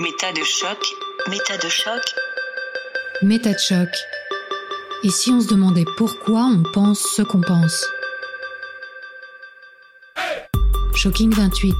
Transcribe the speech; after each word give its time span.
Méta 0.00 0.32
de 0.32 0.42
choc. 0.42 0.78
Méta 1.30 1.56
de 1.56 1.68
choc. 1.68 2.02
Méta 3.22 3.52
de 3.52 3.58
choc. 3.58 3.88
Et 5.04 5.08
si 5.08 5.30
on 5.30 5.40
se 5.40 5.46
demandait 5.46 5.84
pourquoi 5.96 6.46
on 6.46 6.64
pense 6.72 6.98
ce 6.98 7.22
qu'on 7.22 7.40
pense? 7.40 7.84
Shocking 10.96 11.32
28. 11.32 11.76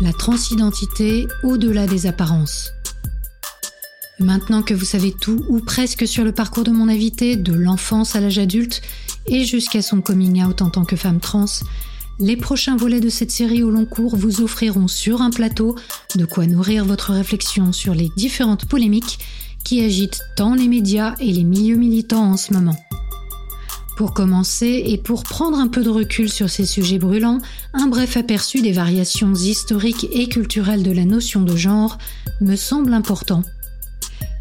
La 0.00 0.12
transidentité 0.12 1.28
au-delà 1.44 1.86
des 1.86 2.06
apparences. 2.06 2.72
Maintenant 4.18 4.62
que 4.62 4.74
vous 4.74 4.84
savez 4.84 5.12
tout 5.12 5.44
ou 5.48 5.60
presque 5.60 6.08
sur 6.08 6.24
le 6.24 6.32
parcours 6.32 6.64
de 6.64 6.72
mon 6.72 6.88
invité, 6.88 7.36
de 7.36 7.54
l'enfance 7.54 8.16
à 8.16 8.20
l'âge 8.20 8.40
adulte 8.40 8.82
et 9.26 9.44
jusqu'à 9.44 9.80
son 9.80 10.00
coming 10.00 10.42
out 10.44 10.60
en 10.60 10.70
tant 10.70 10.84
que 10.84 10.96
femme 10.96 11.20
trans, 11.20 11.46
les 12.20 12.36
prochains 12.36 12.76
volets 12.76 13.00
de 13.00 13.08
cette 13.08 13.30
série 13.30 13.62
au 13.62 13.70
long 13.70 13.84
cours 13.84 14.16
vous 14.16 14.40
offriront 14.40 14.88
sur 14.88 15.22
un 15.22 15.30
plateau 15.30 15.76
de 16.16 16.24
quoi 16.24 16.46
nourrir 16.46 16.84
votre 16.84 17.12
réflexion 17.12 17.72
sur 17.72 17.94
les 17.94 18.10
différentes 18.16 18.66
polémiques 18.66 19.18
qui 19.64 19.84
agitent 19.84 20.20
tant 20.36 20.54
les 20.54 20.68
médias 20.68 21.14
et 21.20 21.32
les 21.32 21.44
milieux 21.44 21.76
militants 21.76 22.32
en 22.32 22.36
ce 22.36 22.52
moment. 22.52 22.76
Pour 23.96 24.14
commencer, 24.14 24.84
et 24.86 24.96
pour 24.96 25.24
prendre 25.24 25.58
un 25.58 25.66
peu 25.66 25.82
de 25.82 25.88
recul 25.88 26.30
sur 26.30 26.48
ces 26.48 26.66
sujets 26.66 26.98
brûlants, 26.98 27.40
un 27.74 27.88
bref 27.88 28.16
aperçu 28.16 28.62
des 28.62 28.72
variations 28.72 29.34
historiques 29.34 30.06
et 30.12 30.28
culturelles 30.28 30.84
de 30.84 30.92
la 30.92 31.04
notion 31.04 31.42
de 31.42 31.56
genre 31.56 31.98
me 32.40 32.54
semble 32.54 32.94
important. 32.94 33.42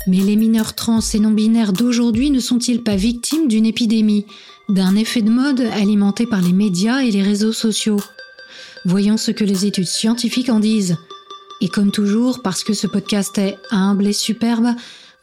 Mais 0.06 0.18
les 0.18 0.36
mineurs 0.36 0.76
trans 0.76 1.02
et 1.02 1.20
non-binaires 1.20 1.74
d'aujourd'hui 1.74 2.30
ne 2.30 2.40
sont-ils 2.40 2.84
pas 2.84 2.96
victimes 2.96 3.48
d'une 3.48 3.66
épidémie, 3.66 4.26
d'un 4.70 4.96
effet 4.96 5.22
de 5.22 5.30
mode 5.30 5.62
alimenté 5.62 6.26
par 6.26 6.42
les 6.42 6.54
médias 6.54 7.00
et 7.00 7.12
les 7.12 7.22
réseaux 7.22 7.54
sociaux 7.54 8.00
Voyons 8.86 9.18
ce 9.18 9.32
que 9.32 9.44
les 9.44 9.66
études 9.66 9.88
scientifiques 9.88 10.50
en 10.50 10.62
disent. 10.62 10.98
Et 11.60 11.68
comme 11.68 11.92
toujours, 11.92 12.42
parce 12.42 12.64
que 12.64 12.74
ce 12.74 12.88
podcast 12.88 13.38
est 13.38 13.58
humble 13.70 14.08
et 14.08 14.14
superbe, 14.14 14.70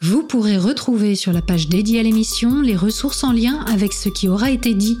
vous 0.01 0.23
pourrez 0.23 0.57
retrouver 0.57 1.15
sur 1.15 1.33
la 1.33 1.41
page 1.41 1.67
dédiée 1.67 1.99
à 1.99 2.03
l'émission 2.03 2.61
les 2.61 2.75
ressources 2.75 3.23
en 3.23 3.31
lien 3.31 3.65
avec 3.67 3.93
ce 3.93 4.09
qui 4.09 4.27
aura 4.27 4.51
été 4.51 4.73
dit 4.73 4.99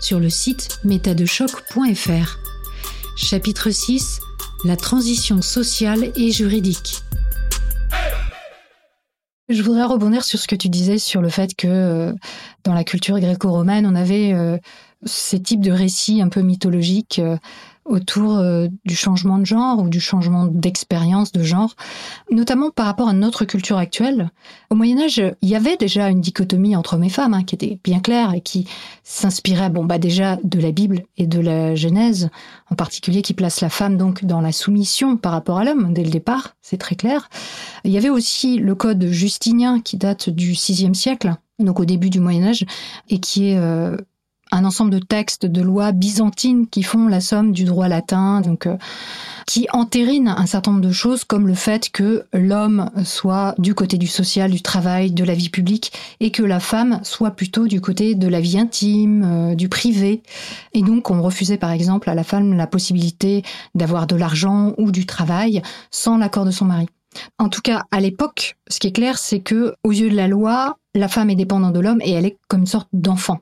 sur 0.00 0.20
le 0.20 0.30
site 0.30 0.78
métadechoc.fr. 0.84 2.38
Chapitre 3.16 3.70
6 3.70 4.20
La 4.64 4.76
transition 4.76 5.42
sociale 5.42 6.12
et 6.14 6.30
juridique. 6.30 7.02
Je 9.50 9.62
voudrais 9.62 9.84
rebondir 9.84 10.24
sur 10.24 10.38
ce 10.38 10.48
que 10.48 10.56
tu 10.56 10.70
disais 10.70 10.96
sur 10.96 11.20
le 11.20 11.28
fait 11.28 11.54
que 11.54 11.68
euh, 11.68 12.12
dans 12.64 12.72
la 12.72 12.82
culture 12.82 13.20
gréco-romaine, 13.20 13.86
on 13.86 13.94
avait 13.94 14.32
euh, 14.32 14.56
ces 15.04 15.40
types 15.40 15.60
de 15.60 15.70
récits 15.70 16.22
un 16.22 16.30
peu 16.30 16.40
mythologiques 16.40 17.20
euh, 17.86 17.94
autour 17.94 18.42
du 18.84 18.96
changement 18.96 19.38
de 19.38 19.44
genre 19.44 19.78
ou 19.78 19.88
du 19.88 20.00
changement 20.00 20.46
d'expérience 20.46 21.32
de 21.32 21.42
genre, 21.42 21.74
notamment 22.30 22.70
par 22.70 22.86
rapport 22.86 23.08
à 23.08 23.12
notre 23.12 23.44
culture 23.44 23.78
actuelle. 23.78 24.30
Au 24.70 24.74
Moyen 24.74 25.00
Âge, 25.00 25.22
il 25.42 25.48
y 25.48 25.56
avait 25.56 25.76
déjà 25.76 26.08
une 26.08 26.20
dichotomie 26.20 26.76
entre 26.76 26.94
hommes 26.94 27.04
et 27.04 27.08
femmes 27.08 27.34
hein, 27.34 27.44
qui 27.44 27.54
était 27.54 27.78
bien 27.82 28.00
claire 28.00 28.34
et 28.34 28.40
qui 28.40 28.66
s'inspirait 29.02 29.70
bon 29.70 29.84
bah 29.84 29.98
déjà 29.98 30.38
de 30.42 30.60
la 30.60 30.72
Bible 30.72 31.02
et 31.16 31.26
de 31.26 31.40
la 31.40 31.74
Genèse, 31.74 32.30
en 32.70 32.74
particulier 32.74 33.22
qui 33.22 33.34
place 33.34 33.60
la 33.60 33.70
femme 33.70 33.96
donc 33.96 34.24
dans 34.24 34.40
la 34.40 34.52
soumission 34.52 35.16
par 35.16 35.32
rapport 35.32 35.58
à 35.58 35.64
l'homme 35.64 35.92
dès 35.92 36.04
le 36.04 36.10
départ, 36.10 36.56
c'est 36.62 36.78
très 36.78 36.96
clair. 36.96 37.28
Il 37.84 37.92
y 37.92 37.98
avait 37.98 38.10
aussi 38.10 38.58
le 38.58 38.74
code 38.74 39.06
justinien 39.06 39.80
qui 39.80 39.96
date 39.96 40.30
du 40.30 40.52
VIe 40.52 40.94
siècle, 40.94 41.34
donc 41.58 41.80
au 41.80 41.84
début 41.84 42.10
du 42.10 42.20
Moyen 42.20 42.48
Âge, 42.48 42.64
et 43.08 43.18
qui 43.18 43.50
est 43.50 43.58
euh, 43.58 43.96
un 44.54 44.64
ensemble 44.64 44.92
de 44.92 45.00
textes, 45.00 45.46
de 45.46 45.60
lois 45.60 45.90
byzantines 45.90 46.68
qui 46.68 46.84
font 46.84 47.08
la 47.08 47.20
somme 47.20 47.52
du 47.52 47.64
droit 47.64 47.88
latin, 47.88 48.40
donc 48.40 48.66
euh, 48.66 48.76
qui 49.46 49.66
entérinent 49.72 50.28
un 50.28 50.46
certain 50.46 50.70
nombre 50.70 50.86
de 50.86 50.92
choses 50.92 51.24
comme 51.24 51.48
le 51.48 51.54
fait 51.54 51.90
que 51.90 52.24
l'homme 52.32 52.90
soit 53.04 53.54
du 53.58 53.74
côté 53.74 53.98
du 53.98 54.06
social, 54.06 54.52
du 54.52 54.62
travail, 54.62 55.10
de 55.10 55.24
la 55.24 55.34
vie 55.34 55.48
publique, 55.48 55.92
et 56.20 56.30
que 56.30 56.44
la 56.44 56.60
femme 56.60 57.00
soit 57.02 57.32
plutôt 57.32 57.66
du 57.66 57.80
côté 57.80 58.14
de 58.14 58.28
la 58.28 58.40
vie 58.40 58.58
intime, 58.58 59.24
euh, 59.24 59.54
du 59.56 59.68
privé. 59.68 60.22
Et 60.72 60.82
donc 60.82 61.10
on 61.10 61.20
refusait 61.20 61.58
par 61.58 61.72
exemple 61.72 62.08
à 62.08 62.14
la 62.14 62.24
femme 62.24 62.56
la 62.56 62.68
possibilité 62.68 63.42
d'avoir 63.74 64.06
de 64.06 64.14
l'argent 64.14 64.72
ou 64.78 64.92
du 64.92 65.04
travail 65.04 65.62
sans 65.90 66.16
l'accord 66.16 66.44
de 66.44 66.52
son 66.52 66.66
mari. 66.66 66.86
En 67.38 67.48
tout 67.48 67.60
cas, 67.60 67.84
à 67.90 68.00
l'époque, 68.00 68.56
ce 68.68 68.78
qui 68.78 68.88
est 68.88 68.92
clair, 68.92 69.18
c'est 69.18 69.40
que, 69.40 69.74
aux 69.84 69.92
yeux 69.92 70.10
de 70.10 70.16
la 70.16 70.26
loi, 70.26 70.78
la 70.94 71.08
femme 71.08 71.30
est 71.30 71.36
dépendante 71.36 71.72
de 71.72 71.80
l'homme 71.80 72.00
et 72.02 72.12
elle 72.12 72.26
est 72.26 72.38
comme 72.48 72.60
une 72.60 72.66
sorte 72.66 72.88
d'enfant. 72.92 73.38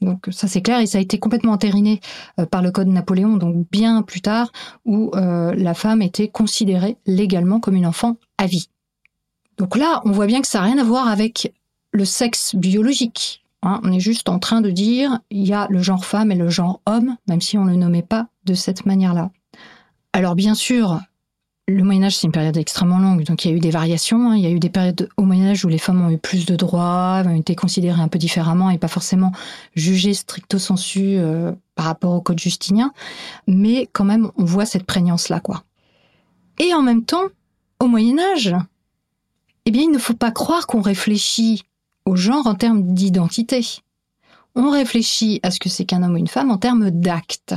Donc 0.00 0.28
ça 0.30 0.48
c'est 0.48 0.62
clair 0.62 0.80
et 0.80 0.86
ça 0.86 0.98
a 0.98 1.00
été 1.00 1.18
complètement 1.18 1.52
entériné 1.52 2.00
euh, 2.38 2.46
par 2.46 2.62
le 2.62 2.70
code 2.70 2.88
Napoléon, 2.88 3.36
donc 3.36 3.66
bien 3.70 4.02
plus 4.02 4.20
tard, 4.20 4.52
où 4.84 5.10
euh, 5.14 5.54
la 5.54 5.74
femme 5.74 6.02
était 6.02 6.28
considérée 6.28 6.96
légalement 7.06 7.60
comme 7.60 7.74
une 7.74 7.86
enfant 7.86 8.16
à 8.38 8.46
vie. 8.46 8.68
Donc 9.56 9.76
là, 9.76 10.00
on 10.04 10.12
voit 10.12 10.26
bien 10.26 10.40
que 10.40 10.46
ça 10.46 10.60
n'a 10.60 10.66
rien 10.66 10.78
à 10.78 10.84
voir 10.84 11.08
avec 11.08 11.52
le 11.90 12.04
sexe 12.04 12.54
biologique. 12.54 13.44
Hein. 13.62 13.80
On 13.82 13.92
est 13.92 14.00
juste 14.00 14.28
en 14.28 14.38
train 14.38 14.60
de 14.60 14.70
dire 14.70 15.18
il 15.30 15.46
y 15.46 15.52
a 15.52 15.66
le 15.68 15.82
genre 15.82 16.04
femme 16.04 16.30
et 16.30 16.36
le 16.36 16.48
genre 16.48 16.80
homme, 16.86 17.16
même 17.26 17.40
si 17.40 17.58
on 17.58 17.64
ne 17.64 17.70
le 17.70 17.76
nommait 17.76 18.02
pas 18.02 18.28
de 18.44 18.54
cette 18.54 18.86
manière-là. 18.86 19.30
Alors 20.12 20.36
bien 20.36 20.54
sûr, 20.54 21.00
le 21.68 21.84
Moyen 21.84 22.04
Âge, 22.04 22.16
c'est 22.16 22.26
une 22.26 22.32
période 22.32 22.56
extrêmement 22.56 22.98
longue, 22.98 23.24
donc 23.24 23.44
il 23.44 23.50
y 23.50 23.54
a 23.54 23.56
eu 23.56 23.60
des 23.60 23.70
variations. 23.70 24.30
Hein. 24.30 24.36
Il 24.36 24.42
y 24.42 24.46
a 24.46 24.50
eu 24.50 24.58
des 24.58 24.70
périodes 24.70 25.10
au 25.18 25.22
Moyen 25.22 25.50
Âge 25.50 25.66
où 25.66 25.68
les 25.68 25.76
femmes 25.76 26.00
ont 26.00 26.08
eu 26.08 26.16
plus 26.16 26.46
de 26.46 26.56
droits, 26.56 27.22
ont 27.26 27.36
été 27.36 27.54
considérées 27.54 28.00
un 28.00 28.08
peu 28.08 28.18
différemment 28.18 28.70
et 28.70 28.78
pas 28.78 28.88
forcément 28.88 29.32
jugées 29.76 30.14
stricto 30.14 30.58
sensu 30.58 31.18
euh, 31.18 31.52
par 31.74 31.84
rapport 31.84 32.14
au 32.14 32.22
Code 32.22 32.38
justinien. 32.38 32.90
Mais 33.46 33.86
quand 33.92 34.06
même, 34.06 34.30
on 34.38 34.44
voit 34.44 34.64
cette 34.64 34.84
prégnance-là, 34.84 35.40
quoi. 35.40 35.62
Et 36.58 36.72
en 36.72 36.80
même 36.80 37.04
temps, 37.04 37.24
au 37.80 37.86
Moyen 37.86 38.18
Âge, 38.18 38.56
eh 39.66 39.70
bien, 39.70 39.82
il 39.82 39.90
ne 39.90 39.98
faut 39.98 40.14
pas 40.14 40.30
croire 40.30 40.66
qu'on 40.66 40.80
réfléchit 40.80 41.64
au 42.06 42.16
genre 42.16 42.46
en 42.46 42.54
termes 42.54 42.94
d'identité. 42.94 43.60
On 44.54 44.70
réfléchit 44.70 45.38
à 45.42 45.50
ce 45.50 45.60
que 45.60 45.68
c'est 45.68 45.84
qu'un 45.84 46.02
homme 46.02 46.14
ou 46.14 46.16
une 46.16 46.28
femme 46.28 46.50
en 46.50 46.56
termes 46.56 46.90
d'actes. 46.90 47.54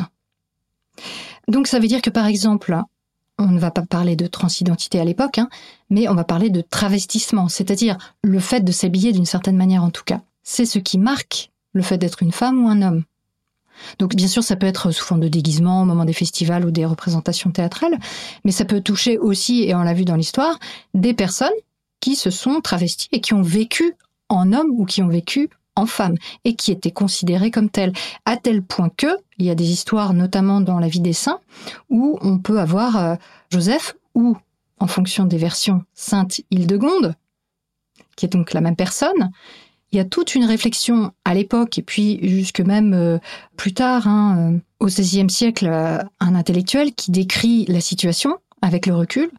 Donc 1.48 1.68
ça 1.68 1.80
veut 1.80 1.88
dire 1.88 2.02
que 2.02 2.10
par 2.10 2.26
exemple, 2.26 2.78
on 3.42 3.52
ne 3.52 3.60
va 3.60 3.72
pas 3.72 3.82
parler 3.82 4.16
de 4.16 4.28
transidentité 4.28 5.00
à 5.00 5.06
l'époque, 5.06 5.40
hein, 5.40 5.50
mais 5.90 6.08
on 6.08 6.14
va 6.14 6.24
parler 6.24 6.50
de 6.50 6.62
travestissement, 6.62 7.48
c'est-à-dire 7.48 7.98
le 8.24 8.40
fait 8.40 8.62
de 8.62 8.72
s'habiller 8.72 9.12
d'une 9.12 9.26
certaine 9.26 9.58
manière 9.58 9.84
en 9.84 9.90
tout 9.90 10.04
cas. 10.04 10.22
C'est 10.44 10.66
ce 10.66 10.80
qui 10.80 10.98
marque 10.98 11.52
le 11.74 11.82
fait 11.82 11.98
d'être 11.98 12.22
une 12.22 12.32
femme 12.32 12.64
ou 12.64 12.70
un 12.70 12.82
homme. 12.82 13.04
Donc 13.98 14.16
bien 14.16 14.28
sûr, 14.28 14.44
ça 14.44 14.56
peut 14.56 14.68
être 14.68 14.92
sous 14.92 15.04
forme 15.04 15.22
de 15.22 15.28
déguisement 15.28 15.82
au 15.82 15.86
moment 15.86 16.06
des 16.06 16.14
festivals 16.14 16.66
ou 16.66 16.72
des 16.72 16.86
représentations 16.86 17.52
théâtrales, 17.52 17.98
mais 18.46 18.52
ça 18.52 18.66
peut 18.66 18.82
toucher 18.82 19.18
aussi, 19.18 19.64
et 19.64 19.74
on 19.74 19.82
l'a 19.82 19.94
vu 19.94 20.06
dans 20.06 20.16
l'histoire, 20.16 20.60
des 20.94 21.14
personnes 21.14 21.50
qui 22.00 22.16
se 22.16 22.30
sont 22.30 22.62
travesties 22.62 23.10
et 23.12 23.22
qui 23.22 23.34
ont 23.34 23.42
vécu 23.42 23.96
en 24.30 24.54
homme 24.54 24.70
ou 24.72 24.86
qui 24.86 25.02
ont 25.02 25.08
vécu 25.08 25.50
en 25.76 25.86
femme 25.86 26.16
et 26.44 26.56
qui 26.56 26.72
était 26.72 26.92
considérée 26.92 27.52
comme 27.52 27.70
telle, 27.70 27.94
à 28.26 28.38
tel 28.38 28.62
point 28.62 28.90
que 28.90 29.18
il 29.38 29.46
y 29.46 29.50
a 29.50 29.56
des 29.56 29.72
histoires, 29.72 30.14
notamment 30.14 30.62
dans 30.62 30.80
la 30.80 30.88
vie 30.88 31.00
des 31.00 31.14
saints, 31.14 31.40
où 31.90 32.20
on 32.22 32.38
peut 32.38 32.60
avoir 32.60 32.98
euh, 32.98 33.16
Joseph 33.50 33.96
ou, 34.14 34.38
en 34.80 34.88
fonction 34.88 35.26
des 35.26 35.38
versions, 35.38 35.84
Sainte 35.94 36.42
Hildegonde, 36.52 37.16
qui 38.16 38.26
est 38.26 38.30
donc 38.30 38.54
la 38.54 38.62
même 38.62 38.76
personne. 38.76 39.32
Il 39.92 39.98
y 39.98 40.00
a 40.00 40.06
toute 40.06 40.36
une 40.36 40.46
réflexion 40.46 41.12
à 41.26 41.34
l'époque 41.34 41.78
et 41.78 41.82
puis 41.82 42.20
jusque 42.22 42.62
même 42.62 42.94
euh, 42.94 43.18
plus 43.58 43.74
tard, 43.74 44.08
hein, 44.08 44.54
euh, 44.54 44.60
au 44.80 44.86
XVIe 44.86 45.30
siècle, 45.30 45.68
un 45.68 46.36
intellectuel 46.36 46.94
qui 46.94 47.12
décrit 47.12 47.66
la 47.66 47.82
situation 47.82 48.38
avec 48.62 48.86
le 48.86 48.96
recul 48.96 49.30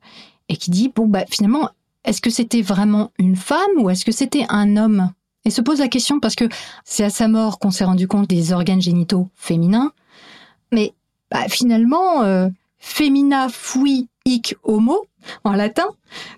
et 0.48 0.56
qui 0.56 0.70
dit 0.70 0.92
bon 0.94 1.06
bah 1.06 1.24
finalement 1.30 1.70
est-ce 2.04 2.20
que 2.20 2.30
c'était 2.30 2.62
vraiment 2.62 3.12
une 3.18 3.36
femme 3.36 3.70
ou 3.78 3.88
est-ce 3.90 4.04
que 4.04 4.12
c'était 4.12 4.46
un 4.48 4.76
homme? 4.76 5.12
Et 5.44 5.50
se 5.50 5.60
pose 5.60 5.78
la 5.78 5.88
question 5.88 6.20
parce 6.20 6.34
que 6.34 6.48
c'est 6.84 7.04
à 7.04 7.10
sa 7.10 7.28
mort 7.28 7.58
qu'on 7.58 7.70
s'est 7.70 7.84
rendu 7.84 8.08
compte 8.08 8.28
des 8.28 8.52
organes 8.52 8.80
génitaux 8.80 9.28
féminins. 9.34 9.92
Mais 10.70 10.94
bah, 11.30 11.48
finalement, 11.48 12.22
euh, 12.22 12.48
femina 12.78 13.48
fui 13.48 14.08
hic 14.24 14.54
homo 14.62 15.06
en 15.44 15.52
latin. 15.52 15.86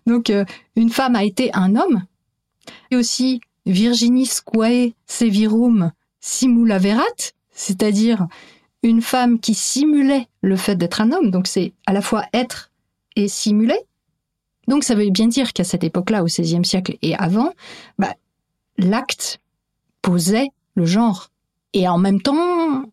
Donc 0.07 0.31
euh, 0.31 0.45
une 0.77 0.91
femme 0.91 1.17
a 1.17 1.25
été 1.25 1.51
un 1.55 1.77
homme. 1.77 2.05
Et 2.91 2.97
aussi 2.97 3.41
Virginis 3.67 4.41
quae 4.45 4.93
sevirum 5.07 5.93
simula 6.21 6.79
verat, 6.79 7.33
c'est-à-dire 7.51 8.27
une 8.83 9.01
femme 9.01 9.41
qui 9.41 9.55
simulait 9.55 10.29
le 10.43 10.57
fait 10.57 10.77
d'être 10.77 11.01
un 11.01 11.13
homme. 11.13 11.31
Donc 11.31 11.47
c'est 11.47 11.73
à 11.87 11.93
la 11.93 12.03
fois 12.03 12.25
être 12.33 12.71
et 13.17 13.29
simuler. 13.29 13.79
Donc 14.69 14.85
ça 14.85 14.95
veut 14.95 15.09
bien 15.11 15.29
dire 15.29 15.53
qu'à 15.53 15.65
cette 15.65 15.85
époque-là, 15.85 16.23
au 16.23 16.27
XVIe 16.27 16.65
siècle 16.65 16.97
et 17.03 17.15
avant, 17.17 17.53
bah, 17.99 18.15
l'acte 18.79 19.41
posait 20.03 20.49
le 20.75 20.87
genre. 20.87 21.31
Et 21.73 21.89
en 21.89 21.99
même 21.99 22.21
temps, 22.21 22.85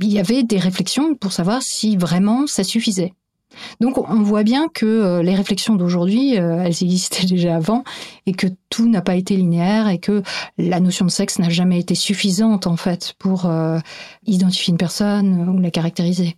il 0.00 0.12
y 0.12 0.18
avait 0.18 0.42
des 0.42 0.58
réflexions 0.58 1.14
pour 1.14 1.32
savoir 1.32 1.62
si 1.62 1.96
vraiment 1.96 2.46
ça 2.46 2.64
suffisait. 2.64 3.12
Donc 3.80 3.98
on 3.98 4.22
voit 4.22 4.42
bien 4.42 4.68
que 4.68 4.86
euh, 4.86 5.22
les 5.22 5.34
réflexions 5.34 5.74
d'aujourd'hui, 5.74 6.38
euh, 6.38 6.62
elles 6.62 6.82
existaient 6.82 7.26
déjà 7.26 7.56
avant 7.56 7.84
et 8.26 8.32
que 8.32 8.46
tout 8.70 8.88
n'a 8.88 9.02
pas 9.02 9.16
été 9.16 9.36
linéaire 9.36 9.88
et 9.88 9.98
que 9.98 10.22
la 10.58 10.80
notion 10.80 11.04
de 11.04 11.10
sexe 11.10 11.38
n'a 11.38 11.48
jamais 11.48 11.78
été 11.78 11.94
suffisante 11.94 12.66
en 12.66 12.76
fait 12.76 13.14
pour 13.18 13.46
euh, 13.46 13.78
identifier 14.26 14.72
une 14.72 14.78
personne 14.78 15.48
ou 15.48 15.58
la 15.58 15.70
caractériser. 15.70 16.36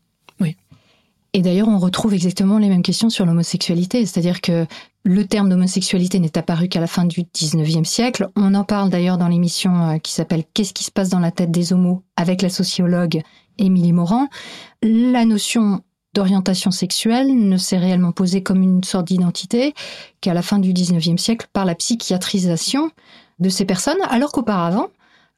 Et 1.33 1.43
d'ailleurs, 1.43 1.69
on 1.69 1.79
retrouve 1.79 2.15
exactement 2.15 2.59
les 2.59 2.69
mêmes 2.69 2.83
questions 2.83 3.09
sur 3.09 3.25
l'homosexualité, 3.25 4.05
c'est-à-dire 4.05 4.41
que 4.41 4.67
le 5.05 5.27
terme 5.27 5.49
d'homosexualité 5.49 6.19
n'est 6.19 6.37
apparu 6.37 6.69
qu'à 6.69 6.81
la 6.81 6.87
fin 6.87 7.05
du 7.05 7.23
19e 7.23 7.85
siècle. 7.85 8.29
On 8.37 8.55
en 8.55 8.65
parle 8.65 8.91
d'ailleurs 8.91 9.17
dans 9.17 9.29
l'émission 9.29 9.91
euh, 9.91 9.99
qui 9.99 10.13
s'appelle 10.13 10.45
Qu'est-ce 10.53 10.75
qui 10.75 10.85
se 10.85 10.91
passe 10.91 11.09
dans 11.09 11.21
la 11.21 11.31
tête 11.31 11.51
des 11.51 11.73
homos? 11.73 12.03
avec 12.17 12.43
la 12.43 12.51
sociologue 12.51 13.23
Émilie 13.59 13.93
Morand. 13.93 14.29
La 14.83 15.25
notion 15.25 15.81
d'orientation 16.13 16.71
sexuelle 16.71 17.35
ne 17.35 17.57
s'est 17.57 17.79
réellement 17.79 18.13
posée 18.13 18.43
comme 18.43 18.63
une 18.63 18.85
sorte 18.85 19.07
d'identité 19.07 19.75
qu'à 20.21 20.35
la 20.35 20.43
fin 20.43 20.59
du 20.59 20.73
19e 20.73 21.17
siècle 21.17 21.47
par 21.53 21.65
la 21.65 21.75
psychiatrisation 21.75 22.91
de 23.39 23.49
ces 23.49 23.65
personnes, 23.65 23.99
alors 24.11 24.33
qu'auparavant, 24.33 24.89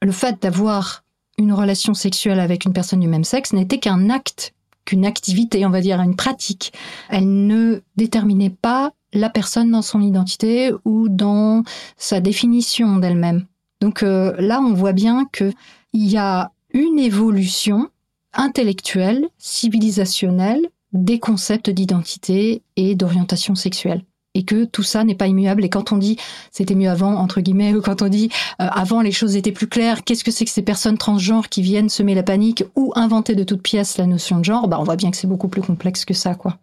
le 0.01 0.13
fait 0.13 0.43
d'avoir 0.43 1.05
une 1.39 1.53
relation 1.53 1.95
sexuelle 1.95 2.41
avec 2.41 2.65
une 2.65 2.73
personne 2.73 3.01
du 3.01 3.09
même 3.09 3.25
sexe 3.25 3.53
n'était 3.53 3.79
qu'un 3.79 4.11
acte, 4.11 4.55
qu'une 4.85 5.07
activité, 5.07 5.65
on 5.67 5.71
va 5.71 5.81
dire, 5.81 6.01
une 6.01 6.17
pratique. 6.17 6.73
Elle 7.09 7.47
ne 7.47 7.81
déterminait 7.97 8.51
pas 8.51 8.93
la 9.13 9.31
personne 9.31 9.71
dans 9.71 9.83
son 9.83 10.01
identité 10.01 10.73
ou 10.85 11.09
dans 11.09 11.63
sa 11.97 12.21
définition 12.21 12.97
d'elle-même. 12.97 13.47
Donc 13.81 14.03
euh, 14.03 14.35
là, 14.39 14.61
on 14.61 14.73
voit 14.73 14.93
bien 14.93 15.27
qu'il 15.33 15.53
y 15.93 16.17
a 16.17 16.51
une 16.73 16.99
évolution 16.99 17.91
intellectuelle, 18.33 19.29
civilisationnelle 19.39 20.69
des 20.93 21.19
concepts 21.19 21.71
d'identité 21.71 22.63
et 22.77 22.95
d'orientation 22.95 23.55
sexuelle 23.55 24.05
et 24.35 24.45
que 24.45 24.65
tout 24.65 24.83
ça 24.83 25.05
n'est 25.05 25.15
pas 25.15 25.27
immuable. 25.27 25.65
Et 25.65 25.69
quand 25.69 25.93
on 25.93 25.99
dit 25.99 26.17
c'était 26.51 26.75
mieux 26.75 26.91
avant, 26.91 27.15
entre 27.15 27.41
guillemets, 27.41 27.75
ou 27.77 27.83
quand 27.83 28.03
on 28.03 28.09
dit 28.09 28.31
euh, 28.61 28.67
avant 28.71 29.01
les 29.01 29.13
choses 29.13 29.37
étaient 29.37 29.53
plus 29.53 29.69
claires, 29.69 30.05
qu'est-ce 30.05 30.25
que 30.25 30.31
c'est 30.31 30.45
que 30.45 30.51
ces 30.51 30.63
personnes 30.63 30.99
transgenres 30.99 31.49
qui 31.49 31.63
viennent 31.63 31.89
semer 31.89 32.15
la 32.15 32.23
panique 32.23 32.65
ou 32.77 32.93
inventer 32.97 33.35
de 33.35 33.45
toutes 33.45 33.63
pièces 33.63 33.99
la 33.99 34.07
notion 34.07 34.39
de 34.39 34.45
genre, 34.45 34.69
bah 34.69 34.79
on 34.81 34.85
voit 34.85 34.97
bien 34.97 35.11
que 35.11 35.17
c'est 35.17 35.27
beaucoup 35.27 35.49
plus 35.49 35.63
complexe 35.63 36.05
que 36.05 36.15
ça, 36.15 36.35
quoi. 36.35 36.59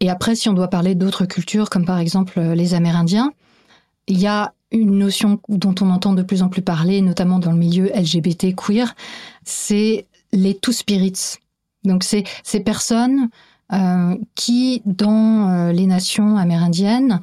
Et 0.00 0.10
après, 0.10 0.34
si 0.34 0.48
on 0.48 0.52
doit 0.52 0.68
parler 0.68 0.94
d'autres 0.94 1.24
cultures, 1.24 1.70
comme 1.70 1.86
par 1.86 1.98
exemple 1.98 2.38
euh, 2.38 2.54
les 2.54 2.74
Amérindiens, 2.74 3.32
il 4.08 4.18
y 4.18 4.26
a 4.26 4.52
une 4.72 4.98
notion 4.98 5.40
dont 5.48 5.74
on 5.80 5.90
entend 5.90 6.12
de 6.12 6.22
plus 6.22 6.42
en 6.42 6.48
plus 6.48 6.62
parler, 6.62 7.00
notamment 7.00 7.38
dans 7.38 7.52
le 7.52 7.56
milieu 7.56 7.90
LGBT 7.94 8.54
queer, 8.54 8.94
c'est 9.44 10.06
les 10.32 10.54
two 10.54 10.72
spirits. 10.72 11.38
Donc 11.84 12.02
c'est 12.02 12.24
ces 12.42 12.60
personnes 12.60 13.28
qui, 14.34 14.82
dans 14.84 15.48
euh, 15.48 15.72
les 15.72 15.86
nations 15.86 16.36
amérindiennes, 16.36 17.20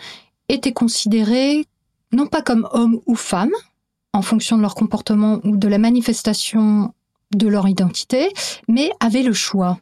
étaient 0.50 0.74
considérées 0.74 1.66
non 2.12 2.28
pas 2.28 2.42
comme 2.42 2.68
hommes 2.72 3.00
ou 3.06 3.16
femmes, 3.16 3.54
en 4.13 4.22
fonction 4.22 4.57
de 4.57 4.62
leur 4.62 4.75
comportement 4.75 5.40
ou 5.44 5.57
de 5.57 5.68
la 5.68 5.80
manifestation 5.80 6.94
de 7.34 7.48
leur 7.48 7.68
identité, 7.68 8.30
mais 8.68 8.92
avaient 9.00 9.24
le 9.24 9.34
choix. 9.34 9.80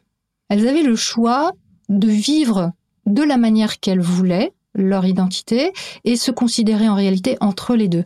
Elles 0.48 0.66
avaient 0.66 0.82
le 0.82 0.96
choix 0.96 1.52
de 1.88 2.08
vivre 2.08 2.72
de 3.04 3.22
la 3.22 3.36
manière 3.36 3.80
qu'elles 3.80 4.00
voulaient 4.00 4.52
leur 4.74 5.04
identité 5.04 5.72
et 6.04 6.16
se 6.16 6.30
considérer 6.30 6.88
en 6.88 6.94
réalité 6.94 7.36
entre 7.40 7.74
les 7.74 7.88
deux. 7.88 8.04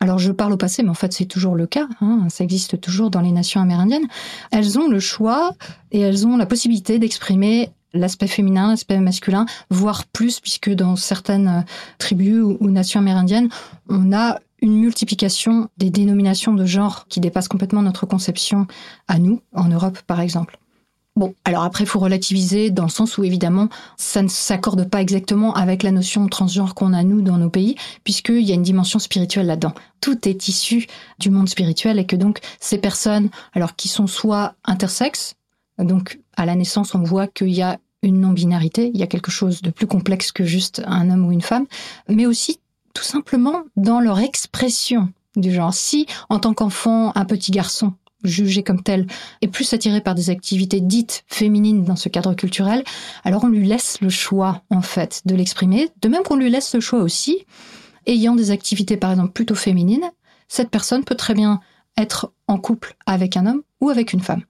Alors 0.00 0.18
je 0.18 0.30
parle 0.32 0.52
au 0.52 0.56
passé, 0.56 0.82
mais 0.82 0.90
en 0.90 0.94
fait 0.94 1.12
c'est 1.12 1.26
toujours 1.26 1.56
le 1.56 1.66
cas, 1.66 1.88
hein, 2.00 2.26
ça 2.28 2.44
existe 2.44 2.80
toujours 2.80 3.10
dans 3.10 3.20
les 3.20 3.32
nations 3.32 3.60
amérindiennes. 3.60 4.06
Elles 4.52 4.78
ont 4.78 4.88
le 4.88 5.00
choix 5.00 5.54
et 5.90 6.00
elles 6.00 6.26
ont 6.26 6.36
la 6.36 6.46
possibilité 6.46 6.98
d'exprimer 6.98 7.70
l'aspect 7.94 8.26
féminin, 8.26 8.68
l'aspect 8.68 8.98
masculin, 8.98 9.46
voire 9.70 10.04
plus, 10.06 10.40
puisque 10.40 10.70
dans 10.70 10.96
certaines 10.96 11.48
euh, 11.48 11.60
tribus 11.98 12.42
ou, 12.42 12.70
nations 12.70 13.00
amérindiennes, 13.00 13.48
on 13.88 14.12
a 14.12 14.38
une 14.60 14.74
multiplication 14.74 15.68
des 15.76 15.90
dénominations 15.90 16.54
de 16.54 16.66
genre 16.66 17.06
qui 17.08 17.20
dépassent 17.20 17.48
complètement 17.48 17.82
notre 17.82 18.06
conception 18.06 18.66
à 19.06 19.18
nous, 19.18 19.40
en 19.54 19.68
Europe 19.68 19.98
par 20.06 20.20
exemple. 20.20 20.58
Bon, 21.18 21.34
alors 21.44 21.64
après, 21.64 21.82
il 21.82 21.88
faut 21.88 21.98
relativiser 21.98 22.70
dans 22.70 22.84
le 22.84 22.90
sens 22.90 23.18
où 23.18 23.24
évidemment, 23.24 23.68
ça 23.96 24.22
ne 24.22 24.28
s'accorde 24.28 24.88
pas 24.88 25.00
exactement 25.00 25.52
avec 25.52 25.82
la 25.82 25.90
notion 25.90 26.24
transgenre 26.28 26.76
qu'on 26.76 26.92
a 26.92 27.02
nous 27.02 27.22
dans 27.22 27.38
nos 27.38 27.50
pays, 27.50 27.74
puisqu'il 28.04 28.42
y 28.42 28.52
a 28.52 28.54
une 28.54 28.62
dimension 28.62 29.00
spirituelle 29.00 29.46
là-dedans. 29.46 29.74
Tout 30.00 30.28
est 30.28 30.46
issu 30.46 30.86
du 31.18 31.30
monde 31.30 31.48
spirituel 31.48 31.98
et 31.98 32.06
que 32.06 32.14
donc 32.14 32.38
ces 32.60 32.78
personnes, 32.78 33.30
alors 33.52 33.74
qui 33.74 33.88
sont 33.88 34.06
soit 34.06 34.54
intersexes, 34.64 35.34
donc, 35.78 36.20
à 36.36 36.46
la 36.46 36.54
naissance, 36.54 36.94
on 36.94 37.02
voit 37.02 37.26
qu'il 37.26 37.50
y 37.50 37.62
a 37.62 37.78
une 38.02 38.20
non-binarité, 38.20 38.90
il 38.92 39.00
y 39.00 39.02
a 39.02 39.06
quelque 39.06 39.30
chose 39.30 39.62
de 39.62 39.70
plus 39.70 39.86
complexe 39.86 40.32
que 40.32 40.44
juste 40.44 40.82
un 40.86 41.10
homme 41.10 41.26
ou 41.26 41.32
une 41.32 41.40
femme, 41.40 41.66
mais 42.08 42.26
aussi 42.26 42.60
tout 42.94 43.02
simplement 43.02 43.64
dans 43.76 44.00
leur 44.00 44.18
expression 44.20 45.12
du 45.36 45.52
genre. 45.52 45.74
Si, 45.74 46.06
en 46.28 46.38
tant 46.38 46.54
qu'enfant, 46.54 47.12
un 47.14 47.24
petit 47.24 47.50
garçon 47.50 47.94
jugé 48.24 48.64
comme 48.64 48.82
tel 48.82 49.06
est 49.42 49.48
plus 49.48 49.72
attiré 49.72 50.00
par 50.00 50.14
des 50.14 50.30
activités 50.30 50.80
dites 50.80 51.24
féminines 51.28 51.84
dans 51.84 51.96
ce 51.96 52.08
cadre 52.08 52.34
culturel, 52.34 52.82
alors 53.24 53.44
on 53.44 53.48
lui 53.48 53.66
laisse 53.66 54.00
le 54.00 54.08
choix, 54.08 54.62
en 54.70 54.82
fait, 54.82 55.22
de 55.24 55.34
l'exprimer, 55.34 55.88
de 56.00 56.08
même 56.08 56.22
qu'on 56.22 56.36
lui 56.36 56.50
laisse 56.50 56.74
le 56.74 56.80
choix 56.80 57.00
aussi, 57.00 57.44
ayant 58.06 58.34
des 58.34 58.50
activités, 58.50 58.96
par 58.96 59.10
exemple, 59.12 59.32
plutôt 59.32 59.54
féminines, 59.54 60.10
cette 60.48 60.70
personne 60.70 61.04
peut 61.04 61.14
très 61.14 61.34
bien 61.34 61.60
être 61.96 62.32
en 62.46 62.58
couple 62.58 62.96
avec 63.06 63.36
un 63.36 63.46
homme 63.46 63.62
ou 63.80 63.90
avec 63.90 64.12
une 64.12 64.20
femme. 64.20 64.42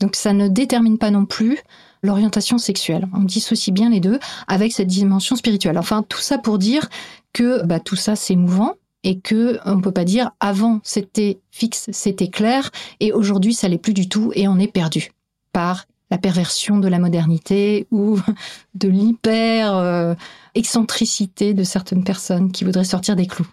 Donc 0.00 0.16
ça 0.16 0.32
ne 0.32 0.48
détermine 0.48 0.98
pas 0.98 1.10
non 1.10 1.24
plus 1.24 1.58
l'orientation 2.02 2.58
sexuelle. 2.58 3.08
On 3.14 3.22
dissocie 3.22 3.72
bien 3.72 3.90
les 3.90 4.00
deux 4.00 4.18
avec 4.46 4.72
cette 4.72 4.88
dimension 4.88 5.36
spirituelle. 5.36 5.78
Enfin, 5.78 6.04
tout 6.08 6.20
ça 6.20 6.38
pour 6.38 6.58
dire 6.58 6.88
que 7.32 7.64
bah, 7.64 7.80
tout 7.80 7.96
ça 7.96 8.16
c'est 8.16 8.36
mouvant 8.36 8.74
et 9.02 9.18
que 9.20 9.58
on 9.64 9.80
peut 9.80 9.92
pas 9.92 10.04
dire 10.04 10.30
avant 10.40 10.80
c'était 10.82 11.38
fixe, 11.50 11.86
c'était 11.92 12.28
clair 12.28 12.70
et 13.00 13.12
aujourd'hui 13.12 13.54
ça 13.54 13.68
l'est 13.68 13.78
plus 13.78 13.94
du 13.94 14.08
tout 14.08 14.32
et 14.34 14.48
on 14.48 14.58
est 14.58 14.72
perdu 14.72 15.10
par 15.52 15.86
la 16.10 16.18
perversion 16.18 16.78
de 16.78 16.88
la 16.88 16.98
modernité 16.98 17.86
ou 17.90 18.18
de 18.74 18.88
l'hyper 18.88 19.74
euh, 19.76 20.14
excentricité 20.54 21.54
de 21.54 21.64
certaines 21.64 22.04
personnes 22.04 22.52
qui 22.52 22.64
voudraient 22.64 22.84
sortir 22.84 23.16
des 23.16 23.26
clous. 23.26 23.48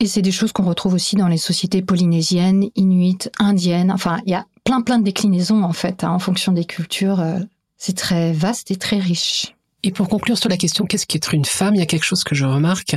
Et 0.00 0.06
c'est 0.06 0.22
des 0.22 0.30
choses 0.30 0.52
qu'on 0.52 0.64
retrouve 0.64 0.94
aussi 0.94 1.16
dans 1.16 1.26
les 1.26 1.38
sociétés 1.38 1.82
polynésiennes, 1.82 2.68
inuites, 2.76 3.32
indiennes. 3.40 3.90
Enfin, 3.90 4.20
il 4.26 4.30
y 4.30 4.34
a 4.34 4.46
plein 4.68 4.82
plein 4.82 4.98
de 4.98 5.04
déclinaisons 5.04 5.62
en 5.62 5.72
fait 5.72 6.04
hein, 6.04 6.10
en 6.10 6.18
fonction 6.18 6.52
des 6.52 6.66
cultures. 6.66 7.20
Euh, 7.20 7.38
c'est 7.78 7.96
très 7.96 8.34
vaste 8.34 8.70
et 8.70 8.76
très 8.76 8.98
riche. 8.98 9.54
Et 9.82 9.90
pour 9.90 10.10
conclure 10.10 10.36
sur 10.36 10.50
la 10.50 10.58
question 10.58 10.84
qu'est-ce 10.84 11.06
qu'être 11.06 11.32
une 11.32 11.46
femme, 11.46 11.74
il 11.74 11.78
y 11.78 11.82
a 11.82 11.86
quelque 11.86 12.04
chose 12.04 12.22
que 12.22 12.34
je 12.34 12.44
remarque 12.44 12.94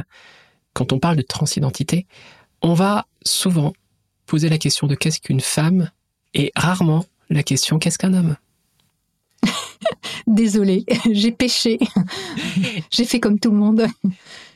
quand 0.74 0.92
on 0.92 1.00
parle 1.00 1.16
de 1.16 1.22
transidentité. 1.22 2.08
On 2.62 2.74
va 2.74 3.06
souvent 3.26 3.72
poser 4.26 4.50
la 4.50 4.58
question 4.58 4.86
de 4.86 4.96
qu'est-ce 4.96 5.22
qu'une 5.22 5.40
femme 5.40 5.90
et 6.34 6.52
rarement 6.58 7.06
la 7.30 7.42
question 7.42 7.80
qu'est-ce 7.80 7.98
qu'un 7.98 8.16
homme. 8.16 8.36
Désolée, 10.28 10.84
j'ai 11.14 11.32
péché. 11.32 11.80
j'ai 12.92 13.06
fait 13.06 13.22
comme 13.22 13.40
tout 13.40 13.52
le 13.52 13.58
monde. 13.58 13.86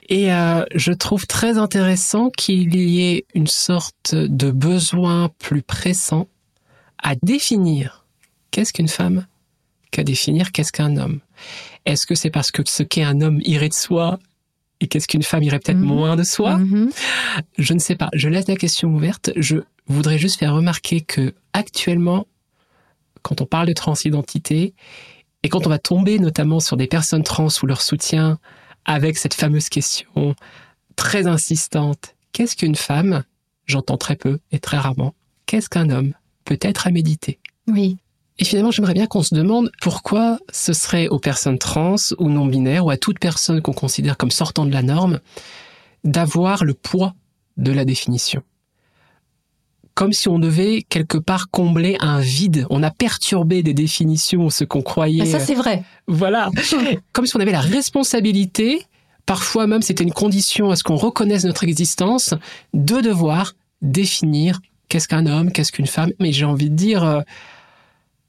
Et 0.10 0.34
euh, 0.34 0.66
je 0.76 0.92
trouve 0.92 1.28
très 1.28 1.58
intéressant 1.58 2.30
qu'il 2.30 2.76
y 2.76 3.04
ait 3.08 3.26
une 3.34 3.48
sorte 3.48 4.16
de 4.16 4.52
besoin 4.52 5.30
plus 5.40 5.62
pressant 5.62 6.28
à 7.06 7.14
définir 7.22 8.04
qu'est-ce 8.50 8.74
qu'une 8.74 8.88
femme 8.88 9.28
qu'à 9.92 10.04
définir 10.04 10.52
qu'est-ce 10.52 10.72
qu'un 10.72 10.98
homme. 10.98 11.20
Est-ce 11.86 12.08
que 12.08 12.16
c'est 12.16 12.32
parce 12.32 12.50
que 12.50 12.64
ce 12.66 12.82
qu'est 12.82 13.04
un 13.04 13.22
homme 13.22 13.40
irait 13.44 13.70
de 13.70 13.76
soi 13.76 14.20
et 14.82 14.88
qu'est-ce 14.88 15.08
qu'une 15.08 15.24
femme 15.24 15.44
irait 15.44 15.60
peut-être 15.60 15.78
mhm. 15.78 15.86
moins 15.86 16.16
de 16.16 16.24
soi? 16.24 16.58
Mhm. 16.58 16.90
Je 17.60 17.74
ne 17.74 17.80
sais 17.80 17.96
pas. 17.96 18.10
Je 18.14 18.28
laisse 18.28 18.48
la 18.48 18.56
question 18.56 18.90
ouverte. 18.90 19.32
Je 19.36 19.58
voudrais 19.86 20.18
juste 20.18 20.40
faire 20.40 20.54
remarquer 20.54 21.02
que 21.02 21.36
actuellement, 21.54 22.26
quand 23.22 23.40
on 23.40 23.46
parle 23.46 23.68
de 23.68 23.74
transidentité 23.74 24.74
et 25.44 25.50
quand 25.50 25.68
on 25.68 25.70
va 25.70 25.78
tomber 25.78 26.18
notamment 26.18 26.60
sur 26.60 26.76
des 26.76 26.88
personnes 26.88 27.24
trans 27.24 27.50
ou 27.62 27.68
leur 27.68 27.82
soutien 27.82 28.40
avec 28.84 29.18
cette 29.18 29.36
fameuse 29.36 29.70
question 29.70 30.36
très 30.96 31.28
insistante, 31.28 32.16
qu'est-ce 32.32 32.56
qu'une 32.56 32.76
femme? 32.76 33.24
J'entends 33.68 33.98
très 33.98 34.16
peu 34.16 34.40
et 34.52 34.60
très 34.60 34.78
rarement. 34.78 35.14
Qu'est-ce 35.46 35.70
qu'un 35.70 35.92
homme? 35.92 36.14
Peut-être 36.46 36.88
à 36.88 36.92
méditer. 36.92 37.40
Oui. 37.68 37.98
Et 38.38 38.46
finalement, 38.46 38.72
j'aimerais 38.72 38.94
bien 38.94 39.08
qu'on 39.08 39.24
se 39.24 39.34
demande 39.34 39.72
pourquoi 39.82 40.40
ce 40.52 40.74
serait 40.74 41.08
aux 41.08 41.20
personnes 41.20 41.58
trans 41.58 41.96
ou 42.20 42.30
non 42.30 42.46
binaires 42.46 42.86
ou 42.86 42.90
à 42.90 42.98
toute 42.98 43.20
personne 43.20 43.62
qu'on 43.62 43.74
considère 43.74 44.18
comme 44.18 44.32
sortant 44.32 44.66
de 44.66 44.74
la 44.74 44.82
norme 44.82 45.20
d'avoir 46.04 46.64
le 46.66 46.74
poids 46.74 47.14
de 47.58 47.72
la 47.72 47.86
définition. 47.86 48.44
Comme 49.94 50.12
si 50.12 50.28
on 50.28 50.40
devait 50.40 50.86
quelque 50.90 51.18
part 51.18 51.50
combler 51.50 51.96
un 52.02 52.20
vide. 52.20 52.68
On 52.70 52.84
a 52.84 52.92
perturbé 52.92 53.64
des 53.64 53.74
définitions, 53.74 54.50
ce 54.50 54.66
qu'on 54.66 54.82
croyait. 54.82 55.24
Ah, 55.24 55.26
ça, 55.26 55.40
c'est 55.40 55.56
vrai. 55.56 55.84
Voilà. 56.08 56.52
Comme 57.14 57.26
si 57.26 57.38
on 57.38 57.40
avait 57.40 57.54
la 57.54 57.62
responsabilité, 57.62 58.86
parfois 59.26 59.68
même 59.68 59.82
c'était 59.82 60.04
une 60.04 60.12
condition 60.12 60.70
à 60.70 60.76
ce 60.76 60.84
qu'on 60.84 60.98
reconnaisse 60.98 61.46
notre 61.46 61.64
existence, 61.64 62.34
de 62.74 63.00
devoir 63.00 63.54
définir 63.82 64.60
qu'est-ce 64.90 65.08
qu'un 65.08 65.26
homme, 65.26 65.52
qu'est-ce 65.52 65.72
qu'une 65.72 65.88
femme, 65.88 66.12
mais 66.20 66.32
j'ai 66.32 66.46
envie 66.46 66.70
de 66.70 66.76
dire, 66.76 67.04
euh, 67.04 67.22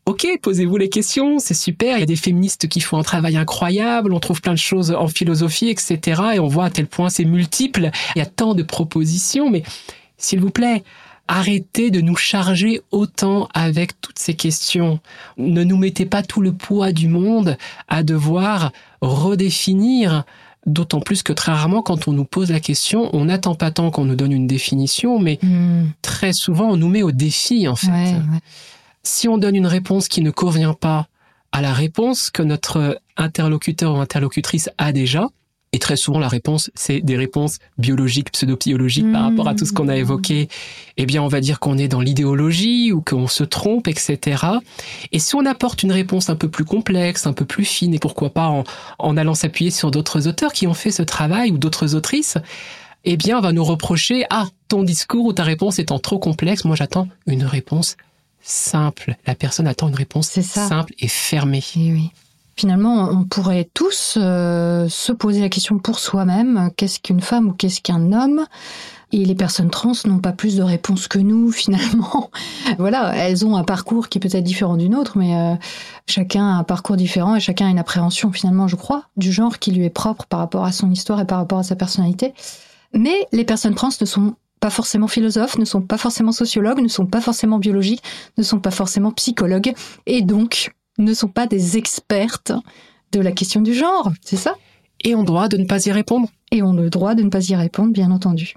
ok, 0.06 0.26
posez-vous 0.40 0.76
les 0.76 0.88
questions, 0.88 1.38
c'est 1.38 1.54
super, 1.54 1.96
il 1.96 2.00
y 2.00 2.04
a 2.04 2.06
des 2.06 2.16
féministes 2.16 2.68
qui 2.68 2.80
font 2.80 2.98
un 2.98 3.02
travail 3.02 3.36
incroyable, 3.36 4.12
on 4.14 4.20
trouve 4.20 4.40
plein 4.40 4.54
de 4.54 4.58
choses 4.58 4.92
en 4.92 5.08
philosophie, 5.08 5.68
etc. 5.68 6.22
Et 6.34 6.38
on 6.38 6.46
voit 6.46 6.66
à 6.66 6.70
tel 6.70 6.86
point 6.86 7.08
c'est 7.08 7.24
multiple, 7.24 7.90
il 8.14 8.18
y 8.18 8.22
a 8.22 8.26
tant 8.26 8.54
de 8.54 8.62
propositions, 8.62 9.50
mais 9.50 9.64
s'il 10.16 10.40
vous 10.40 10.50
plaît, 10.50 10.84
arrêtez 11.28 11.90
de 11.90 12.00
nous 12.00 12.16
charger 12.16 12.80
autant 12.92 13.48
avec 13.52 14.00
toutes 14.00 14.18
ces 14.18 14.34
questions. 14.34 15.00
Ne 15.38 15.64
nous 15.64 15.76
mettez 15.76 16.06
pas 16.06 16.22
tout 16.22 16.40
le 16.40 16.52
poids 16.52 16.92
du 16.92 17.08
monde 17.08 17.58
à 17.88 18.02
devoir 18.02 18.72
redéfinir 19.00 20.24
D'autant 20.66 20.98
plus 21.00 21.22
que 21.22 21.32
très 21.32 21.52
rarement, 21.52 21.80
quand 21.80 22.08
on 22.08 22.12
nous 22.12 22.24
pose 22.24 22.50
la 22.50 22.58
question, 22.60 23.08
on 23.14 23.26
n'attend 23.26 23.54
pas 23.54 23.70
tant 23.70 23.90
qu'on 23.92 24.04
nous 24.04 24.16
donne 24.16 24.32
une 24.32 24.48
définition, 24.48 25.18
mais 25.20 25.38
Hmm. 25.42 25.86
très 26.02 26.32
souvent, 26.32 26.70
on 26.70 26.76
nous 26.76 26.88
met 26.88 27.02
au 27.04 27.12
défi, 27.12 27.68
en 27.68 27.76
fait. 27.76 27.86
Ouais, 27.86 28.12
ouais. 28.14 28.40
Si 29.04 29.28
on 29.28 29.38
donne 29.38 29.54
une 29.54 29.66
réponse 29.68 30.08
qui 30.08 30.22
ne 30.22 30.30
convient 30.32 30.74
pas 30.74 31.06
à 31.52 31.62
la 31.62 31.72
réponse 31.72 32.30
que 32.30 32.42
notre 32.42 33.00
interlocuteur 33.16 33.94
ou 33.94 33.98
interlocutrice 33.98 34.68
a 34.78 34.90
déjà, 34.92 35.28
et 35.76 35.78
très 35.78 35.96
souvent 35.96 36.18
la 36.18 36.28
réponse, 36.28 36.70
c'est 36.74 37.02
des 37.02 37.18
réponses 37.18 37.58
biologiques, 37.76 38.32
pseudo-biologiques 38.32 39.12
par 39.12 39.20
Mmh. 39.20 39.24
rapport 39.26 39.48
à 39.48 39.54
tout 39.54 39.66
ce 39.66 39.74
qu'on 39.74 39.88
a 39.88 39.96
évoqué, 39.96 40.48
eh 40.96 41.04
bien 41.04 41.22
on 41.22 41.28
va 41.28 41.42
dire 41.42 41.60
qu'on 41.60 41.76
est 41.76 41.86
dans 41.86 42.00
l'idéologie 42.00 42.92
ou 42.92 43.02
qu'on 43.02 43.26
se 43.26 43.44
trompe, 43.44 43.86
etc. 43.86 44.42
Et 45.12 45.18
si 45.18 45.34
on 45.34 45.44
apporte 45.44 45.82
une 45.82 45.92
réponse 45.92 46.30
un 46.30 46.34
peu 46.34 46.48
plus 46.48 46.64
complexe, 46.64 47.26
un 47.26 47.34
peu 47.34 47.44
plus 47.44 47.66
fine, 47.66 47.92
et 47.92 47.98
pourquoi 47.98 48.30
pas 48.30 48.46
en, 48.48 48.64
en 48.98 49.18
allant 49.18 49.34
s'appuyer 49.34 49.70
sur 49.70 49.90
d'autres 49.90 50.26
auteurs 50.26 50.54
qui 50.54 50.66
ont 50.66 50.72
fait 50.72 50.90
ce 50.90 51.02
travail 51.02 51.50
ou 51.50 51.58
d'autres 51.58 51.94
autrices, 51.94 52.38
eh 53.04 53.18
bien 53.18 53.36
on 53.36 53.42
va 53.42 53.52
nous 53.52 53.64
reprocher, 53.64 54.24
ah, 54.30 54.46
ton 54.68 54.82
discours 54.82 55.26
ou 55.26 55.34
ta 55.34 55.42
réponse 55.42 55.78
étant 55.78 55.98
trop 55.98 56.18
complexe, 56.18 56.64
moi 56.64 56.74
j'attends 56.74 57.06
une 57.26 57.44
réponse 57.44 57.98
simple. 58.40 59.16
La 59.26 59.34
personne 59.34 59.66
attend 59.66 59.88
une 59.88 59.94
réponse 59.94 60.40
simple 60.40 60.94
et 60.98 61.08
fermée. 61.08 61.62
Et 61.76 61.92
oui. 61.92 62.12
Finalement, 62.58 63.10
on 63.10 63.24
pourrait 63.24 63.68
tous 63.74 64.16
euh, 64.16 64.88
se 64.88 65.12
poser 65.12 65.40
la 65.40 65.50
question 65.50 65.78
pour 65.78 65.98
soi-même, 65.98 66.70
qu'est-ce 66.74 67.00
qu'une 67.00 67.20
femme 67.20 67.48
ou 67.48 67.52
qu'est-ce 67.52 67.82
qu'un 67.82 68.14
homme? 68.14 68.46
Et 69.12 69.26
les 69.26 69.34
personnes 69.34 69.68
trans 69.68 69.92
n'ont 70.06 70.20
pas 70.20 70.32
plus 70.32 70.56
de 70.56 70.62
réponses 70.62 71.06
que 71.06 71.18
nous, 71.18 71.52
finalement. 71.52 72.30
voilà, 72.78 73.14
elles 73.14 73.44
ont 73.44 73.56
un 73.56 73.64
parcours 73.64 74.08
qui 74.08 74.20
peut-être 74.20 74.42
différent 74.42 74.78
d'une 74.78 74.94
autre, 74.94 75.18
mais 75.18 75.36
euh, 75.36 75.54
chacun 76.06 76.46
a 76.46 76.54
un 76.54 76.64
parcours 76.64 76.96
différent 76.96 77.36
et 77.36 77.40
chacun 77.40 77.66
a 77.66 77.70
une 77.70 77.78
appréhension, 77.78 78.32
finalement, 78.32 78.68
je 78.68 78.76
crois, 78.76 79.04
du 79.18 79.32
genre 79.32 79.58
qui 79.58 79.70
lui 79.72 79.84
est 79.84 79.90
propre 79.90 80.24
par 80.24 80.40
rapport 80.40 80.64
à 80.64 80.72
son 80.72 80.90
histoire 80.90 81.20
et 81.20 81.26
par 81.26 81.38
rapport 81.38 81.58
à 81.58 81.62
sa 81.62 81.76
personnalité. 81.76 82.32
Mais 82.94 83.28
les 83.32 83.44
personnes 83.44 83.74
trans 83.74 83.90
ne 84.00 84.06
sont 84.06 84.34
pas 84.60 84.70
forcément 84.70 85.08
philosophes, 85.08 85.58
ne 85.58 85.66
sont 85.66 85.82
pas 85.82 85.98
forcément 85.98 86.32
sociologues, 86.32 86.80
ne 86.80 86.88
sont 86.88 87.04
pas 87.06 87.20
forcément 87.20 87.58
biologiques, 87.58 88.02
ne 88.38 88.42
sont 88.42 88.60
pas 88.60 88.70
forcément 88.70 89.12
psychologues, 89.12 89.74
et 90.06 90.22
donc 90.22 90.72
ne 90.98 91.14
sont 91.14 91.28
pas 91.28 91.46
des 91.46 91.76
expertes 91.76 92.52
de 93.12 93.20
la 93.20 93.32
question 93.32 93.60
du 93.60 93.74
genre, 93.74 94.12
c'est 94.22 94.36
ça? 94.36 94.54
Et 95.04 95.14
on 95.14 95.22
droit 95.22 95.48
de 95.48 95.56
ne 95.56 95.66
pas 95.66 95.84
y 95.86 95.92
répondre. 95.92 96.28
Et 96.50 96.62
ont 96.62 96.72
le 96.72 96.90
droit 96.90 97.14
de 97.14 97.22
ne 97.22 97.28
pas 97.28 97.48
y 97.48 97.54
répondre, 97.54 97.92
bien 97.92 98.10
entendu. 98.10 98.54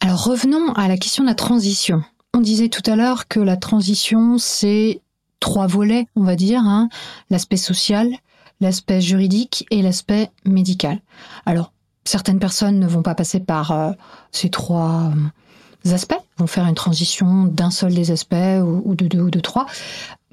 Alors 0.00 0.24
revenons 0.24 0.72
à 0.74 0.88
la 0.88 0.96
question 0.96 1.24
de 1.24 1.28
la 1.28 1.34
transition. 1.34 2.02
On 2.34 2.40
disait 2.40 2.68
tout 2.68 2.82
à 2.90 2.96
l'heure 2.96 3.28
que 3.28 3.40
la 3.40 3.56
transition, 3.56 4.38
c'est 4.38 5.00
trois 5.40 5.66
volets, 5.66 6.06
on 6.16 6.24
va 6.24 6.36
dire, 6.36 6.60
hein. 6.64 6.88
l'aspect 7.30 7.56
social, 7.56 8.10
l'aspect 8.60 9.00
juridique 9.00 9.66
et 9.70 9.82
l'aspect 9.82 10.30
médical. 10.44 11.00
Alors, 11.46 11.72
certaines 12.04 12.38
personnes 12.38 12.78
ne 12.78 12.86
vont 12.86 13.02
pas 13.02 13.14
passer 13.14 13.40
par 13.40 13.70
euh, 13.70 13.92
ces 14.32 14.50
trois 14.50 15.12
euh, 15.86 15.92
aspects, 15.92 16.20
vont 16.38 16.46
faire 16.46 16.66
une 16.66 16.74
transition 16.74 17.44
d'un 17.44 17.70
seul 17.70 17.94
des 17.94 18.10
aspects 18.10 18.34
ou, 18.34 18.82
ou 18.84 18.94
de 18.94 19.06
deux 19.06 19.20
ou 19.20 19.30
de 19.30 19.40
trois. 19.40 19.66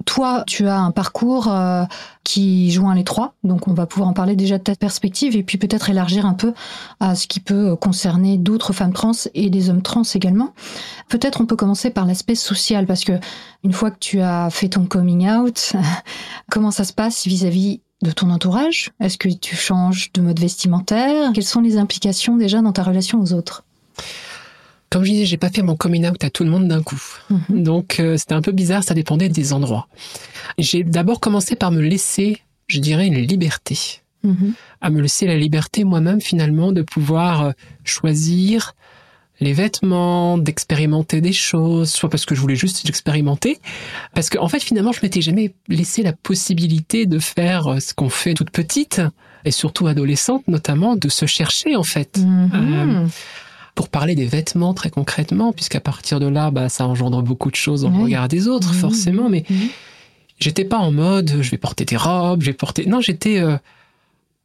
Toi, 0.06 0.44
tu 0.46 0.68
as 0.68 0.78
un 0.78 0.90
parcours 0.90 1.48
euh, 1.48 1.84
qui 2.24 2.70
joint 2.70 2.94
les 2.94 3.04
trois, 3.04 3.34
donc 3.44 3.68
on 3.68 3.74
va 3.74 3.86
pouvoir 3.86 4.08
en 4.08 4.12
parler 4.12 4.36
déjà 4.36 4.58
de 4.58 4.62
ta 4.62 4.74
perspective 4.74 5.36
et 5.36 5.42
puis 5.42 5.58
peut-être 5.58 5.90
élargir 5.90 6.26
un 6.26 6.34
peu 6.34 6.52
à 7.00 7.14
ce 7.14 7.26
qui 7.26 7.40
peut 7.40 7.76
concerner 7.76 8.38
d'autres 8.38 8.72
femmes 8.72 8.92
trans 8.92 9.12
et 9.34 9.50
des 9.50 9.70
hommes 9.70 9.82
trans 9.82 10.02
également. 10.14 10.54
Peut-être 11.08 11.40
on 11.40 11.46
peut 11.46 11.56
commencer 11.56 11.90
par 11.90 12.06
l'aspect 12.06 12.34
social 12.34 12.86
parce 12.86 13.04
que 13.04 13.12
une 13.64 13.72
fois 13.72 13.90
que 13.90 13.98
tu 13.98 14.20
as 14.20 14.50
fait 14.50 14.68
ton 14.68 14.86
coming 14.86 15.28
out, 15.28 15.72
comment 16.50 16.70
ça 16.70 16.84
se 16.84 16.92
passe 16.92 17.26
vis-à-vis 17.26 17.80
de 18.02 18.10
ton 18.10 18.30
entourage? 18.30 18.90
Est-ce 19.00 19.18
que 19.18 19.28
tu 19.28 19.56
changes 19.56 20.12
de 20.12 20.20
mode 20.20 20.40
vestimentaire? 20.40 21.32
Quelles 21.32 21.44
sont 21.44 21.60
les 21.60 21.78
implications 21.78 22.36
déjà 22.36 22.60
dans 22.60 22.72
ta 22.72 22.82
relation 22.82 23.20
aux 23.20 23.32
autres? 23.32 23.64
Comme 24.92 25.04
je 25.04 25.10
disais, 25.10 25.24
j'ai 25.24 25.38
pas 25.38 25.48
fait 25.48 25.62
mon 25.62 25.74
coming 25.74 26.06
out 26.06 26.22
à 26.22 26.28
tout 26.28 26.44
le 26.44 26.50
monde 26.50 26.68
d'un 26.68 26.82
coup. 26.82 27.02
Mhm. 27.30 27.62
Donc 27.62 27.98
euh, 27.98 28.18
c'était 28.18 28.34
un 28.34 28.42
peu 28.42 28.52
bizarre, 28.52 28.84
ça 28.84 28.92
dépendait 28.92 29.30
des 29.30 29.54
endroits. 29.54 29.88
J'ai 30.58 30.84
d'abord 30.84 31.18
commencé 31.18 31.56
par 31.56 31.70
me 31.70 31.80
laisser, 31.80 32.42
je 32.66 32.78
dirais, 32.78 33.06
une 33.06 33.18
liberté. 33.18 34.02
Mhm. 34.22 34.52
À 34.82 34.90
me 34.90 35.00
laisser 35.00 35.26
la 35.26 35.38
liberté 35.38 35.84
moi-même 35.84 36.20
finalement 36.20 36.72
de 36.72 36.82
pouvoir 36.82 37.42
euh, 37.42 37.50
choisir 37.84 38.74
les 39.40 39.54
vêtements, 39.54 40.36
d'expérimenter 40.36 41.22
des 41.22 41.32
choses, 41.32 41.90
soit 41.90 42.10
parce 42.10 42.26
que 42.26 42.34
je 42.34 42.40
voulais 42.42 42.54
juste 42.54 42.86
expérimenter, 42.86 43.60
parce 44.14 44.28
que 44.28 44.36
en 44.38 44.48
fait 44.48 44.62
finalement 44.62 44.92
je 44.92 45.00
m'étais 45.02 45.22
jamais 45.22 45.54
laissé 45.68 46.02
la 46.02 46.12
possibilité 46.12 47.06
de 47.06 47.18
faire 47.18 47.66
euh, 47.66 47.80
ce 47.80 47.94
qu'on 47.94 48.10
fait 48.10 48.34
toute 48.34 48.50
petite 48.50 49.00
et 49.46 49.52
surtout 49.52 49.86
adolescente 49.86 50.46
notamment, 50.48 50.96
de 50.96 51.08
se 51.08 51.24
chercher 51.24 51.76
en 51.76 51.82
fait. 51.82 52.18
Mhm. 52.18 53.08
Pour 53.74 53.88
parler 53.88 54.14
des 54.14 54.26
vêtements 54.26 54.74
très 54.74 54.90
concrètement, 54.90 55.52
puisqu'à 55.52 55.80
partir 55.80 56.20
de 56.20 56.26
là, 56.26 56.50
bah, 56.50 56.68
ça 56.68 56.86
engendre 56.86 57.22
beaucoup 57.22 57.50
de 57.50 57.56
choses 57.56 57.82
dans 57.82 57.90
le 57.90 57.96
Oui. 57.96 58.02
regard 58.04 58.28
des 58.28 58.46
autres, 58.48 58.74
forcément. 58.74 59.28
Mais 59.28 59.44
j'étais 60.38 60.64
pas 60.64 60.78
en 60.78 60.92
mode, 60.92 61.38
je 61.40 61.50
vais 61.50 61.56
porter 61.58 61.84
des 61.84 61.96
robes, 61.96 62.42
je 62.42 62.46
vais 62.46 62.52
porter. 62.52 62.84
Non, 62.86 63.00
j'étais, 63.00 63.38
euh, 63.40 63.56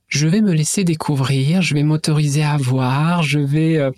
je 0.07 0.27
vais 0.27 0.41
me 0.41 0.53
laisser 0.53 0.84
découvrir, 0.86 1.62
je 1.62 1.74
vais 1.74 1.84
m'autoriser 1.84 2.43
à 2.43 2.55
voir, 2.57 3.24
je 3.24 3.39
vais. 3.39 3.77
Euh... 3.77 3.91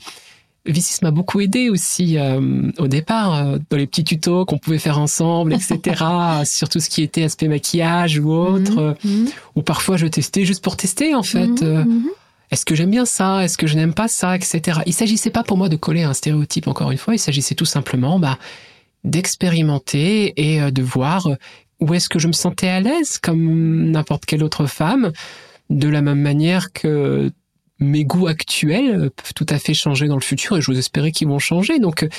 Vicis 0.66 0.98
m'a 1.02 1.10
beaucoup 1.12 1.40
aidé 1.40 1.70
aussi 1.70 2.18
euh, 2.18 2.70
au 2.80 2.88
départ 2.88 3.34
euh, 3.34 3.58
dans 3.70 3.78
les 3.78 3.88
petits 3.88 4.04
tutos 4.04 4.46
qu'on 4.46 4.58
pouvait 4.58 4.78
faire 4.78 5.00
ensemble, 5.00 5.54
etc. 5.54 6.04
sur 6.46 6.68
tout 6.70 6.80
ce 6.82 6.90
qui 6.90 7.02
était 7.02 7.24
aspect 7.24 7.48
maquillage 7.48 8.20
ou 8.20 8.30
autre. 8.32 8.78
euh, 8.78 8.94
Mhm. 9.04 9.30
Ou 9.56 9.62
parfois 9.62 9.96
je 9.98 10.06
testais 10.06 10.44
juste 10.46 10.62
pour 10.64 10.76
tester 10.76 11.16
en 11.16 11.24
fait. 11.24 11.48
Mhm. 11.48 11.58
euh, 11.64 11.84
Mhm. 11.86 12.04
Est-ce 12.52 12.66
que 12.66 12.76
j'aime 12.76 12.92
bien 12.92 13.06
ça? 13.06 13.44
Est-ce 13.44 13.58
que 13.58 13.68
je 13.68 13.76
n'aime 13.76 13.94
pas 13.94 14.08
ça? 14.08 14.36
Etc. 14.36 14.80
Il 14.86 14.94
s'agissait 14.94 15.30
pas 15.30 15.44
pour 15.44 15.58
moi 15.58 15.70
de 15.70 15.76
coller 15.76 16.04
un 16.04 16.14
stéréotype, 16.14 16.68
encore 16.68 16.92
une 16.92 16.98
fois. 16.98 17.14
Il 17.14 17.20
s'agissait 17.20 17.56
tout 17.56 17.66
simplement 17.66 18.20
bah, 18.20 18.40
d'expérimenter 19.04 20.34
et 20.36 20.62
euh, 20.62 20.72
de 20.72 20.82
voir 20.82 21.28
où 21.80 21.94
est-ce 21.94 22.10
que 22.10 22.20
je 22.20 22.28
me 22.28 22.34
sentais 22.34 22.68
à 22.68 22.80
l'aise, 22.82 23.20
comme 23.20 23.92
n'importe 23.92 24.26
quelle 24.26 24.44
autre 24.44 24.66
femme, 24.66 25.12
de 25.70 25.88
la 25.88 26.02
même 26.02 26.22
manière 26.22 26.74
que 26.74 27.32
mes 27.80 28.04
goûts 28.04 28.28
actuels 28.28 29.10
peuvent 29.16 29.34
tout 29.34 29.46
à 29.50 29.58
fait 29.58 29.74
changer 29.74 30.08
dans 30.08 30.16
le 30.16 30.22
futur 30.22 30.58
et 30.58 30.62
j'ose 30.62 30.78
espérer 30.78 31.12
qu'ils 31.12 31.28
vont 31.28 31.40
changer. 31.40 31.80
Donc 31.80 32.04
euh, 32.04 32.10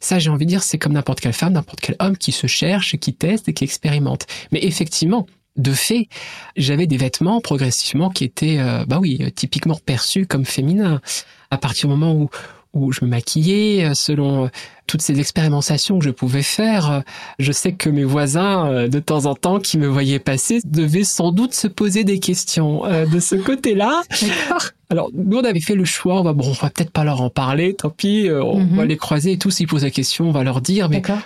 ça, 0.00 0.18
j'ai 0.18 0.30
envie 0.30 0.46
de 0.46 0.50
dire, 0.50 0.62
c'est 0.62 0.78
comme 0.78 0.92
n'importe 0.92 1.20
quelle 1.20 1.32
femme, 1.32 1.52
n'importe 1.52 1.80
quel 1.80 1.96
homme 2.00 2.16
qui 2.16 2.32
se 2.32 2.46
cherche, 2.46 2.96
qui 2.96 3.14
teste 3.14 3.48
et 3.48 3.52
qui 3.52 3.64
expérimente. 3.64 4.26
Mais 4.50 4.60
effectivement, 4.64 5.26
de 5.56 5.72
fait, 5.72 6.08
j'avais 6.56 6.86
des 6.86 6.96
vêtements 6.96 7.40
progressivement 7.40 8.10
qui 8.10 8.24
étaient, 8.24 8.56
euh, 8.58 8.84
bah 8.86 8.98
oui, 9.00 9.18
euh, 9.20 9.30
typiquement 9.30 9.78
perçus 9.84 10.26
comme 10.26 10.44
féminins. 10.46 11.00
À 11.50 11.58
partir 11.58 11.88
du 11.88 11.94
moment 11.94 12.14
où, 12.14 12.30
où 12.72 12.90
je 12.90 13.04
me 13.04 13.10
maquillais, 13.10 13.84
euh, 13.84 13.92
selon 13.94 14.46
euh, 14.46 14.48
toutes 14.86 15.02
ces 15.02 15.20
expérimentations 15.20 15.98
que 15.98 16.04
je 16.06 16.10
pouvais 16.10 16.42
faire, 16.42 17.02
je 17.38 17.52
sais 17.52 17.72
que 17.72 17.90
mes 17.90 18.04
voisins, 18.04 18.88
de 18.88 18.98
temps 18.98 19.26
en 19.26 19.34
temps, 19.34 19.58
qui 19.60 19.76
me 19.78 19.86
voyaient 19.86 20.18
passer, 20.18 20.60
devaient 20.64 21.04
sans 21.04 21.32
doute 21.32 21.52
se 21.54 21.66
poser 21.68 22.04
des 22.04 22.18
questions 22.18 22.84
euh, 22.86 23.04
de 23.06 23.20
ce 23.20 23.34
côté-là. 23.50 24.00
Alors, 24.90 25.10
nous, 25.14 25.38
on 25.38 25.44
avait 25.44 25.60
fait 25.60 25.74
le 25.74 25.84
choix, 25.84 26.20
on 26.20 26.22
va, 26.22 26.32
bon, 26.32 26.46
on 26.48 26.52
va 26.52 26.70
peut-être 26.70 26.90
pas 26.90 27.04
leur 27.04 27.20
en 27.20 27.28
parler, 27.30 27.74
tant 27.74 27.90
pis, 27.90 28.28
on 28.30 28.60
Mhm. 28.60 28.76
va 28.76 28.84
les 28.86 28.96
croiser 28.96 29.32
et 29.32 29.38
tout, 29.38 29.50
s'ils 29.50 29.66
posent 29.66 29.84
la 29.84 29.90
question, 29.90 30.28
on 30.28 30.32
va 30.32 30.42
leur 30.44 30.60
dire, 30.62 30.88
mais 30.88 30.96
D'accord. 31.00 31.22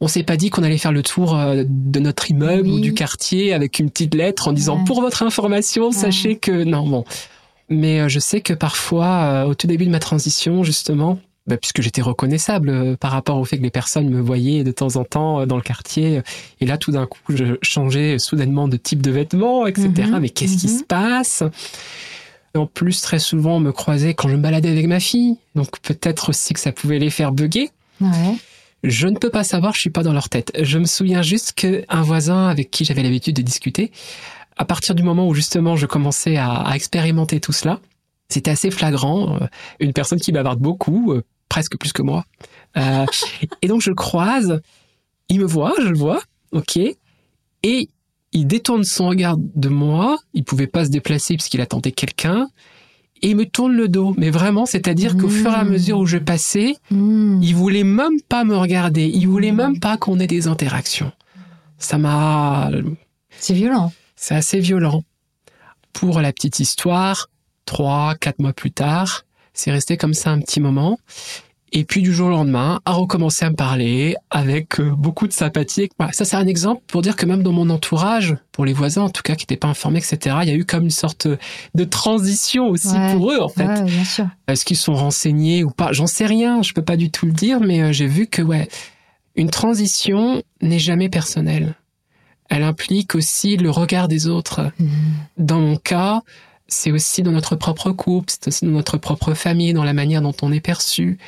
On 0.00 0.08
s'est 0.08 0.22
pas 0.22 0.36
dit 0.36 0.50
qu'on 0.50 0.62
allait 0.62 0.78
faire 0.78 0.92
le 0.92 1.02
tour 1.02 1.36
euh, 1.36 1.64
de 1.68 2.00
notre 2.00 2.30
immeuble 2.30 2.68
Oui. 2.68 2.74
ou 2.74 2.80
du 2.80 2.94
quartier 2.94 3.52
avec 3.52 3.78
une 3.78 3.90
petite 3.90 4.14
lettre 4.14 4.48
en 4.48 4.52
disant 4.52 4.78
Ouais. 4.78 4.84
pour 4.86 5.00
votre 5.00 5.22
information, 5.22 5.88
Ouais. 5.88 5.92
sachez 5.92 6.36
que 6.36 6.64
non 6.64 6.86
bon. 6.88 7.04
Mais 7.68 8.00
euh, 8.00 8.08
je 8.08 8.18
sais 8.18 8.40
que 8.40 8.52
parfois, 8.52 9.06
euh, 9.06 9.44
au 9.44 9.54
tout 9.54 9.66
début 9.66 9.84
de 9.86 9.90
ma 9.90 9.98
transition, 10.00 10.64
justement, 10.64 11.18
bah, 11.46 11.56
puisque 11.56 11.82
j'étais 11.82 12.02
reconnaissable 12.02 12.96
par 12.98 13.10
rapport 13.12 13.38
au 13.38 13.44
fait 13.44 13.58
que 13.58 13.62
les 13.62 13.70
personnes 13.70 14.08
me 14.08 14.20
voyaient 14.20 14.62
de 14.64 14.72
temps 14.72 14.96
en 14.96 15.04
temps 15.04 15.46
dans 15.46 15.56
le 15.56 15.62
quartier, 15.62 16.22
et 16.60 16.66
là 16.66 16.78
tout 16.78 16.92
d'un 16.92 17.06
coup, 17.06 17.20
je 17.28 17.56
changeais 17.62 18.18
soudainement 18.18 18.68
de 18.68 18.76
type 18.76 19.02
de 19.02 19.10
vêtements, 19.10 19.66
etc. 19.66 19.88
Mhm. 20.10 20.18
Mais 20.20 20.28
qu'est-ce 20.30 20.56
qui 20.58 20.66
Mhm. 20.68 20.78
se 20.78 20.84
passe? 20.84 21.42
En 22.56 22.66
plus, 22.66 23.00
très 23.00 23.20
souvent, 23.20 23.56
on 23.56 23.60
me 23.60 23.70
croisait 23.72 24.14
quand 24.14 24.28
je 24.28 24.34
me 24.34 24.42
baladais 24.42 24.70
avec 24.70 24.86
ma 24.86 24.98
fille, 24.98 25.36
donc 25.54 25.78
peut-être 25.82 26.30
aussi 26.30 26.52
que 26.52 26.58
ça 26.60 26.72
pouvait 26.72 26.98
les 26.98 27.10
faire 27.10 27.30
bugger. 27.32 27.70
Ouais. 28.00 28.08
Je 28.82 29.08
ne 29.08 29.18
peux 29.18 29.30
pas 29.30 29.44
savoir, 29.44 29.74
je 29.74 29.80
suis 29.80 29.90
pas 29.90 30.02
dans 30.02 30.12
leur 30.12 30.28
tête. 30.28 30.52
Je 30.58 30.78
me 30.78 30.86
souviens 30.86 31.22
juste 31.22 31.52
qu'un 31.52 32.02
voisin 32.02 32.48
avec 32.48 32.70
qui 32.70 32.84
j'avais 32.84 33.02
l'habitude 33.02 33.36
de 33.36 33.42
discuter, 33.42 33.92
à 34.56 34.64
partir 34.64 34.94
du 34.94 35.02
moment 35.02 35.28
où 35.28 35.34
justement 35.34 35.76
je 35.76 35.86
commençais 35.86 36.36
à, 36.36 36.70
expérimenter 36.74 37.40
tout 37.40 37.52
cela, 37.52 37.80
c'était 38.28 38.50
assez 38.50 38.70
flagrant. 38.70 39.36
euh, 39.36 39.46
Une 39.80 39.92
personne 39.92 40.20
qui 40.20 40.32
bavarde 40.32 40.60
beaucoup, 40.60 41.12
euh, 41.12 41.22
presque 41.48 41.76
plus 41.78 41.92
que 41.92 42.02
moi. 42.02 42.24
Euh, 42.76 43.06
et 43.62 43.68
donc 43.68 43.80
je 43.82 43.90
le 43.90 43.96
croise, 43.96 44.60
il 45.28 45.40
me 45.40 45.46
voit, 45.46 45.74
je 45.78 45.88
le 45.88 45.98
vois, 45.98 46.20
ok, 46.52 46.76
et 46.76 47.88
il 48.32 48.46
détourne 48.46 48.84
son 48.84 49.08
regard 49.08 49.36
de 49.38 49.68
moi. 49.68 50.18
Il 50.34 50.44
pouvait 50.44 50.66
pas 50.66 50.84
se 50.84 50.90
déplacer 50.90 51.34
puisqu'il 51.34 51.60
attendait 51.60 51.92
quelqu'un. 51.92 52.48
Et 53.22 53.30
il 53.30 53.36
me 53.36 53.46
tourne 53.46 53.72
le 53.72 53.88
dos. 53.88 54.14
Mais 54.16 54.30
vraiment, 54.30 54.66
c'est-à-dire 54.66 55.16
qu'au 55.16 55.28
fur 55.28 55.50
et 55.50 55.54
à 55.54 55.64
Mmh. 55.64 55.68
mesure 55.70 55.98
où 55.98 56.06
je 56.06 56.18
passais, 56.18 56.74
Mmh. 56.90 57.40
il 57.42 57.54
voulait 57.54 57.84
même 57.84 58.20
pas 58.28 58.44
me 58.44 58.56
regarder. 58.56 59.06
Il 59.06 59.26
voulait 59.28 59.52
même 59.52 59.78
pas 59.80 59.96
qu'on 59.96 60.18
ait 60.20 60.26
des 60.26 60.46
interactions. 60.48 61.12
Ça 61.78 61.96
m'a, 61.98 62.70
C'est 63.38 63.54
violent. 63.54 63.92
c'est 64.16 64.34
assez 64.34 64.60
violent. 64.60 65.02
Pour 65.92 66.20
la 66.20 66.32
petite 66.32 66.60
histoire, 66.60 67.28
trois, 67.64 68.14
quatre 68.14 68.38
mois 68.38 68.52
plus 68.52 68.70
tard, 68.70 69.24
c'est 69.54 69.70
resté 69.72 69.96
comme 69.96 70.14
ça 70.14 70.30
un 70.30 70.40
petit 70.40 70.60
moment. 70.60 70.98
Et 71.72 71.84
puis 71.84 72.02
du 72.02 72.12
jour 72.12 72.26
au 72.28 72.30
lendemain, 72.30 72.80
a 72.84 72.92
recommencé 72.92 73.44
à 73.44 73.50
me 73.50 73.54
parler 73.54 74.16
avec 74.30 74.80
euh, 74.80 74.90
beaucoup 74.90 75.28
de 75.28 75.32
sympathie. 75.32 75.88
Voilà, 75.98 76.12
ça 76.12 76.24
c'est 76.24 76.36
un 76.36 76.46
exemple 76.48 76.82
pour 76.88 77.00
dire 77.00 77.14
que 77.14 77.26
même 77.26 77.44
dans 77.44 77.52
mon 77.52 77.70
entourage, 77.70 78.36
pour 78.50 78.64
les 78.64 78.72
voisins 78.72 79.02
en 79.02 79.08
tout 79.10 79.22
cas 79.22 79.36
qui 79.36 79.44
n'étaient 79.44 79.56
pas 79.56 79.68
informés, 79.68 79.98
etc., 79.98 80.36
il 80.42 80.48
y 80.48 80.52
a 80.52 80.54
eu 80.56 80.64
comme 80.64 80.82
une 80.84 80.90
sorte 80.90 81.28
de 81.74 81.84
transition 81.84 82.68
aussi 82.68 82.88
Ouais. 82.88 83.12
pour 83.14 83.30
eux 83.30 83.38
en 83.40 83.48
fait. 83.48 83.66
Ouais, 83.66 83.82
bien 83.84 84.04
sûr. 84.04 84.26
Est-ce 84.48 84.64
qu'ils 84.64 84.76
sont 84.76 84.94
renseignés 84.94 85.62
ou 85.62 85.70
pas? 85.70 85.92
J'en 85.92 86.08
sais 86.08 86.26
rien, 86.26 86.60
je 86.62 86.72
peux 86.72 86.82
pas 86.82 86.96
du 86.96 87.10
tout 87.10 87.26
le 87.26 87.32
dire, 87.32 87.60
mais 87.60 87.82
euh, 87.82 87.92
j'ai 87.92 88.06
vu 88.08 88.26
que 88.26 88.42
ouais, 88.42 88.68
une 89.36 89.50
transition 89.50 90.42
n'est 90.62 90.80
jamais 90.80 91.08
personnelle. 91.08 91.74
Elle 92.48 92.64
implique 92.64 93.14
aussi 93.14 93.56
le 93.56 93.70
regard 93.70 94.08
des 94.08 94.26
autres. 94.26 94.72
Mmh. 94.80 94.86
Dans 95.38 95.60
mon 95.60 95.76
cas, 95.76 96.22
c'est 96.66 96.90
aussi 96.90 97.22
dans 97.22 97.30
notre 97.30 97.54
propre 97.54 97.92
couple, 97.92 98.26
c'est 98.32 98.48
aussi 98.48 98.64
dans 98.64 98.72
notre 98.72 98.96
propre 98.96 99.34
famille, 99.34 99.72
dans 99.72 99.84
la 99.84 99.92
manière 99.92 100.20
dont 100.20 100.34
on 100.42 100.50
est 100.50 100.60
perçu. 100.60 101.18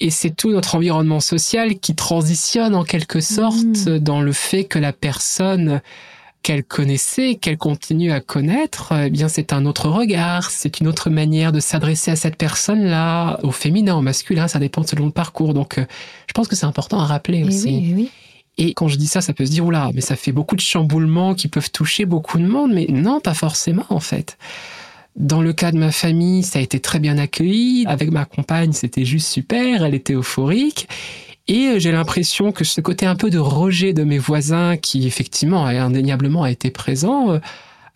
Et 0.00 0.10
c'est 0.10 0.30
tout 0.30 0.50
notre 0.50 0.74
environnement 0.74 1.20
social 1.20 1.78
qui 1.78 1.94
transitionne 1.94 2.74
en 2.74 2.84
quelque 2.84 3.20
sorte 3.20 3.54
Mmh. 3.86 3.98
dans 3.98 4.20
le 4.20 4.32
fait 4.32 4.64
que 4.64 4.78
la 4.78 4.92
personne 4.92 5.80
qu'elle 6.42 6.62
connaissait, 6.64 7.36
qu'elle 7.36 7.56
continue 7.56 8.12
à 8.12 8.20
connaître, 8.20 8.92
eh 9.06 9.08
bien 9.08 9.28
c'est 9.28 9.52
un 9.52 9.64
autre 9.64 9.88
regard, 9.88 10.50
c'est 10.50 10.78
une 10.78 10.88
autre 10.88 11.08
manière 11.08 11.52
de 11.52 11.60
s'adresser 11.60 12.10
à 12.10 12.16
cette 12.16 12.36
personne-là, 12.36 13.38
au 13.42 13.50
féminin, 13.50 13.96
au 13.96 14.02
masculin, 14.02 14.46
ça 14.46 14.58
dépend 14.58 14.82
selon 14.82 15.06
le 15.06 15.10
parcours. 15.12 15.54
Donc 15.54 15.78
euh, 15.78 15.86
je 16.26 16.32
pense 16.34 16.46
que 16.46 16.54
c'est 16.54 16.66
important 16.66 17.00
à 17.00 17.06
rappeler 17.06 17.38
Et 17.38 17.44
aussi. 17.44 17.66
oui, 17.68 17.90
et 17.90 17.94
oui. 17.94 18.10
Et 18.56 18.74
quand 18.74 18.88
je 18.88 18.96
dis 18.96 19.06
ça, 19.08 19.20
ça 19.20 19.32
peut 19.32 19.46
se 19.46 19.50
dire, 19.50 19.64
oula, 19.64 19.90
mais 19.94 20.00
ça 20.00 20.14
fait 20.16 20.30
beaucoup 20.32 20.54
de 20.54 20.60
chamboulements 20.60 21.34
qui 21.34 21.48
peuvent 21.48 21.70
toucher 21.72 22.04
beaucoup 22.04 22.38
de 22.38 22.46
monde, 22.46 22.72
mais 22.72 22.86
non, 22.88 23.20
pas 23.20 23.34
forcément 23.34 23.86
en 23.88 24.00
fait. 24.00 24.36
Dans 25.16 25.42
le 25.42 25.52
cas 25.52 25.70
de 25.70 25.78
ma 25.78 25.92
famille, 25.92 26.42
ça 26.42 26.58
a 26.58 26.62
été 26.62 26.80
très 26.80 26.98
bien 26.98 27.18
accueilli. 27.18 27.84
Avec 27.86 28.10
ma 28.10 28.24
compagne, 28.24 28.72
c'était 28.72 29.04
juste 29.04 29.28
super, 29.28 29.84
elle 29.84 29.94
était 29.94 30.14
euphorique. 30.14 30.88
Et 31.46 31.66
euh, 31.66 31.78
j'ai 31.78 31.92
l'impression 31.92 32.52
que 32.52 32.64
ce 32.64 32.80
côté 32.80 33.06
un 33.06 33.16
peu 33.16 33.30
de 33.30 33.38
rejet 33.38 33.92
de 33.92 34.02
mes 34.02 34.18
voisins, 34.18 34.76
qui 34.76 35.06
effectivement, 35.06 35.66
a 35.66 35.72
indéniablement 35.72 36.42
a 36.42 36.50
été 36.50 36.70
présent, 36.70 37.30
euh, 37.30 37.38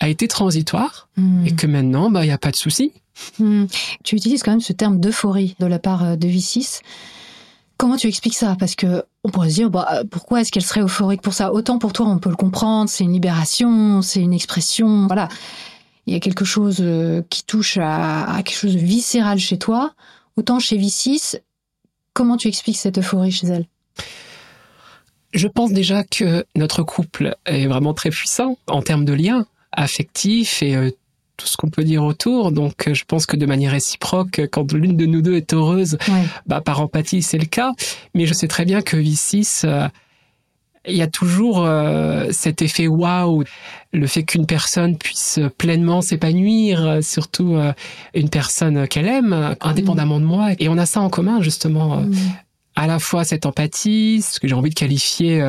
a 0.01 0.09
été 0.09 0.29
transitoire. 0.29 1.09
Mmh. 1.17 1.47
Et 1.47 1.55
que 1.55 1.67
maintenant, 1.67 2.11
bah, 2.11 2.25
il 2.25 2.29
n'y 2.29 2.33
a 2.33 2.39
pas 2.39 2.51
de 2.51 2.57
souci. 2.57 2.93
Hmm. 3.39 3.65
Tu 4.05 4.17
utilises 4.17 4.43
quand 4.43 4.53
même 4.53 4.61
ce 4.61 4.73
terme 4.73 5.01
d'euphorie 5.01 5.57
de 5.59 5.67
la 5.67 5.79
part 5.79 6.05
euh, 6.05 6.17
de 6.17 6.29
V6. 6.29 6.81
Comment 7.77 7.97
tu 7.97 8.09
expliques 8.09 8.37
ça? 8.37 8.57
Parce 8.59 8.75
que 8.75 9.05
on 9.25 9.31
pourrait 9.31 9.51
se 9.51 9.55
dire, 9.55 9.71
bah, 9.71 10.03
pourquoi 10.11 10.41
est-ce 10.41 10.51
qu'elle 10.51 10.65
serait 10.65 10.81
euphorique 10.81 11.23
pour 11.23 11.35
ça? 11.35 11.53
Autant 11.53 11.79
pour 11.79 11.93
toi, 11.93 12.07
on 12.07 12.19
peut 12.19 12.31
le 12.31 12.37
comprendre, 12.37 12.89
c'est 12.89 13.05
une 13.05 13.13
libération, 13.13 14.03
c'est 14.03 14.21
une 14.21 14.33
expression, 14.33 15.07
voilà. 15.07 15.29
Il 16.09 16.15
y 16.15 16.17
a 16.17 16.21
quelque 16.21 16.47
chose 16.47 16.79
euh, 16.81 17.21
qui 17.29 17.45
touche 17.45 17.77
à, 17.77 18.25
à 18.35 18.43
quelque 18.43 18.57
chose 18.57 18.73
de 18.75 18.79
viscéral 18.81 19.39
chez 19.39 19.59
toi. 19.59 19.93
Autant 20.37 20.59
chez 20.59 20.79
V6, 20.79 21.39
comment 22.15 22.39
tu 22.39 22.49
expliques 22.49 22.79
cette 22.79 22.97
euphorie 22.97 23.31
chez 23.31 23.47
elle? 23.49 23.67
Je 25.35 25.47
pense 25.49 25.71
déjà 25.73 26.05
que 26.05 26.47
notre 26.57 26.83
couple 26.83 27.37
est 27.45 27.67
vraiment 27.67 27.93
très 27.93 28.09
puissant 28.11 28.57
en 28.69 28.81
termes 28.81 29.05
de 29.05 29.13
liens 29.13 29.47
affectifs 29.73 30.63
et 30.63 30.75
euh, 30.75 30.91
tout 31.37 31.47
ce 31.47 31.59
qu'on 31.59 31.69
peut 31.69 31.85
dire 31.85 32.03
autour. 32.05 32.53
Donc, 32.53 32.89
euh, 32.89 32.95
je 32.95 33.05
pense 33.05 33.27
que 33.27 33.37
de 33.37 33.45
manière 33.45 33.73
réciproque, 33.73 34.41
quand 34.51 34.73
l'une 34.73 34.97
de 34.97 35.05
nous 35.05 35.21
deux 35.21 35.37
est 35.37 35.53
heureuse, 35.53 35.99
Ouais. 36.09 36.25
bah, 36.47 36.63
par 36.63 36.81
empathie, 36.81 37.21
c'est 37.23 37.37
le 37.39 37.45
cas. 37.45 37.73
Mais 38.15 38.25
je 38.25 38.33
sais 38.33 38.49
très 38.49 38.65
bien 38.65 38.81
que 38.81 38.97
V6, 38.97 39.67
euh, 39.67 39.87
il 40.89 40.97
y 40.97 41.03
a 41.03 41.07
toujours 41.07 41.65
euh, 41.65 42.27
cet 42.31 42.63
effet 42.63 42.87
waouh, 42.87 43.45
le 43.93 44.07
fait 44.07 44.23
qu'une 44.25 44.47
personne 44.47 44.97
puisse 44.97 45.39
pleinement 45.59 46.01
s'épanouir, 46.03 46.99
surtout 47.03 47.55
euh, 47.57 47.73
une 48.15 48.29
personne 48.31 48.87
qu'elle 48.89 49.07
aime, 49.07 49.57
indépendamment 49.61 50.21
de 50.21 50.25
moi. 50.25 50.49
Et 50.59 50.69
on 50.69 50.79
a 50.79 50.87
ça 50.87 51.01
en 51.01 51.09
commun, 51.11 51.41
justement. 51.43 51.99
euh, 52.01 52.05
à 52.77 52.87
la 52.87 52.99
fois 52.99 53.25
cette 53.25 53.45
empathie, 53.47 54.23
ce 54.23 54.39
que 54.39 54.47
j'ai 54.47 54.55
envie 54.55 54.71
de 54.71 54.75
qualifier 54.75 55.43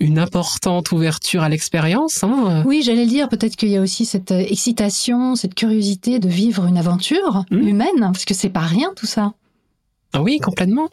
une 0.00 0.18
importante 0.18 0.92
ouverture 0.92 1.42
à 1.42 1.48
l'expérience. 1.48 2.22
Hein. 2.22 2.62
Oui, 2.66 2.82
j'allais 2.84 3.04
le 3.04 3.10
dire, 3.10 3.28
peut-être 3.28 3.56
qu'il 3.56 3.70
y 3.70 3.76
a 3.76 3.80
aussi 3.80 4.04
cette 4.04 4.30
excitation, 4.32 5.34
cette 5.34 5.54
curiosité 5.54 6.18
de 6.18 6.28
vivre 6.28 6.66
une 6.66 6.76
aventure 6.76 7.44
Hmm. 7.50 7.66
humaine, 7.66 7.98
parce 8.00 8.24
que 8.26 8.34
c'est 8.34 8.50
pas 8.50 8.60
rien 8.60 8.90
tout 8.96 9.06
ça. 9.06 9.32
Ah 10.12 10.22
Oui, 10.22 10.38
complètement. 10.40 10.88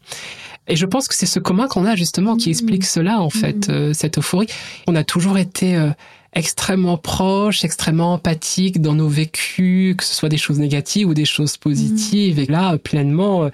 Et 0.68 0.76
je 0.76 0.86
pense 0.86 1.08
que 1.08 1.16
c'est 1.16 1.26
ce 1.26 1.40
commun 1.40 1.68
qu'on 1.68 1.86
a 1.86 1.96
justement 1.96 2.36
qui 2.38 2.50
Mhm. 2.50 2.52
explique 2.52 2.86
cela, 2.86 3.22
en 3.22 3.30
fait, 3.30 3.68
Mhm. 3.68 3.76
euh, 3.76 3.94
cette 3.94 4.18
euphorie. 4.18 4.48
On 4.88 4.96
a 4.96 5.04
toujours 5.04 5.38
été 5.38 5.76
euh, 5.76 5.90
extrêmement 6.34 6.98
proches, 6.98 7.64
extrêmement 7.64 8.14
empathiques 8.14 8.82
dans 8.82 8.94
nos 8.94 9.08
vécus, 9.08 9.96
que 9.96 10.04
ce 10.04 10.14
soit 10.16 10.28
des 10.30 10.38
choses 10.38 10.60
négatives 10.60 11.08
ou 11.08 11.14
des 11.14 11.24
choses 11.26 11.56
positives. 11.58 12.40
Et 12.40 12.46
là, 12.46 12.78
pleinement, 12.78 13.44
euh, 13.46 13.50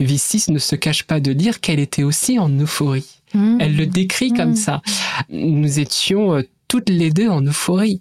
V6 0.00 0.50
ne 0.50 0.58
se 0.58 0.74
cache 0.76 1.02
pas 1.02 1.20
de 1.20 1.32
dire 1.32 1.60
qu'elle 1.60 1.80
était 1.80 2.04
aussi 2.04 2.38
en 2.38 2.48
euphorie. 2.48 3.06
Elle 3.60 3.76
le 3.76 3.86
décrit 3.86 4.30
comme 4.32 4.54
ça. 4.56 4.82
Nous 5.30 5.78
étions 5.78 6.34
euh, 6.36 6.42
toutes 6.72 6.88
les 6.88 7.10
deux 7.10 7.28
en 7.28 7.42
euphorie. 7.42 8.00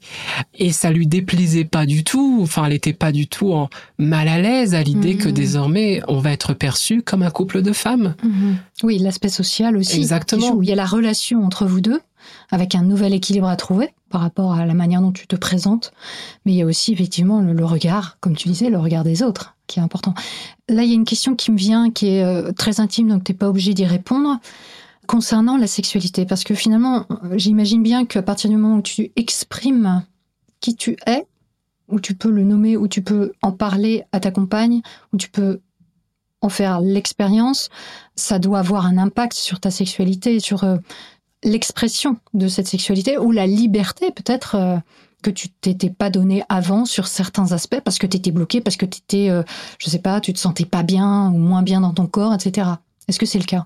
Et 0.57 0.71
ça 0.71 0.91
lui 0.91 1.05
déplaisait 1.05 1.65
pas 1.65 1.85
du 1.85 2.05
tout. 2.05 2.39
Enfin, 2.41 2.63
elle 2.63 2.71
était 2.71 2.93
pas 2.93 3.11
du 3.11 3.27
tout 3.27 3.51
en 3.51 3.69
mal 3.97 4.29
à 4.29 4.39
l'aise 4.39 4.73
à 4.75 4.81
l'idée 4.81 5.15
Mhm. 5.15 5.19
que 5.19 5.27
désormais, 5.27 6.01
on 6.07 6.19
va 6.19 6.31
être 6.31 6.53
perçu 6.53 7.01
comme 7.01 7.21
un 7.21 7.31
couple 7.31 7.61
de 7.63 7.73
femmes. 7.73 8.15
Mhm. 8.23 8.55
Oui, 8.83 8.97
l'aspect 8.97 9.27
social 9.27 9.75
aussi. 9.75 9.97
Exactement. 9.97 10.57
Il 10.61 10.69
y 10.69 10.71
a 10.71 10.75
la 10.75 10.85
relation 10.85 11.43
entre 11.43 11.65
vous 11.65 11.81
deux, 11.81 11.99
avec 12.49 12.73
un 12.75 12.83
nouvel 12.83 13.13
équilibre 13.13 13.49
à 13.49 13.57
trouver 13.57 13.89
par 14.09 14.21
rapport 14.21 14.53
à 14.53 14.65
la 14.65 14.73
manière 14.73 15.01
dont 15.01 15.11
tu 15.11 15.27
te 15.27 15.35
présentes. 15.35 15.91
Mais 16.45 16.53
il 16.53 16.55
y 16.55 16.61
a 16.61 16.65
aussi 16.65 16.93
effectivement 16.93 17.41
le, 17.41 17.51
le 17.51 17.65
regard, 17.65 18.17
comme 18.21 18.37
tu 18.37 18.47
disais, 18.47 18.69
le 18.69 18.79
regard 18.79 19.03
des 19.03 19.21
autres, 19.21 19.55
qui 19.67 19.79
est 19.79 19.83
important. 19.83 20.13
Là, 20.69 20.83
il 20.83 20.89
y 20.89 20.93
a 20.93 20.95
une 20.95 21.03
question 21.03 21.35
qui 21.35 21.51
me 21.51 21.57
vient, 21.57 21.91
qui 21.91 22.07
est 22.07 22.23
euh, 22.23 22.53
très 22.53 22.79
intime, 22.79 23.09
donc 23.09 23.25
tu 23.25 23.33
n'es 23.33 23.37
pas 23.37 23.49
obligé 23.49 23.73
d'y 23.73 23.83
répondre, 23.85 24.39
concernant 25.11 25.57
la 25.57 25.67
sexualité. 25.67 26.25
Parce 26.25 26.45
que 26.45 26.55
finalement, 26.55 27.05
j'imagine 27.33 27.83
bien 27.83 28.05
qu'à 28.05 28.21
partir 28.21 28.49
du 28.49 28.55
moment 28.55 28.77
où 28.77 28.81
tu 28.81 29.11
exprimes 29.17 30.05
qui 30.61 30.77
tu 30.77 30.95
es, 31.05 31.25
où 31.89 31.99
tu 31.99 32.15
peux 32.15 32.31
le 32.31 32.45
nommer, 32.45 32.77
où 32.77 32.87
tu 32.87 33.01
peux 33.01 33.33
en 33.41 33.51
parler 33.51 34.05
à 34.13 34.21
ta 34.21 34.31
compagne, 34.31 34.81
où 35.11 35.17
tu 35.17 35.29
peux 35.29 35.59
en 36.39 36.47
faire 36.47 36.79
l'expérience, 36.79 37.69
ça 38.15 38.39
doit 38.39 38.59
avoir 38.59 38.85
un 38.85 38.97
impact 38.97 39.33
sur 39.33 39.59
ta 39.59 39.69
sexualité, 39.69 40.39
sur 40.39 40.63
euh, 40.63 40.77
l'expression 41.43 42.15
de 42.33 42.47
cette 42.47 42.67
sexualité 42.67 43.17
ou 43.17 43.33
la 43.33 43.47
liberté 43.47 44.11
peut-être 44.11 44.55
euh, 44.55 44.77
que 45.21 45.29
tu 45.29 45.49
t'étais 45.49 45.89
pas 45.89 46.09
donné 46.09 46.41
avant 46.47 46.85
sur 46.85 47.07
certains 47.07 47.51
aspects 47.51 47.81
parce 47.83 47.99
que 47.99 48.07
tu 48.07 48.15
étais 48.15 48.31
bloqué, 48.31 48.61
parce 48.61 48.77
que 48.77 48.85
tu 48.85 48.99
étais, 48.99 49.29
euh, 49.29 49.43
je 49.77 49.89
sais 49.89 49.99
pas, 49.99 50.21
tu 50.21 50.31
te 50.31 50.39
sentais 50.39 50.65
pas 50.65 50.83
bien 50.83 51.27
ou 51.31 51.37
moins 51.37 51.63
bien 51.63 51.81
dans 51.81 51.93
ton 51.93 52.07
corps, 52.07 52.33
etc. 52.33 52.69
Est-ce 53.09 53.19
que 53.19 53.25
c'est 53.25 53.39
le 53.39 53.43
cas? 53.43 53.65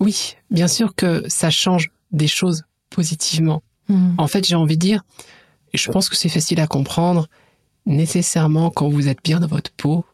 Oui, 0.00 0.34
bien 0.50 0.66
sûr 0.68 0.94
que 0.94 1.24
ça 1.28 1.50
change 1.50 1.90
des 2.10 2.26
choses 2.28 2.64
positivement. 2.90 3.62
Hmm. 3.88 4.14
En 4.18 4.26
fait, 4.26 4.44
j'ai 4.46 4.54
envie 4.56 4.76
de 4.76 4.80
dire, 4.80 5.02
et 5.72 5.78
je 5.78 5.90
pense 5.90 6.08
que 6.08 6.16
c'est 6.16 6.28
facile 6.28 6.60
à 6.60 6.66
comprendre, 6.66 7.28
nécessairement 7.86 8.70
quand 8.70 8.88
vous 8.88 9.08
êtes 9.08 9.22
bien 9.22 9.40
dans 9.40 9.46
votre 9.46 9.70
peau, 9.72 10.04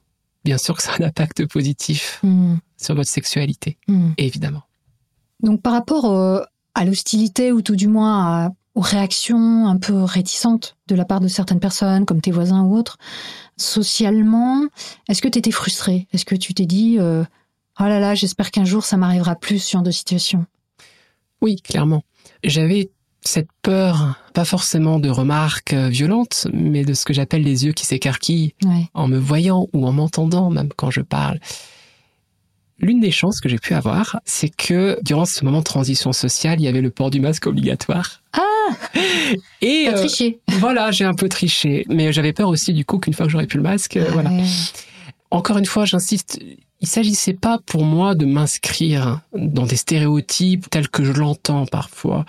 bien 0.44 0.58
sûr 0.58 0.76
que 0.76 0.82
ça 0.82 0.92
a 0.92 1.02
un 1.02 1.06
impact 1.06 1.46
positif 1.46 2.20
Hmm. 2.22 2.56
sur 2.76 2.94
votre 2.94 3.10
sexualité, 3.10 3.78
Hmm. 3.88 4.10
évidemment. 4.18 4.62
Donc 5.42 5.60
par 5.62 5.72
rapport 5.72 6.06
euh, 6.06 6.40
à 6.74 6.84
l'hostilité 6.84 7.52
ou 7.52 7.62
tout 7.62 7.76
du 7.76 7.88
moins 7.88 8.46
à- 8.46 8.50
aux 8.74 8.80
réactions 8.80 9.66
un 9.68 9.78
peu 9.78 10.02
réticentes 10.02 10.76
de 10.88 10.94
la 10.94 11.04
part 11.06 11.20
de 11.20 11.28
certaines 11.28 11.60
personnes, 11.60 12.04
comme 12.04 12.20
tes 12.20 12.30
voisins 12.30 12.62
ou 12.62 12.76
autres, 12.76 12.98
socialement, 13.56 14.62
est-ce 15.08 15.22
que 15.22 15.28
tu 15.28 15.38
étais 15.38 15.50
frustré 15.50 16.06
Est-ce 16.12 16.24
que 16.24 16.34
tu 16.34 16.54
t'es 16.54 16.66
dit, 16.66 16.96
euh, 16.98 17.24
oh 17.80 17.84
là 17.84 18.00
là, 18.00 18.14
j'espère 18.14 18.50
qu'un 18.50 18.64
jour 18.64 18.84
ça 18.84 18.96
m'arrivera 18.96 19.34
plus 19.36 19.58
ce 19.58 19.72
genre 19.72 19.82
de 19.82 19.90
situation 19.90 20.46
Oui, 21.40 21.56
clairement. 21.56 22.02
J'avais 22.44 22.90
cette 23.22 23.48
peur, 23.62 24.16
pas 24.34 24.44
forcément 24.44 24.98
de 25.00 25.08
remarques 25.08 25.72
euh, 25.72 25.88
violentes, 25.88 26.46
mais 26.52 26.84
de 26.84 26.94
ce 26.94 27.04
que 27.04 27.12
j'appelle 27.12 27.42
les 27.42 27.64
yeux 27.64 27.72
qui 27.72 27.84
s'écarquillent 27.84 28.54
Ouais. 28.64 28.88
en 28.94 29.08
me 29.08 29.18
voyant 29.18 29.66
ou 29.72 29.86
en 29.86 29.92
m'entendant 29.92 30.48
même 30.50 30.68
quand 30.76 30.90
je 30.92 31.00
parle. 31.00 31.40
L'une 32.78 33.00
des 33.00 33.10
chances 33.10 33.40
que 33.40 33.48
j'ai 33.48 33.58
pu 33.58 33.72
avoir, 33.72 34.20
c'est 34.26 34.50
que 34.54 34.98
durant 35.02 35.24
ce 35.24 35.42
moment 35.46 35.60
de 35.60 35.64
transition 35.64 36.12
sociale, 36.12 36.60
il 36.60 36.64
y 36.64 36.68
avait 36.68 36.82
le 36.82 36.90
port 36.90 37.10
du 37.10 37.20
masque 37.20 37.46
obligatoire. 37.46 38.22
Ah 38.34 38.42
Et 39.62 39.88
euh, 39.88 39.94
triché 39.96 40.40
voilà, 40.60 40.90
j'ai 40.90 41.04
un 41.06 41.14
peu 41.14 41.28
triché, 41.28 41.86
mais 41.88 42.12
j'avais 42.12 42.34
peur 42.34 42.48
aussi 42.50 42.74
du 42.74 42.84
coup 42.84 42.98
qu'une 42.98 43.14
fois 43.14 43.24
que 43.26 43.32
j'aurais 43.32 43.46
plus 43.46 43.56
le 43.56 43.62
masque, 43.62 43.96
euh, 43.96 44.04
Ah 44.08 44.12
voilà. 44.12 44.30
ouais. 44.30 44.44
Encore 45.30 45.56
une 45.56 45.64
fois, 45.66 45.86
j'insiste, 45.86 46.38
il 46.80 46.88
s'agissait 46.88 47.34
pas 47.34 47.58
pour 47.64 47.84
moi 47.84 48.14
de 48.14 48.26
m'inscrire 48.26 49.20
dans 49.34 49.66
des 49.66 49.76
stéréotypes 49.76 50.68
tels 50.70 50.88
que 50.88 51.04
je 51.04 51.12
l'entends 51.12 51.66
parfois. 51.66 52.24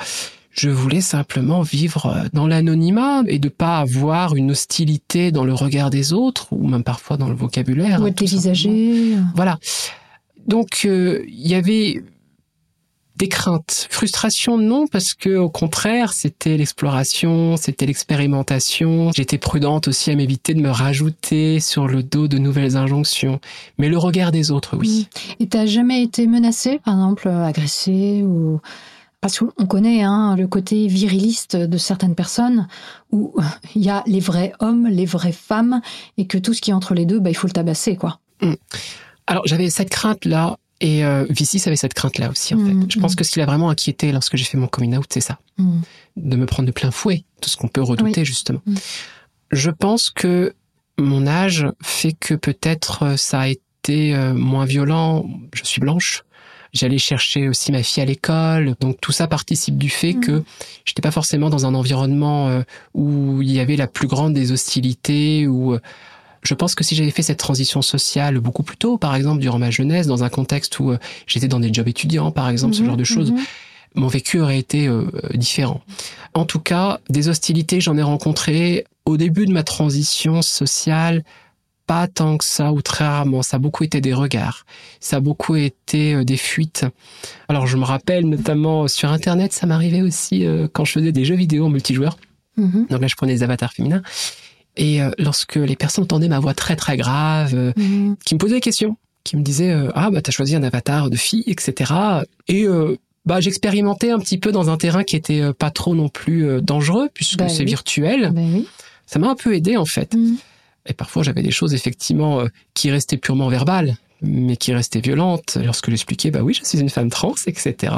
Je 0.51 0.69
voulais 0.69 1.01
simplement 1.01 1.61
vivre 1.61 2.25
dans 2.33 2.47
l'anonymat 2.47 3.21
et 3.27 3.37
de 3.37 3.49
pas 3.49 3.77
avoir 3.77 4.35
une 4.35 4.51
hostilité 4.51 5.31
dans 5.31 5.43
le 5.43 5.53
regard 5.53 5.91
des 5.91 6.13
autres 6.13 6.47
ou 6.51 6.67
même 6.67 6.83
parfois 6.83 7.17
dans 7.17 7.29
le 7.29 7.35
vocabulaire. 7.35 8.01
Ou 8.01 8.07
être 8.07 8.17
dévisagé. 8.17 9.15
Voilà. 9.35 9.59
Donc 10.47 10.83
euh, 10.85 11.23
il 11.27 11.47
y 11.47 11.53
avait 11.53 12.01
des 13.17 13.27
craintes, 13.27 13.87
frustration 13.89 14.57
non 14.57 14.85
parce 14.87 15.13
que 15.13 15.37
au 15.37 15.49
contraire 15.49 16.13
c'était 16.13 16.55
l'exploration, 16.55 17.57
c'était 17.57 17.87
l'expérimentation. 17.87 19.11
J'étais 19.15 19.39
prudente 19.39 19.87
aussi 19.87 20.11
à 20.11 20.15
m'éviter 20.15 20.53
de 20.53 20.61
me 20.61 20.69
rajouter 20.69 21.59
sur 21.59 21.87
le 21.87 22.03
dos 22.03 22.27
de 22.27 22.37
nouvelles 22.37 22.77
injonctions. 22.77 23.39
Mais 23.77 23.89
le 23.89 23.97
regard 23.97 24.31
des 24.31 24.51
autres, 24.51 24.77
oui. 24.77 25.07
Et 25.39 25.47
t'as 25.47 25.65
jamais 25.65 26.03
été 26.03 26.27
menacée, 26.27 26.79
par 26.83 26.93
exemple 26.93 27.27
agressée 27.27 28.23
ou 28.23 28.59
parce 29.19 29.39
qu'on 29.39 29.65
connaît 29.65 30.03
hein, 30.03 30.35
le 30.37 30.47
côté 30.47 30.87
viriliste 30.87 31.55
de 31.55 31.77
certaines 31.77 32.13
personnes 32.13 32.67
où 33.11 33.33
il 33.73 33.83
y 33.83 33.89
a 33.89 34.03
les 34.05 34.19
vrais 34.19 34.53
hommes, 34.59 34.87
les 34.87 35.05
vraies 35.05 35.31
femmes 35.31 35.81
et 36.17 36.27
que 36.27 36.37
tout 36.37 36.53
ce 36.53 36.61
qui 36.61 36.69
est 36.69 36.73
entre 36.73 36.93
les 36.93 37.05
deux, 37.05 37.19
bah, 37.19 37.31
il 37.31 37.35
faut 37.35 37.47
le 37.47 37.53
tabasser 37.53 37.95
quoi. 37.95 38.19
Mm. 38.41 38.53
Alors 39.25 39.47
j'avais 39.47 39.69
cette 39.71 39.89
crainte 39.89 40.25
là 40.25 40.57
et 40.79 41.03
euh, 41.05 41.25
Vici 41.29 41.61
avait 41.65 41.75
cette 41.75 41.93
crainte-là 41.93 42.29
aussi, 42.29 42.53
en 42.53 42.59
fait. 42.59 42.73
Mm, 42.73 42.85
Je 42.89 42.99
pense 42.99 43.13
mm. 43.13 43.15
que 43.15 43.23
ce 43.23 43.31
qui 43.31 43.39
l'a 43.39 43.45
vraiment 43.45 43.69
inquiété 43.69 44.11
lorsque 44.11 44.35
j'ai 44.37 44.45
fait 44.45 44.57
mon 44.57 44.67
coming 44.67 44.97
out, 44.97 45.07
c'est 45.09 45.21
ça. 45.21 45.39
Mm. 45.57 45.79
De 46.17 46.35
me 46.35 46.45
prendre 46.45 46.67
de 46.67 46.71
plein 46.71 46.91
fouet, 46.91 47.23
tout 47.41 47.49
ce 47.49 47.57
qu'on 47.57 47.67
peut 47.67 47.81
redouter, 47.81 48.25
justement. 48.25 48.61
Je 49.51 49.71
pense 49.71 50.09
que 50.09 50.53
mon 50.99 51.27
âge 51.27 51.67
fait 51.81 52.13
que 52.13 52.33
peut-être 52.33 53.03
euh, 53.03 53.17
ça 53.17 53.41
a 53.41 53.47
été 53.47 54.15
euh, 54.15 54.33
moins 54.33 54.65
violent. 54.65 55.25
Je 55.53 55.63
suis 55.63 55.79
blanche. 55.79 56.23
J'allais 56.73 56.97
chercher 56.97 57.47
aussi 57.47 57.71
ma 57.71 57.81
fille 57.81 58.03
à 58.03 58.05
l'école. 58.05 58.75
Donc 58.79 58.99
tout 58.99 59.11
ça 59.11 59.27
participe 59.27 59.77
du 59.77 59.89
fait 59.89 60.15
que 60.15 60.43
j'étais 60.85 61.01
pas 61.01 61.11
forcément 61.11 61.49
dans 61.49 61.65
un 61.65 61.73
environnement 61.73 62.49
euh, 62.49 62.61
où 62.93 63.41
il 63.41 63.51
y 63.51 63.59
avait 63.59 63.77
la 63.77 63.87
plus 63.87 64.07
grande 64.07 64.33
des 64.33 64.51
hostilités, 64.51 65.47
où 65.47 65.77
je 66.47 66.53
pense 66.53 66.73
que 66.75 66.83
si 66.83 66.95
j'avais 66.95 67.11
fait 67.11 67.21
cette 67.23 67.39
transition 67.39 67.81
sociale 67.81 68.39
beaucoup 68.39 68.63
plus 68.63 68.77
tôt, 68.77 68.97
par 68.97 69.15
exemple, 69.15 69.39
durant 69.41 69.59
ma 69.59 69.69
jeunesse, 69.69 70.07
dans 70.07 70.23
un 70.23 70.29
contexte 70.29 70.79
où 70.79 70.91
euh, 70.91 70.97
j'étais 71.27 71.47
dans 71.47 71.59
des 71.59 71.73
jobs 71.73 71.87
étudiants, 71.87 72.31
par 72.31 72.49
exemple, 72.49 72.73
ce 72.73 72.81
Mhm, 72.81 72.87
genre 72.87 72.97
de 72.97 73.03
choses, 73.03 73.31
mhm. 73.31 73.39
mon 73.95 74.07
vécu 74.07 74.39
aurait 74.39 74.57
été 74.59 74.87
euh, 74.87 75.05
différent. 75.33 75.81
En 76.33 76.45
tout 76.45 76.59
cas, 76.59 76.99
des 77.09 77.27
hostilités, 77.29 77.81
j'en 77.81 77.97
ai 77.97 78.01
rencontré 78.03 78.85
au 79.05 79.17
début 79.17 79.45
de 79.45 79.51
ma 79.51 79.63
transition 79.63 80.41
sociale, 80.41 81.23
pas 81.85 82.07
tant 82.07 82.37
que 82.37 82.45
ça 82.45 82.71
ou 82.73 82.81
très 82.81 83.05
rarement. 83.05 83.41
Ça 83.43 83.57
a 83.57 83.59
beaucoup 83.59 83.83
été 83.83 84.01
des 84.01 84.13
regards, 84.13 84.65
ça 84.99 85.17
a 85.17 85.19
beaucoup 85.19 85.55
été 85.55 86.13
euh, 86.15 86.23
des 86.23 86.37
fuites. 86.37 86.85
Alors 87.49 87.67
je 87.67 87.77
me 87.77 87.85
rappelle 87.85 88.25
notamment 88.27 88.87
sur 88.87 89.09
Internet, 89.11 89.53
ça 89.53 89.65
m'arrivait 89.67 90.01
aussi 90.01 90.45
euh, 90.45 90.67
quand 90.71 90.85
je 90.85 90.91
faisais 90.93 91.11
des 91.11 91.25
jeux 91.25 91.35
vidéo 91.35 91.65
en 91.65 91.69
multijoueur. 91.69 92.17
Mhm. 92.57 92.87
Donc 92.89 93.01
là, 93.01 93.07
je 93.07 93.15
prenais 93.15 93.33
des 93.35 93.43
avatars 93.43 93.71
féminins. 93.71 94.01
Et 94.77 95.01
euh, 95.01 95.09
lorsque 95.17 95.55
les 95.55 95.75
personnes 95.75 96.03
entendaient 96.05 96.27
ma 96.29 96.39
voix 96.39 96.53
très 96.53 96.75
très 96.75 96.95
grave, 96.97 97.53
euh, 97.55 97.73
Mhm. 97.77 98.15
qui 98.23 98.35
me 98.35 98.39
posaient 98.39 98.55
des 98.55 98.61
questions, 98.61 98.95
qui 99.23 99.35
me 99.37 99.41
disaient 99.41 99.71
euh, 99.71 99.91
ah 99.95 100.09
bah 100.09 100.21
t'as 100.21 100.31
choisi 100.31 100.55
un 100.55 100.63
avatar 100.63 101.09
de 101.09 101.15
fille, 101.17 101.43
etc. 101.47 101.93
Et 102.47 102.65
bah 103.25 103.41
j'expérimentais 103.41 104.11
un 104.11 104.19
petit 104.19 104.37
peu 104.37 104.51
dans 104.53 104.69
un 104.69 104.77
terrain 104.77 105.03
qui 105.03 105.15
était 105.17 105.51
pas 105.53 105.69
trop 105.71 105.95
non 105.95 106.07
plus 106.09 106.61
dangereux 106.61 107.09
puisque 107.13 107.39
Bah 107.39 107.49
c'est 107.49 107.59
oui. 107.63 107.65
virtuel. 107.65 108.31
Oui. 108.35 108.67
Ça 109.05 109.19
m'a 109.19 109.29
un 109.29 109.35
peu 109.35 109.53
aidé 109.55 109.75
en 109.77 109.85
fait. 109.85 110.13
Mhm. 110.13 110.37
Et 110.85 110.93
parfois 110.93 111.23
j'avais 111.23 111.43
des 111.43 111.51
choses 111.51 111.73
effectivement 111.73 112.43
qui 112.73 112.89
restaient 112.91 113.17
purement 113.17 113.49
verbales 113.49 113.97
mais 114.21 114.55
qui 114.57 114.73
restaient 114.73 115.01
violentes 115.01 115.57
lorsque 115.63 115.89
j'expliquais 115.91 116.31
bah 116.31 116.39
oui 116.41 116.53
je 116.53 116.63
suis 116.65 116.79
une 116.79 116.89
femme 116.89 117.09
trans 117.11 117.35
etc 117.45 117.93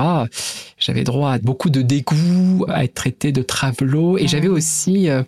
j'avais 0.77 1.05
droit 1.05 1.31
à 1.31 1.37
beaucoup 1.37 1.69
de 1.69 1.81
dégoût 1.81 2.65
à 2.67 2.83
être 2.83 2.93
traité 2.95 3.31
de 3.31 3.41
travelot 3.41 4.17
et 4.17 4.23
Ah. 4.23 4.27
j'avais 4.27 4.49
aussi 4.49 5.09
euh, 5.09 5.23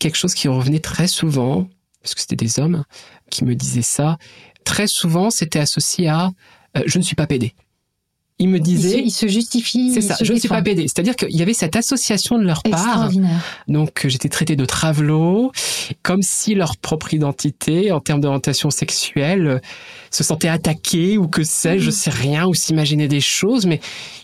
quelque 0.00 0.16
chose 0.16 0.34
qui 0.34 0.48
revenait 0.48 0.80
très 0.80 1.06
souvent 1.06 1.68
parce 2.02 2.14
que 2.16 2.20
c'était 2.20 2.34
des 2.36 2.58
hommes 2.58 2.82
qui 3.30 3.44
me 3.44 3.54
disaient 3.54 3.82
ça 3.82 4.18
très 4.64 4.88
souvent 4.88 5.30
c'était 5.30 5.60
associé 5.60 6.08
à 6.08 6.30
euh, 6.76 6.82
je 6.86 6.98
ne 6.98 7.04
suis 7.04 7.14
pas 7.14 7.28
pédé 7.28 7.54
ils 8.40 8.48
me 8.48 8.56
Il 8.56 8.60
se, 8.60 8.64
disaient 8.64 9.02
il 9.04 9.10
se 9.10 9.28
justifie. 9.28 9.92
c'est 9.92 10.00
ça 10.00 10.16
se 10.16 10.24
je 10.24 10.32
ne 10.32 10.38
suis 10.38 10.48
pas 10.48 10.62
pédé 10.62 10.88
c'est 10.88 10.98
à 10.98 11.02
dire 11.02 11.14
qu'il 11.14 11.36
y 11.36 11.42
avait 11.42 11.52
cette 11.54 11.76
association 11.76 12.38
de 12.38 12.44
leur 12.44 12.62
part 12.62 12.72
Extraordinaire. 12.86 13.40
donc 13.68 14.04
euh, 14.04 14.08
j'étais 14.08 14.30
traité 14.30 14.56
de 14.56 14.64
travelot, 14.64 15.52
comme 16.02 16.22
si 16.22 16.54
leur 16.54 16.76
propre 16.78 17.12
identité, 17.14 17.92
en 17.92 18.00
termes 18.00 18.22
d'orientation 18.22 18.70
sexuelle, 18.70 19.60
se 20.10 20.24
sentait 20.24 20.48
attaquée 20.48 21.18
ou 21.18 21.28
que 21.28 21.42
sais-je, 21.44 21.84
je 21.84 21.90
sais 21.90 22.10
rien, 22.10 22.46
ou 22.46 22.54
s'imaginer 22.54 23.08
des 23.08 23.20
choses. 23.20 23.66
Mais 23.66 23.80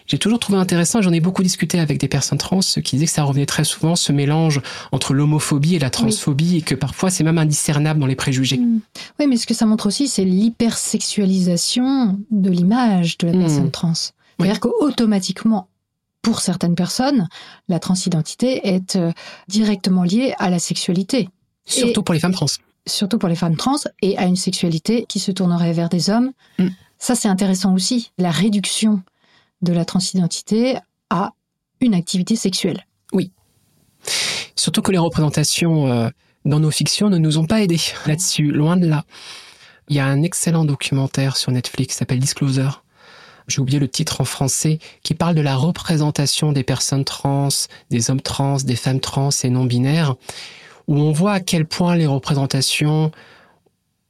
j'ai 0.07 0.19
toujours 0.19 0.39
trouvé 0.39 0.59
intéressant, 0.59 1.01
j'en 1.03 1.13
ai 1.13 1.21
beaucoup 1.21 1.43
discuté 1.43 1.79
avec 1.79 1.99
des 1.99 2.09
personnes 2.09 2.39
trans 2.39 2.61
qui 2.61 2.97
disaient 2.97 3.07
que 3.07 3.13
ça 3.13 3.23
revenait 3.25 3.47
très 3.47 3.65
souvent, 3.65 3.97
ce 3.97 4.13
mélange 4.13 4.61
entre 4.93 5.15
l'homophobie 5.15 5.75
et 5.75 5.79
la 5.79 5.91
transphobie, 5.91 6.57
et 6.59 6.63
que 6.63 6.75
parfois 6.75 7.11
c'est 7.11 7.25
même 7.25 7.39
indiscernable 7.39 8.01
dans 8.01 8.07
les 8.07 8.17
préjugés. 8.17 8.59
Mm. 8.59 8.81
Oui, 9.21 9.27
mais 9.27 9.37
ce 9.37 9.47
que 9.47 9.55
ça 9.55 9.67
montre 9.67 9.87
aussi, 9.87 10.09
c'est 10.09 10.25
l'hypersexualisation 10.25 12.19
de 12.31 12.51
l'image 12.51 13.19
de 13.19 13.27
la 13.29 13.33
Mm. 13.35 13.41
personne 13.41 13.71
trans. 13.71 13.93
C'est-à-dire 13.95 14.61
qu'automatiquement, 14.61 15.69
pour 16.23 16.41
certaines 16.41 16.75
personnes, 16.75 17.29
la 17.69 17.79
transidentité 17.79 18.69
est 18.75 18.97
euh, 18.97 19.13
directement 19.49 20.03
liée 20.03 20.35
à 20.39 20.51
la 20.51 20.59
sexualité, 20.59 21.29
Surtout 21.65 22.03
pour 22.03 22.15
les 22.15 22.21
femmes 22.21 22.33
trans. 22.33 22.47
Surtout 22.87 23.19
pour 23.19 23.29
les 23.29 23.37
femmes 23.37 23.57
trans, 23.57 23.77
et 24.03 24.17
à 24.19 24.25
une 24.25 24.37
sexualité 24.37 25.07
qui 25.09 25.19
se 25.19 25.33
tournerait 25.33 25.73
vers 25.73 25.89
des 25.89 26.11
hommes. 26.11 26.33
Mm. 26.59 26.69
Ça, 26.99 27.15
c'est 27.15 27.29
intéressant 27.29 27.75
aussi, 27.75 28.13
la 28.19 28.31
réduction 28.31 29.03
de 29.63 29.73
la 29.73 29.85
transidentité 29.85 30.79
à 31.11 31.33
une 31.81 31.95
activité 31.95 32.37
sexuelle. 32.37 32.87
Surtout 34.57 34.83
que 34.83 34.93
les 34.93 34.99
représentations 34.99 35.91
euh, 35.91 36.09
dans 36.45 36.61
nos 36.61 36.71
fictions 36.71 37.11
ne 37.11 37.19
nous 37.19 37.39
ont 37.39 37.47
pas 37.47 37.61
aidés 37.61 37.81
là-dessus, 38.07 38.51
loin 38.51 38.77
de 38.77 38.87
là. 38.87 39.05
Il 39.89 39.97
y 39.97 40.01
a 40.01 40.07
un 40.07 40.23
excellent 40.23 40.65
documentaire 40.65 41.37
sur 41.37 41.53
Netflix 41.53 41.95
qui 41.95 41.99
s'appelle 41.99 42.19
Disclosure. 42.19 42.83
J'ai 43.47 43.61
oublié 43.61 43.79
le 43.79 43.87
titre 43.87 44.21
en 44.21 44.25
français, 44.25 44.81
qui 45.05 45.15
parle 45.15 45.37
de 45.37 45.41
la 45.41 45.55
représentation 45.55 46.51
des 46.51 46.65
personnes 46.65 47.05
trans, 47.05 47.49
des 47.91 48.11
hommes 48.11 48.21
trans, 48.21 48.57
des 48.57 48.75
femmes 48.75 48.99
trans 48.99 49.31
et 49.45 49.51
non 49.51 49.65
binaires, 49.65 50.17
où 50.89 50.97
on 50.99 51.13
voit 51.13 51.33
à 51.35 51.41
quel 51.41 51.67
point 51.67 51.97
les 51.97 52.07
représentations 52.07 53.11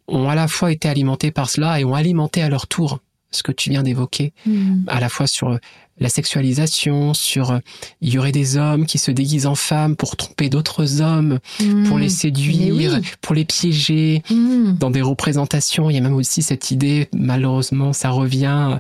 ont 0.09 0.29
à 0.29 0.35
la 0.35 0.47
fois 0.49 0.71
été 0.73 0.89
alimentées 0.89 1.31
par 1.33 1.51
cela 1.51 1.81
et 1.81 1.85
ont 1.85 1.95
alimenté 1.95 2.43
à 2.43 2.49
leur 2.49 2.67
tour 2.67 3.01
ce 3.33 3.43
que 3.43 3.53
tu 3.53 3.71
viens 3.71 3.83
d'évoquer 3.83 4.33
Mm. 4.47 4.85
à 4.87 5.01
la 5.01 5.09
fois 5.09 5.27
sur 5.27 5.59
la 5.99 6.09
sexualisation, 6.09 7.13
sur 7.15 7.51
euh, 7.51 7.59
il 8.01 8.13
y 8.15 8.19
aurait 8.19 8.31
des 8.33 8.57
hommes 8.57 8.87
qui 8.87 8.99
se 8.99 9.11
déguisent 9.11 9.47
en 9.47 9.55
femmes 9.57 9.97
pour 9.97 10.15
tromper 10.17 10.49
d'autres 10.49 11.01
hommes, 11.03 11.39
pour 11.87 11.97
Mm. 11.97 12.01
les 12.01 12.09
séduire, 12.09 12.75
oui. 12.75 12.89
pour 13.21 13.35
les 13.35 13.45
piéger. 13.45 14.23
Mm. 14.31 14.75
Dans 14.79 14.91
des 14.91 15.03
représentations, 15.03 15.91
il 15.91 15.95
y 15.95 15.99
a 15.99 16.03
même 16.03 16.15
aussi 16.15 16.43
cette 16.43 16.71
idée, 16.71 17.09
malheureusement, 17.15 17.93
ça 17.93 18.11
revient. 18.11 18.79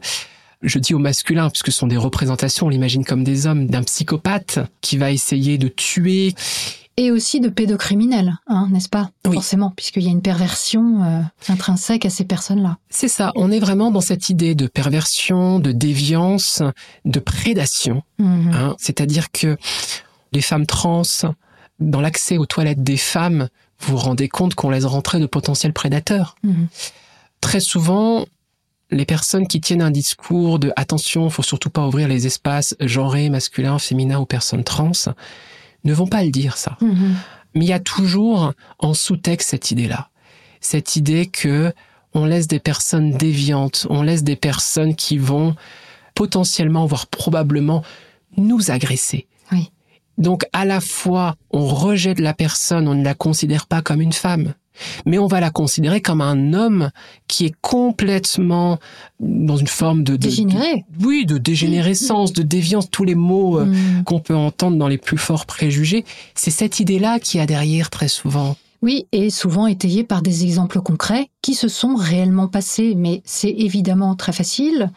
Je 0.63 0.79
dis 0.79 0.95
au 0.95 0.99
masculin, 0.99 1.51
puisque 1.51 1.73
ce 1.73 1.79
sont 1.79 1.87
des 1.87 1.97
représentations, 1.97 2.67
on 2.67 2.71
l'imagine 2.71 3.05
comme 3.05 3.25
des 3.25 3.47
hommes, 3.47 3.67
d'un 3.67 3.83
psychopathe 3.83 4.61
qui 4.81 4.97
va 4.97 5.11
essayer 5.11 5.59
de 5.59 5.69
tuer. 5.69 6.35
Et 6.99 7.11
aussi 7.11 7.41
de 7.41 7.51
pédocriminels, 7.51 8.39
hein, 8.47 8.69
n'est-ce 8.71 8.89
pas? 8.89 9.11
Oui. 9.27 9.35
Forcément, 9.35 9.71
puisqu'il 9.77 10.05
y 10.05 10.09
a 10.09 10.11
une 10.11 10.23
perversion 10.23 11.05
euh, 11.05 11.21
intrinsèque 11.49 12.07
à 12.07 12.11
ces 12.11 12.25
personnes-là. 12.25 12.79
C'est 12.89 13.09
ça, 13.09 13.33
on 13.37 13.51
est 13.51 13.59
vraiment 13.59 13.91
dans 13.91 14.01
cette 14.01 14.31
idée 14.31 14.55
de 14.55 14.67
perversion, 14.67 15.59
de 15.59 15.73
déviance, 15.73 16.63
de 17.05 17.21
prédation. 17.21 18.03
Mhm. 18.19 18.53
Hein, 18.55 18.77
C'est-à-dire 18.79 19.31
que 19.31 19.59
les 20.33 20.41
femmes 20.41 20.65
trans, 20.65 21.03
dans 21.81 22.01
l'accès 22.01 22.39
aux 22.39 22.47
toilettes 22.47 22.83
des 22.83 22.97
femmes, 22.97 23.49
vous 23.81 23.93
vous 23.93 24.03
rendez 24.03 24.29
compte 24.29 24.55
qu'on 24.55 24.71
laisse 24.71 24.87
rentrer 24.87 25.21
de 25.21 25.27
potentiels 25.27 25.75
prédateurs. 25.75 26.37
Mhm. 26.45 26.69
Très 27.43 27.61
souvent, 27.61 28.25
les 28.91 29.05
personnes 29.05 29.47
qui 29.47 29.61
tiennent 29.61 29.83
un 29.83 29.91
discours 29.91 30.59
de 30.59 30.73
attention, 30.77 31.29
faut 31.29 31.43
surtout 31.43 31.71
pas 31.71 31.87
ouvrir 31.87 32.09
les 32.09 32.27
espaces 32.27 32.75
genrés, 32.81 33.29
masculins, 33.29 33.79
féminins 33.79 34.19
aux 34.19 34.27
personnes 34.27 34.65
trans, 34.65 34.93
ne 35.85 35.93
vont 35.93 36.07
pas 36.07 36.25
le 36.25 36.31
dire 36.31 36.57
ça. 36.57 36.77
Mhm. 36.81 37.15
Mais 37.55 37.65
il 37.65 37.69
y 37.69 37.73
a 37.73 37.81
toujours 37.81 38.53
en 38.79 38.95
sous-texte 38.95 39.51
cette 39.51 39.71
idée-là. 39.71 40.11
Cette 40.61 40.97
idée 40.97 41.27
que 41.27 41.73
on 42.13 42.25
laisse 42.25 42.49
des 42.49 42.61
personnes 42.61 43.13
déviantes, 43.13 43.87
on 43.91 44.03
laisse 44.03 44.25
des 44.25 44.37
personnes 44.37 44.95
qui 44.95 45.19
vont 45.19 45.55
potentiellement, 46.15 46.87
voire 46.87 47.07
probablement, 47.07 47.83
nous 48.37 48.71
agresser. 48.71 49.27
Oui. 49.53 49.71
Donc, 50.19 50.47
à 50.53 50.65
la 50.65 50.81
fois, 50.81 51.37
on 51.51 51.67
rejette 51.67 52.21
la 52.21 52.33
personne, 52.33 52.89
on 52.89 52.95
ne 52.95 53.05
la 53.05 53.15
considère 53.15 53.67
pas 53.67 53.83
comme 53.83 54.01
une 54.01 54.15
femme, 54.15 54.55
mais 55.07 55.19
on 55.19 55.27
va 55.27 55.41
la 55.41 55.51
considérer 55.51 56.01
comme 56.01 56.21
un 56.21 56.53
homme 56.53 56.91
qui 57.29 57.47
est 57.47 57.55
complètement 57.61 58.79
dans 59.21 59.57
une 59.57 59.67
forme 59.67 60.03
de... 60.05 60.13
de- 60.13 60.17
Dégénéré. 60.19 60.85
de- 60.99 61.07
oui, 61.07 61.25
de 61.27 61.39
dégénérescence, 61.39 62.33
de 62.33 62.43
déviance, 62.43 62.91
tous 62.91 63.05
les 63.05 63.15
mots 63.15 63.59
euh, 63.59 63.65
Mhm. 63.67 64.05
qu'on 64.05 64.21
peut 64.21 64.35
entendre 64.37 64.77
dans 64.77 64.89
les 64.89 64.99
plus 64.99 65.19
forts 65.19 65.47
préjugés. 65.47 66.05
C'est 66.35 66.51
cette 66.51 66.81
idée-là 66.81 67.19
qui 67.21 67.39
a 67.41 67.47
derrière 67.47 67.91
très 67.91 68.09
souvent. 68.09 68.57
Oui, 68.83 69.07
et 69.13 69.31
souvent 69.31 69.67
étayé 69.67 70.05
par 70.05 70.21
des 70.23 70.45
exemples 70.45 70.81
concrets 70.81 71.31
qui 71.43 71.55
se 71.55 71.67
sont 71.69 71.95
réellement 71.97 72.47
passés. 72.47 72.95
Mais 72.97 73.23
c'est 73.25 73.51
évidemment 73.51 74.15
très 74.15 74.33
facile 74.33 74.91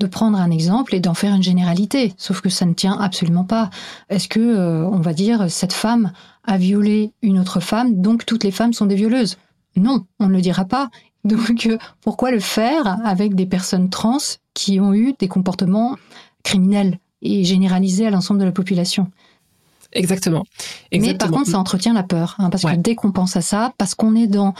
de 0.00 0.06
prendre 0.06 0.38
un 0.38 0.50
exemple 0.50 0.94
et 0.94 1.00
d'en 1.00 1.14
faire 1.14 1.34
une 1.34 1.42
généralité. 1.42 2.12
Sauf 2.16 2.40
que 2.40 2.48
ça 2.48 2.64
ne 2.66 2.72
tient 2.74 2.98
absolument 2.98 3.44
pas. 3.44 3.70
Est-ce 4.10 4.28
que, 4.28 4.40
euh, 4.40 4.86
on 4.88 4.98
va 5.00 5.12
dire, 5.12 5.50
cette 5.50 5.72
femme 5.74 6.12
a 6.46 6.58
violé 6.58 7.12
une 7.22 7.38
autre 7.38 7.60
femme, 7.60 8.00
donc 8.00 8.24
toutes 8.26 8.44
les 8.44 8.50
femmes 8.50 8.72
sont 8.72 8.86
des 8.86 8.94
violeuses 8.94 9.36
Non, 9.76 10.06
on 10.18 10.28
ne 10.28 10.34
le 10.34 10.40
dira 10.40 10.64
pas. 10.64 10.90
Donc, 11.26 11.66
euh, 11.66 11.76
pourquoi 12.02 12.30
le 12.30 12.38
faire 12.38 12.98
avec 13.04 13.34
des 13.34 13.46
personnes 13.46 13.90
trans 13.90 14.18
qui 14.54 14.78
ont 14.78 14.94
eu 14.94 15.12
des 15.18 15.26
comportements 15.26 15.96
criminels 16.44 17.00
et 17.20 17.42
généralisés 17.42 18.06
à 18.06 18.10
l'ensemble 18.10 18.38
de 18.38 18.44
la 18.44 18.52
population? 18.52 19.10
Exactement. 19.92 20.44
Mais 20.92 21.14
par 21.14 21.32
contre, 21.32 21.50
ça 21.50 21.58
entretient 21.58 21.94
la 21.94 22.04
peur, 22.04 22.36
hein, 22.38 22.48
parce 22.48 22.62
que 22.62 22.76
dès 22.76 22.94
qu'on 22.94 23.10
pense 23.10 23.36
à 23.36 23.40
ça, 23.40 23.72
parce 23.76 23.96
qu'on 23.96 24.14
est 24.14 24.28
dans 24.28 24.54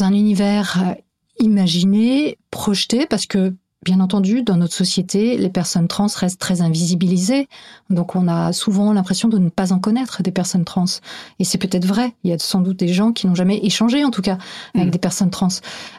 un 0.00 0.12
univers 0.12 0.82
euh, 0.84 0.94
imaginé, 1.38 2.36
projeté, 2.50 3.06
parce 3.06 3.24
que 3.24 3.54
Bien 3.82 4.00
entendu, 4.00 4.42
dans 4.42 4.58
notre 4.58 4.74
société, 4.74 5.38
les 5.38 5.48
personnes 5.48 5.88
trans 5.88 6.06
restent 6.14 6.38
très 6.38 6.60
invisibilisées. 6.60 7.48
Donc 7.88 8.14
on 8.14 8.28
a 8.28 8.52
souvent 8.52 8.92
l'impression 8.92 9.28
de 9.30 9.38
ne 9.38 9.48
pas 9.48 9.72
en 9.72 9.78
connaître 9.78 10.22
des 10.22 10.32
personnes 10.32 10.66
trans. 10.66 10.84
Et 11.38 11.44
c'est 11.44 11.56
peut-être 11.56 11.86
vrai. 11.86 12.12
Il 12.22 12.30
y 12.30 12.34
a 12.34 12.38
sans 12.38 12.60
doute 12.60 12.78
des 12.78 12.88
gens 12.92 13.12
qui 13.12 13.26
n'ont 13.26 13.34
jamais 13.34 13.58
échangé, 13.64 14.04
en 14.04 14.10
tout 14.10 14.20
cas, 14.20 14.36
avec 14.74 14.88
mm. 14.88 14.90
des 14.90 14.98
personnes 14.98 15.30
trans. 15.30 15.48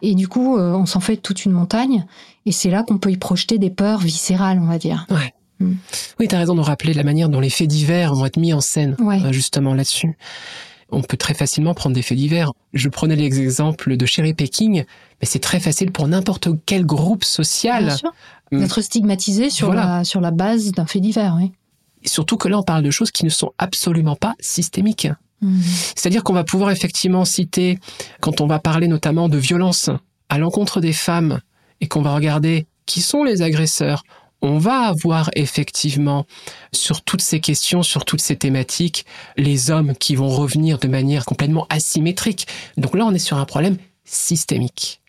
Et 0.04 0.13
du 0.13 0.28
coup, 0.28 0.58
euh, 0.58 0.74
on 0.74 0.86
s'en 0.86 1.00
fait 1.00 1.17
toute 1.17 1.44
une 1.44 1.54
montagne. 1.54 2.06
Et 2.46 2.52
c'est 2.52 2.70
là 2.70 2.84
qu'on 2.84 3.00
peut 3.00 3.10
y 3.10 3.17
projeter 3.17 3.58
des 3.58 3.72
peurs 3.72 4.02
viscérales, 4.02 4.60
on 4.62 4.67
va 4.67 4.78
dire. 4.78 5.08
Ouais. 5.10 5.34
Mm. 5.58 5.74
Oui, 6.20 6.28
tu 6.28 6.36
as 6.36 6.38
raison 6.38 6.54
de 6.54 6.62
rappeler 6.62 6.94
la 6.94 7.04
manière 7.04 7.30
dont 7.30 7.39
les 7.39 7.50
faits 7.50 7.67
divers 7.67 8.13
vont 8.13 8.28
être 8.28 8.38
mis 8.38 8.54
en 8.54 8.62
scène, 8.62 8.96
euh, 9.00 9.32
justement 9.32 9.74
là-dessus 9.74 10.15
on 10.91 11.01
peut 11.01 11.17
très 11.17 11.34
facilement 11.34 11.73
prendre 11.73 11.95
des 11.95 12.01
faits 12.01 12.17
divers. 12.17 12.51
Je 12.73 12.89
prenais 12.89 13.15
l'exemple 13.15 13.97
de 13.97 14.06
Sherry 14.06 14.34
Peking, 14.34 14.84
mais 14.84 15.27
c'est 15.27 15.39
très 15.39 15.60
facile 15.60 15.91
pour 15.91 16.08
n'importe 16.08 16.49
quel 16.65 16.86
groupe 16.86 17.23
social. 17.23 17.95
Hum. 18.51 18.60
D'être 18.60 18.82
stigmatisé 18.82 19.49
sur, 19.49 19.73
la, 19.73 20.04
sur 20.04 20.19
la 20.19 20.32
base 20.32 20.71
d'un 20.71 20.86
fait 20.86 20.99
divers, 20.99 21.38
oui. 21.39 21.51
surtout 22.04 22.36
que 22.36 22.49
là, 22.49 22.60
on 22.60 22.63
parle 22.63 22.84
de 22.84 22.91
choses 22.91 23.12
qui 23.12 23.23
ne 23.23 23.30
sont 23.30 23.54
absolument 23.58 24.15
pas 24.15 24.36
systémiques. 24.39 25.08
Hum. 25.41 25.60
C'est-à-dire 25.95 26.23
qu'on 26.23 26.34
va 26.34 26.43
pouvoir 26.43 26.71
effectivement 26.71 27.25
citer, 27.25 27.80
quand 28.19 28.41
on 28.41 28.47
va 28.47 28.60
parler 28.60 28.88
notamment 28.88 29.30
de 29.30 29.38
violence 29.38 29.89
à 30.30 30.38
l'encontre 30.38 30.82
des 30.82 30.93
femmes, 30.93 31.39
et 31.82 31.88
qu'on 31.88 32.01
va 32.01 32.13
regarder 32.13 32.67
qui 32.86 33.01
sont 33.01 33.23
les 33.23 33.41
agresseurs, 33.41 34.04
on 34.41 34.58
va 34.58 34.88
avoir 34.88 35.30
effectivement 35.36 36.25
sur 36.73 37.01
toutes 37.01 37.21
ces 37.21 37.39
questions, 37.39 37.84
sur 37.84 38.06
toutes 38.06 38.21
ces 38.21 38.36
thématiques, 38.36 39.06
les 39.38 39.71
hommes 39.71 39.95
qui 39.95 40.15
vont 40.15 40.30
revenir 40.30 40.80
de 40.80 40.88
manière 40.88 41.25
complètement 41.25 41.67
asymétrique. 41.69 42.47
Donc 42.77 42.95
là, 42.95 43.06
on 43.06 43.13
est 43.13 43.19
sur 43.19 43.38
un 43.38 43.45
problème 43.45 43.77
systémique. 44.04 45.01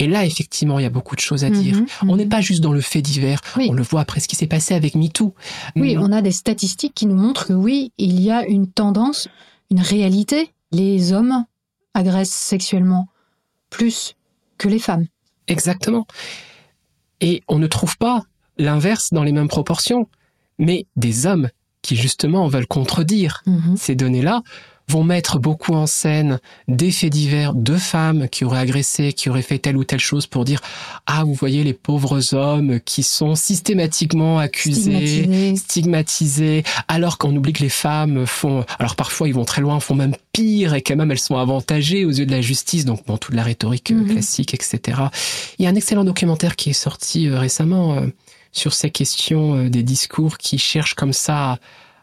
Et 0.00 0.08
là, 0.08 0.24
effectivement, 0.24 0.78
il 0.78 0.82
y 0.82 0.86
a 0.86 0.90
beaucoup 0.90 1.14
de 1.14 1.20
choses 1.20 1.44
à 1.44 1.50
dire. 1.50 1.76
Mhm, 1.76 1.86
on 2.08 2.16
n'est 2.16 2.24
mhm. 2.24 2.30
pas 2.30 2.40
juste 2.40 2.62
dans 2.62 2.72
le 2.72 2.80
fait 2.80 3.02
divers. 3.02 3.40
On 3.56 3.74
le 3.74 3.82
voit 3.82 4.00
après 4.00 4.18
ce 4.18 4.28
qui 4.28 4.34
s'est 4.34 4.46
passé 4.46 4.74
avec 4.74 4.94
MeToo. 4.94 5.34
Oui, 5.76 5.96
on 5.98 6.10
a 6.10 6.22
des 6.22 6.32
statistiques 6.32 6.94
qui 6.94 7.06
nous 7.06 7.16
montrent 7.16 7.46
que 7.46 7.52
oui, 7.52 7.92
il 7.98 8.18
y 8.20 8.30
a 8.30 8.46
une 8.46 8.66
tendance, 8.66 9.28
une 9.70 9.80
réalité. 9.80 10.52
Les 10.72 11.12
hommes 11.12 11.44
agressent 11.92 12.30
sexuellement 12.30 13.08
plus 13.68 14.14
que 14.56 14.68
les 14.68 14.78
femmes. 14.78 15.06
Exactement. 15.48 16.06
Et 17.20 17.42
on 17.46 17.58
ne 17.58 17.66
trouve 17.66 17.98
pas 17.98 18.24
l'inverse 18.60 19.12
dans 19.12 19.22
les 19.22 19.32
mêmes 19.32 19.48
proportions, 19.48 20.08
mais 20.58 20.86
des 20.96 21.26
hommes 21.26 21.48
qui 21.82 21.96
justement 21.96 22.46
veulent 22.48 22.66
contredire 22.66 23.42
mhm. 23.46 23.76
ces 23.76 23.94
données-là 23.94 24.42
vont 24.90 25.04
mettre 25.04 25.38
beaucoup 25.38 25.74
en 25.74 25.86
scène 25.86 26.40
des 26.66 26.90
faits 26.90 27.12
divers 27.12 27.54
de 27.54 27.76
femmes 27.76 28.28
qui 28.28 28.44
auraient 28.44 28.58
agressé, 28.58 29.12
qui 29.12 29.30
auraient 29.30 29.40
fait 29.40 29.58
telle 29.58 29.76
ou 29.76 29.84
telle 29.84 30.00
chose 30.00 30.26
pour 30.26 30.44
dire 30.44 30.60
ah 31.06 31.22
vous 31.24 31.34
voyez 31.34 31.62
les 31.62 31.72
pauvres 31.72 32.34
hommes 32.34 32.80
qui 32.80 33.02
sont 33.04 33.36
systématiquement 33.36 34.38
accusés, 34.38 35.54
stigmatisés, 35.54 36.64
alors 36.88 37.18
qu'on 37.18 37.34
oublie 37.36 37.52
que 37.52 37.62
les 37.62 37.68
femmes 37.68 38.26
font 38.26 38.64
alors 38.78 38.96
parfois 38.96 39.28
ils 39.28 39.34
vont 39.34 39.44
très 39.44 39.62
loin, 39.62 39.78
font 39.78 39.94
même 39.94 40.16
pire 40.32 40.74
et 40.74 40.82
quand 40.82 40.96
même 40.96 41.12
elles 41.12 41.20
sont 41.20 41.36
avantagées 41.36 42.04
aux 42.04 42.10
yeux 42.10 42.26
de 42.26 42.32
la 42.32 42.40
justice 42.40 42.84
donc 42.84 43.06
dans 43.06 43.16
toute 43.16 43.34
la 43.34 43.44
rhétorique 43.44 43.92
mhm. 43.92 44.08
classique 44.08 44.54
etc. 44.54 45.02
Il 45.58 45.64
y 45.64 45.66
a 45.66 45.70
un 45.70 45.76
excellent 45.76 46.04
documentaire 46.04 46.56
qui 46.56 46.70
est 46.70 46.74
sorti 46.74 47.28
euh, 47.28 47.38
récemment 47.38 47.94
euh, 47.94 48.06
sur 48.52 48.72
ces 48.72 48.90
questions 48.90 49.56
euh, 49.56 49.70
des 49.70 49.82
discours 49.82 50.38
qui 50.38 50.58
cherchent 50.58 50.94
comme 50.94 51.12
ça 51.12 51.58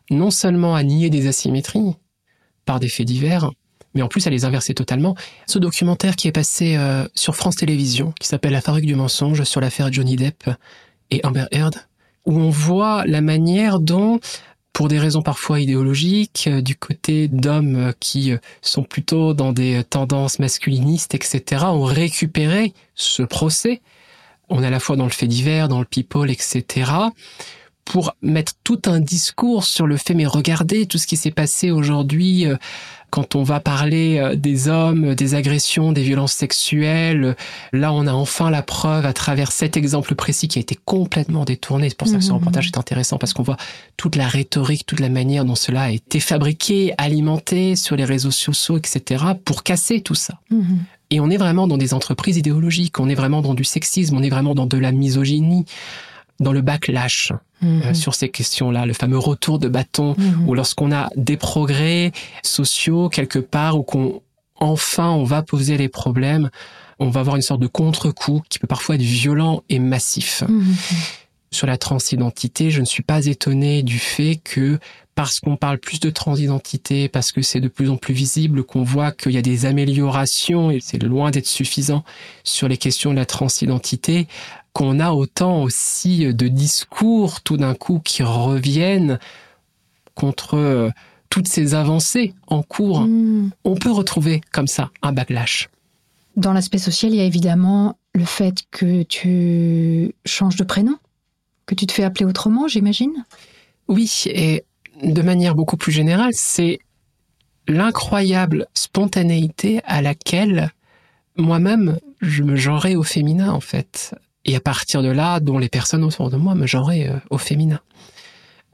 non 0.10 0.31
seulement 0.31 0.75
à 0.75 0.83
nier 0.83 1.10
des 1.10 1.27
asymétries 1.27 1.95
par 2.65 2.79
des 2.79 2.89
faits 2.89 3.05
divers, 3.05 3.51
mais 3.93 4.01
en 4.01 4.07
plus 4.07 4.25
à 4.27 4.29
les 4.29 4.45
inverser 4.45 4.73
totalement. 4.73 5.15
Ce 5.47 5.60
documentaire 5.60 6.15
qui 6.15 6.27
est 6.27 6.33
passé 6.33 6.75
euh, 6.75 7.07
sur 7.15 7.36
France 7.36 7.57
Télévisions, 7.57 8.13
qui 8.19 8.27
s'appelle 8.27 8.53
La 8.53 8.62
fabrique 8.62 8.86
du 8.86 8.95
mensonge 8.95 9.43
sur 9.43 9.62
l'affaire 9.62 9.91
Johnny 9.91 10.15
Depp 10.15 10.49
et 11.12 11.25
Amber 11.25 11.45
Heard, 11.51 11.75
où 12.25 12.39
on 12.39 12.49
voit 12.49 13.05
la 13.05 13.21
manière 13.21 13.79
dont, 13.79 14.19
pour 14.73 14.88
des 14.88 14.99
raisons 14.99 15.21
parfois 15.21 15.60
idéologiques, 15.60 16.45
euh, 16.47 16.62
du 16.62 16.75
côté 16.75 17.27
d'hommes 17.27 17.93
qui 17.99 18.31
sont 18.62 18.83
plutôt 18.83 19.33
dans 19.33 19.51
des 19.51 19.83
tendances 19.83 20.39
masculinistes, 20.39 21.15
etc., 21.15 21.65
ont 21.65 21.83
récupéré 21.83 22.73
ce 22.95 23.23
procès 23.23 23.81
on 24.49 24.63
est 24.63 24.67
à 24.67 24.71
la 24.71 24.79
fois 24.79 24.95
dans 24.95 25.05
le 25.05 25.12
fait 25.12 25.27
divers, 25.27 25.67
dans 25.67 25.79
le 25.79 25.86
people, 25.86 26.29
etc., 26.29 26.91
pour 27.86 28.13
mettre 28.21 28.53
tout 28.65 28.81
un 28.86 28.99
discours 28.99 29.63
sur 29.63 29.88
le 29.88 29.95
fait, 29.95 30.13
mais 30.13 30.25
regardez 30.25 30.88
tout 30.88 30.97
ce 30.97 31.07
qui 31.07 31.15
s'est 31.15 31.31
passé 31.31 31.71
aujourd'hui 31.71 32.45
euh, 32.45 32.57
quand 33.10 33.36
on 33.36 33.43
va 33.43 33.60
parler 33.60 34.17
euh, 34.17 34.36
des 34.36 34.67
hommes, 34.67 35.15
des 35.15 35.36
agressions, 35.36 35.91
des 35.91 36.04
violences 36.04 36.34
sexuelles. 36.34 37.36
Là, 37.74 37.93
on 37.93 38.08
a 38.08 38.13
enfin 38.13 38.50
la 38.50 38.62
preuve 38.62 39.06
à 39.06 39.13
travers 39.13 39.52
cet 39.52 39.78
exemple 39.78 40.15
précis 40.15 40.48
qui 40.48 40.60
a 40.60 40.62
été 40.62 40.78
complètement 40.86 41.46
détourné. 41.46 41.89
C'est 41.89 41.98
pour 41.98 42.08
ça 42.08 42.17
que 42.17 42.24
ce 42.24 42.32
mmh. 42.32 42.36
reportage 42.36 42.67
est 42.67 42.78
intéressant 42.78 43.17
parce 43.17 43.34
qu'on 43.34 43.43
voit 43.43 43.58
toute 43.96 44.15
la 44.15 44.28
rhétorique, 44.28 44.86
toute 44.86 45.00
la 45.00 45.10
manière 45.10 45.46
dont 45.46 45.56
cela 45.56 45.84
a 45.84 45.91
été 45.91 46.20
fabriqué, 46.20 46.93
alimenté 46.98 47.76
sur 47.76 47.96
les 47.96 48.06
réseaux 48.06 48.32
sociaux, 48.32 48.78
etc., 48.78 49.24
pour 49.46 49.63
casser 49.63 50.02
tout 50.02 50.15
ça. 50.15 50.39
Mmh. 50.50 50.76
Et 51.10 51.20
on 51.22 51.30
est 51.30 51.38
vraiment 51.38 51.67
dans 51.67 51.78
des 51.78 51.93
entreprises 51.93 52.38
idéologiques, 52.38 53.00
on 53.00 53.08
est 53.08 53.15
vraiment 53.15 53.41
dans 53.41 53.54
du 53.54 53.63
sexisme, 53.63 54.17
on 54.17 54.24
est 54.24 54.30
vraiment 54.30 54.56
dans 54.56 54.65
de 54.65 54.78
la 54.78 54.91
misogynie, 54.91 55.65
dans 56.39 56.52
le 56.52 56.62
backlash 56.62 57.32
euh, 57.63 57.88
mhm. 57.88 57.95
sur 57.95 58.13
ces 58.15 58.30
questions-là, 58.30 58.86
le 58.86 58.93
fameux 58.93 59.17
retour 59.17 59.60
de 59.60 59.67
bâton, 59.67 60.15
mhm. 60.17 60.47
ou 60.47 60.54
lorsqu'on 60.54 60.91
a 60.91 61.10
des 61.15 61.38
progrès 61.38 62.12
sociaux 62.43 63.10
quelque 63.10 63.39
part, 63.39 63.78
ou 63.78 63.84
qu'on 63.84 64.21
enfin 64.60 65.10
on 65.10 65.23
va 65.23 65.41
poser 65.41 65.78
les 65.78 65.89
problèmes, 65.89 66.50
on 67.00 67.10
va 67.10 67.19
avoir 67.19 67.36
une 67.36 67.41
sorte 67.41 67.62
de 67.62 67.67
contre-coup 67.67 68.41
qui 68.50 68.60
peut 68.60 68.67
parfois 68.67 68.95
être 68.95 69.02
violent 69.02 69.63
et 69.69 69.80
massif. 69.80 70.43
Mhm. 70.47 70.76
Sur 71.50 71.65
la 71.65 71.78
transidentité, 71.78 72.71
je 72.71 72.82
ne 72.82 72.86
suis 72.86 73.04
pas 73.04 73.26
étonné 73.26 73.82
du 73.82 74.00
fait 74.00 74.39
que 74.43 74.80
parce 75.17 75.39
qu'on 75.39 75.56
parle 75.56 75.80
plus 75.80 76.00
de 76.00 76.12
transidentité, 76.12 77.10
parce 77.10 77.32
que 77.32 77.41
c'est 77.41 77.60
de 77.60 77.69
plus 77.69 77.89
en 77.89 77.97
plus 77.97 78.13
visible, 78.13 78.63
qu'on 78.63 78.84
voit 78.84 79.12
qu'il 79.12 79.32
y 79.32 79.38
a 79.38 79.41
des 79.41 79.65
améliorations, 79.65 80.69
et 80.69 80.80
c'est 80.80 81.02
loin 81.02 81.32
d'être 81.32 81.47
suffisant 81.47 82.04
sur 82.43 82.67
les 82.67 82.78
questions 82.78 83.10
de 83.10 83.15
la 83.15 83.26
transidentité, 83.26 84.28
qu'on 84.78 85.00
a 85.00 85.10
autant 85.10 85.63
aussi 85.63 86.32
de 86.36 86.48
discours 86.48 87.42
tout 87.42 87.58
d'un 87.58 87.74
coup 87.74 88.00
qui 88.00 88.22
reviennent 88.22 89.18
contre 90.13 90.92
toutes 91.32 91.48
ces 91.48 91.74
avancées 91.74 92.36
en 92.46 92.62
cours. 92.62 93.02
Hmm. 93.02 93.50
On 93.63 93.74
peut 93.74 93.90
retrouver 93.90 94.40
comme 94.54 94.68
ça 94.68 94.92
un 95.02 95.13
backlash. 95.13 95.70
Dans 96.36 96.54
l'aspect 96.54 96.78
social, 96.78 97.12
il 97.12 97.18
y 97.18 97.22
a 97.22 97.24
évidemment 97.24 97.98
le 98.13 98.24
fait 98.24 98.66
que 98.70 99.02
tu 99.02 100.13
changes 100.26 100.58
de 100.58 100.63
prénom, 100.63 100.96
que 101.66 101.74
tu 101.74 101.88
te 101.88 101.92
fais 101.92 102.04
appeler 102.04 102.26
autrement, 102.26 102.68
j'imagine. 102.68 103.26
Oui, 103.88 104.26
et 104.28 104.63
de 105.02 105.22
manière 105.24 105.56
beaucoup 105.56 105.78
plus 105.78 105.92
générale, 105.92 106.34
c'est 106.34 106.78
l'incroyable 107.68 108.68
spontanéité 108.76 109.82
à 109.86 110.04
laquelle 110.04 110.72
moi-même 111.36 111.98
je 112.22 112.44
me 112.44 112.56
genrais 112.56 112.94
au 112.94 113.02
féminin 113.02 113.52
en 113.52 113.60
fait. 113.60 114.13
Et 114.47 114.55
à 114.55 114.60
partir 114.60 115.03
de 115.03 115.10
là, 115.10 115.39
dont 115.39 115.60
les 115.60 115.69
personnes 115.69 116.03
autour 116.03 116.29
de 116.29 116.38
moi 116.38 116.55
me 116.55 116.65
genraient 116.65 117.10
euh, 117.10 117.19
au 117.29 117.38
féminin. 117.38 117.79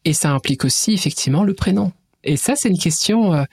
Et 0.05 0.13
ça 0.13 0.31
implique 0.31 0.65
aussi 0.65 0.93
effectivement 0.93 1.43
le 1.43 1.53
prénom. 1.53 1.91
Et 2.23 2.37
ça, 2.37 2.55
c'est 2.55 2.69
une 2.69 2.77
question 2.77 3.33
euh, 3.33 3.43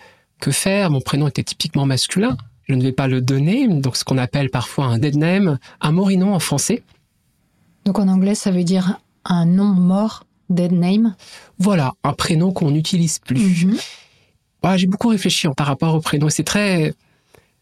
que 0.41 0.51
faire. 0.51 0.91
Mon 0.91 1.01
prénom 1.01 1.29
était 1.29 1.43
typiquement 1.43 1.87
masculin. 1.87 2.37
Je 2.69 2.75
ne 2.75 2.83
vais 2.83 2.93
pas 2.93 3.09
le 3.09 3.21
donner, 3.21 3.67
donc 3.67 3.97
ce 3.97 4.05
qu'on 4.05 4.19
appelle 4.19 4.49
parfois 4.49 4.85
un 4.87 4.99
dead 4.99 5.17
name, 5.17 5.59
un 5.81 5.91
morinon 5.93 6.35
en 6.35 6.39
français. 6.39 6.85
Donc 7.85 7.99
en 7.99 8.07
anglais, 8.07 8.37
ça 8.37 8.53
veut 8.53 8.63
dire 8.63 9.01
un 9.25 9.45
nom 9.45 9.65
mort 9.65 10.25
dead 10.51 10.73
name 10.73 11.17
Voilà, 11.59 11.95
un 12.05 12.13
prénom 12.13 12.53
qu'on 12.53 12.71
n'utilise 12.71 13.19
plus. 13.19 13.67
Mhm. 13.67 13.77
j'ai 14.77 14.87
beaucoup 14.87 15.09
réfléchi 15.09 15.49
par 15.57 15.67
rapport 15.67 15.95
au 15.95 16.01
prénom. 16.01 16.29
C'est 16.29 16.45
très, 16.45 16.95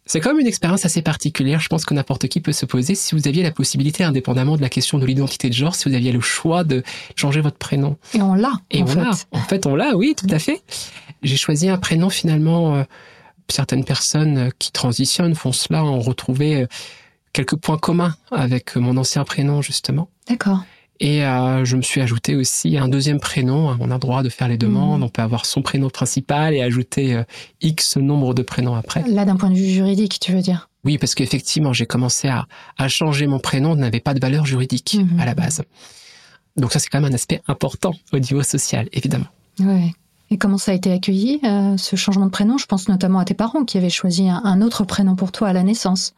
c'est 0.08 0.20
comme 0.20 0.40
une 0.40 0.46
expérience 0.46 0.84
assez 0.86 1.02
particulière. 1.02 1.60
Je 1.60 1.68
pense 1.68 1.84
que 1.84 1.92
n'importe 1.92 2.26
qui 2.28 2.40
peut 2.40 2.52
se 2.52 2.66
poser 2.66 2.94
si 2.94 3.14
vous 3.14 3.28
aviez 3.28 3.42
la 3.42 3.52
possibilité, 3.52 4.02
indépendamment 4.02 4.56
de 4.56 4.62
la 4.62 4.70
question 4.70 4.98
de 4.98 5.04
l'identité 5.04 5.48
de 5.50 5.54
genre, 5.54 5.74
si 5.74 5.88
vous 5.88 5.94
aviez 5.94 6.12
le 6.12 6.20
choix 6.20 6.64
de 6.64 6.82
changer 7.14 7.42
votre 7.42 7.58
prénom. 7.58 7.98
Et 8.14 8.22
on 8.22 8.34
l'a. 8.34 8.52
Et 8.70 8.82
on 8.82 8.86
l'a. 8.86 9.10
En 9.32 9.40
fait, 9.40 9.66
on 9.66 9.76
l'a. 9.76 9.94
Oui, 9.96 10.14
tout 10.16 10.26
à 10.30 10.38
fait. 10.38 10.62
J'ai 11.22 11.36
choisi 11.36 11.68
un 11.68 11.76
prénom 11.78 12.08
finalement. 12.08 12.74
Euh, 12.74 12.84
certaines 13.50 13.84
personnes 13.84 14.50
qui 14.58 14.72
transitionnent 14.72 15.34
font 15.34 15.52
cela, 15.52 15.84
ont 15.84 16.00
retrouvé 16.00 16.62
euh, 16.62 16.66
quelques 17.32 17.56
points 17.56 17.78
communs 17.78 18.14
avec 18.30 18.76
mon 18.76 18.96
ancien 18.96 19.24
prénom 19.24 19.62
justement. 19.62 20.08
D'accord. 20.28 20.64
Et 21.00 21.24
euh, 21.24 21.64
je 21.64 21.76
me 21.76 21.82
suis 21.82 22.00
ajouté 22.00 22.34
aussi 22.34 22.76
un 22.76 22.88
deuxième 22.88 23.20
prénom. 23.20 23.76
On 23.78 23.90
a 23.90 23.94
le 23.94 24.00
droit 24.00 24.22
de 24.24 24.28
faire 24.28 24.48
les 24.48 24.58
demandes. 24.58 24.98
Mhm. 24.98 25.04
On 25.04 25.08
peut 25.08 25.22
avoir 25.22 25.46
son 25.46 25.62
prénom 25.62 25.90
principal 25.90 26.54
et 26.54 26.60
ajouter 26.62 27.14
euh, 27.14 27.22
X 27.60 27.96
nombre 27.96 28.34
de 28.34 28.42
prénoms 28.42 28.74
après. 28.74 29.04
Là, 29.08 29.24
d'un 29.24 29.36
point 29.36 29.50
de 29.50 29.54
vue 29.54 29.68
juridique, 29.70 30.18
tu 30.20 30.32
veux 30.32 30.40
dire? 30.42 30.68
Oui, 30.84 30.98
parce 30.98 31.14
qu'effectivement, 31.14 31.72
j'ai 31.72 31.86
commencé 31.86 32.26
à, 32.28 32.46
à 32.78 32.88
changer 32.88 33.26
mon 33.28 33.38
prénom. 33.38 33.76
n'avait 33.76 34.00
pas 34.00 34.14
de 34.14 34.20
valeur 34.20 34.44
juridique 34.46 34.96
Mhm. 34.98 35.20
à 35.20 35.24
la 35.24 35.34
base. 35.34 35.62
Donc 36.56 36.72
ça, 36.72 36.80
c'est 36.80 36.88
quand 36.88 37.00
même 37.00 37.12
un 37.12 37.14
aspect 37.14 37.40
important 37.46 37.92
au 38.12 38.18
niveau 38.18 38.42
social, 38.42 38.88
évidemment. 38.92 39.26
Oui. 39.60 39.92
Et 40.30 40.36
comment 40.36 40.58
ça 40.58 40.72
a 40.72 40.74
été 40.74 40.92
accueilli, 40.92 41.40
euh, 41.44 41.76
ce 41.76 41.94
changement 41.96 42.26
de 42.26 42.30
prénom? 42.30 42.58
Je 42.58 42.66
pense 42.66 42.88
notamment 42.88 43.20
à 43.20 43.24
tes 43.24 43.34
parents 43.34 43.64
qui 43.64 43.78
avaient 43.78 43.88
choisi 43.88 44.28
un, 44.28 44.40
un 44.44 44.60
autre 44.62 44.84
prénom 44.84 45.14
pour 45.14 45.30
toi 45.32 45.48
à 45.48 45.52
la 45.52 45.62
naissance. 45.62 46.12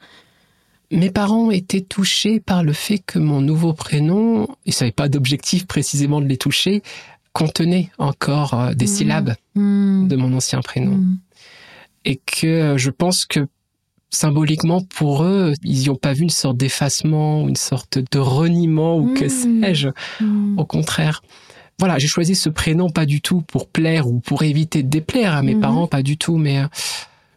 Mes 0.91 1.11
parents 1.11 1.51
étaient 1.51 1.81
touchés 1.83 2.41
par 2.41 2.63
le 2.65 2.73
fait 2.73 2.99
que 2.99 3.19
mon 3.19 3.41
nouveau 3.41 3.73
prénom, 3.73 4.49
ils 4.67 4.75
n'avaient 4.81 4.91
pas 4.93 5.09
d'objectif 5.09 5.67
précisément 5.67 6.21
de 6.21 6.27
les 6.27 6.37
toucher, 6.37 6.83
contenait 7.33 7.91
encore 7.99 8.55
euh, 8.55 8.75
des 8.75 8.87
Mhm. 8.87 8.91
syllabes 8.93 9.35
Hmm. 9.55 10.09
de 10.09 10.17
mon 10.17 10.33
ancien 10.35 10.61
prénom. 10.63 10.97
Hmm. 10.97 11.19
Et 12.05 12.17
que 12.17 12.47
euh, 12.47 12.79
je 12.79 12.91
pense 12.91 13.25
que 13.25 13.47
symboliquement 14.11 14.81
pour 14.83 15.23
eux, 15.23 15.53
ils 15.63 15.79
n'y 15.81 15.89
ont 15.91 15.95
pas 15.97 16.13
vu 16.13 16.23
une 16.23 16.31
sorte 16.31 16.57
d'effacement, 16.57 17.47
une 17.47 17.55
sorte 17.57 17.99
de 18.11 18.19
reniement 18.19 18.99
ou 18.99 19.15
que 19.15 19.29
sais-je. 19.29 19.91
Au 20.57 20.65
contraire. 20.65 21.23
Voilà, 21.79 21.99
j'ai 21.99 22.09
choisi 22.09 22.35
ce 22.35 22.49
prénom 22.49 22.91
pas 22.91 23.07
du 23.07 23.21
tout 23.23 23.41
pour 23.43 23.69
plaire 23.69 24.09
ou 24.09 24.19
pour 24.19 24.43
éviter 24.43 24.83
de 24.83 24.89
déplaire 24.89 25.35
à 25.35 25.43
mes 25.43 25.55
parents, 25.55 25.87
pas 25.87 26.03
du 26.03 26.19
tout, 26.19 26.37
mais 26.37 26.59
euh, 26.59 26.67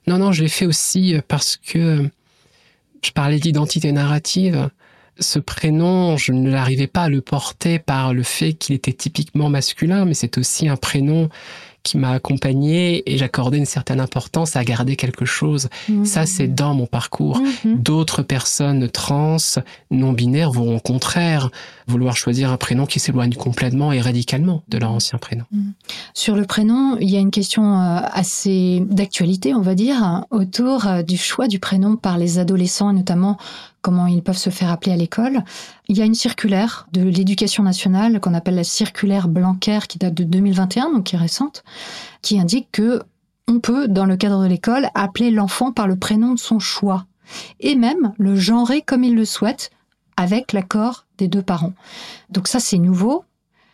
non, 0.07 0.17
non, 0.17 0.31
je 0.31 0.41
l'ai 0.43 0.49
fait 0.49 0.65
aussi 0.65 1.15
parce 1.27 1.55
que 1.55 2.09
je 3.03 3.11
parlais 3.11 3.39
d'identité 3.39 3.91
narrative. 3.91 4.69
Ce 5.19 5.37
prénom, 5.37 6.17
je 6.17 6.31
ne 6.31 6.49
l'arrivais 6.49 6.87
pas 6.87 7.03
à 7.03 7.09
le 7.09 7.21
porter 7.21 7.77
par 7.77 8.13
le 8.13 8.23
fait 8.23 8.53
qu'il 8.53 8.75
était 8.75 8.93
typiquement 8.93 9.49
masculin, 9.49 10.05
mais 10.05 10.15
c'est 10.15 10.37
aussi 10.37 10.67
un 10.67 10.75
prénom 10.75 11.29
qui 11.83 11.97
m'a 11.97 12.11
accompagné 12.11 13.03
et 13.11 13.17
j'accordais 13.17 13.57
une 13.57 13.65
certaine 13.65 13.99
importance 13.99 14.55
à 14.55 14.63
garder 14.63 14.95
quelque 14.95 15.25
chose. 15.25 15.69
Hmm. 15.89 16.05
Ça, 16.05 16.25
c'est 16.25 16.47
dans 16.47 16.73
mon 16.73 16.87
parcours. 16.87 17.39
Mhm. 17.39 17.81
D'autres 17.81 18.21
personnes 18.21 18.89
trans, 18.89 19.37
non 19.91 20.13
binaires 20.13 20.51
vont 20.51 20.77
au 20.77 20.79
contraire 20.79 21.49
vouloir 21.87 22.15
choisir 22.15 22.51
un 22.51 22.57
prénom 22.57 22.85
qui 22.85 22.99
s'éloigne 22.99 23.33
complètement 23.33 23.91
et 23.91 23.99
radicalement 23.99 24.63
de 24.69 24.77
leur 24.77 24.91
ancien 24.91 25.17
prénom. 25.17 25.43
Sur 26.13 26.35
le 26.35 26.45
prénom, 26.45 26.97
il 26.99 27.09
y 27.09 27.17
a 27.17 27.19
une 27.19 27.31
question 27.31 27.79
euh, 27.79 27.99
assez 28.11 28.81
d'actualité, 28.89 29.53
on 29.53 29.61
va 29.61 29.75
dire, 29.75 30.25
autour 30.31 30.87
euh, 30.87 31.01
du 31.01 31.17
choix 31.17 31.47
du 31.47 31.59
prénom 31.59 31.97
par 31.97 32.17
les 32.17 32.39
adolescents 32.39 32.91
et 32.91 32.93
notamment 32.93 33.37
comment 33.83 34.07
ils 34.07 34.23
peuvent 34.23 34.37
se 34.37 34.49
faire 34.49 34.71
appeler 34.71 34.93
à 34.93 34.97
l'école. 34.97 35.43
Il 35.87 35.97
y 35.97 36.01
a 36.01 36.05
une 36.05 36.15
circulaire 36.15 36.87
de 36.93 37.03
l'éducation 37.03 37.61
nationale 37.61 38.19
qu'on 38.19 38.33
appelle 38.33 38.55
la 38.55 38.63
circulaire 38.63 39.27
Blanquer 39.27 39.79
qui 39.87 39.99
date 39.99 40.15
de 40.15 40.23
2021, 40.23 40.91
donc 40.91 41.03
qui 41.03 41.15
est 41.15 41.19
récente, 41.19 41.63
qui 42.23 42.39
indique 42.39 42.69
que 42.71 43.03
on 43.47 43.59
peut, 43.59 43.89
dans 43.89 44.05
le 44.05 44.15
cadre 44.15 44.41
de 44.41 44.47
l'école, 44.47 44.87
appeler 44.95 45.29
l'enfant 45.29 45.73
par 45.73 45.87
le 45.87 45.97
prénom 45.97 46.33
de 46.33 46.39
son 46.39 46.59
choix 46.59 47.05
et 47.59 47.75
même 47.75 48.13
le 48.17 48.35
genrer 48.37 48.81
comme 48.81 49.03
il 49.03 49.15
le 49.15 49.25
souhaite 49.25 49.69
avec 50.15 50.53
l'accord 50.53 51.05
des 51.17 51.27
deux 51.27 51.41
parents. 51.41 51.73
Donc 52.29 52.47
ça, 52.47 52.61
c'est 52.61 52.77
nouveau. 52.77 53.25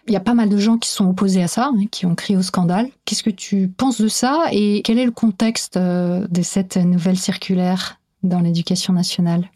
Il 0.08 0.13
y 0.13 0.17
a 0.17 0.22
pas 0.22 0.34
mal 0.34 0.50
de 0.50 0.58
gens 0.58 0.80
qui 0.80 0.89
sont 0.89 1.08
opposés 1.08 1.43
à 1.43 1.48
ça, 1.48 1.69
hein, 1.72 1.86
qui 1.91 2.08
ont 2.08 2.15
crié 2.15 2.36
au 2.36 2.41
scandale. 2.41 2.89
Qu'est-ce 3.06 3.22
que 3.22 3.30
tu 3.30 3.67
penses 3.67 4.02
de 4.02 4.08
ça 4.08 4.45
et 4.52 4.82
quel 4.84 4.98
est 4.98 5.06
le 5.06 5.12
contexte 5.12 5.78
euh, 5.78 6.26
de 6.30 6.41
cette 6.41 6.78
nouvelle 6.78 7.17
circulaire? 7.17 7.98
Dans 8.23 8.39
l'éducation 8.39 8.93
nationale 8.93 9.49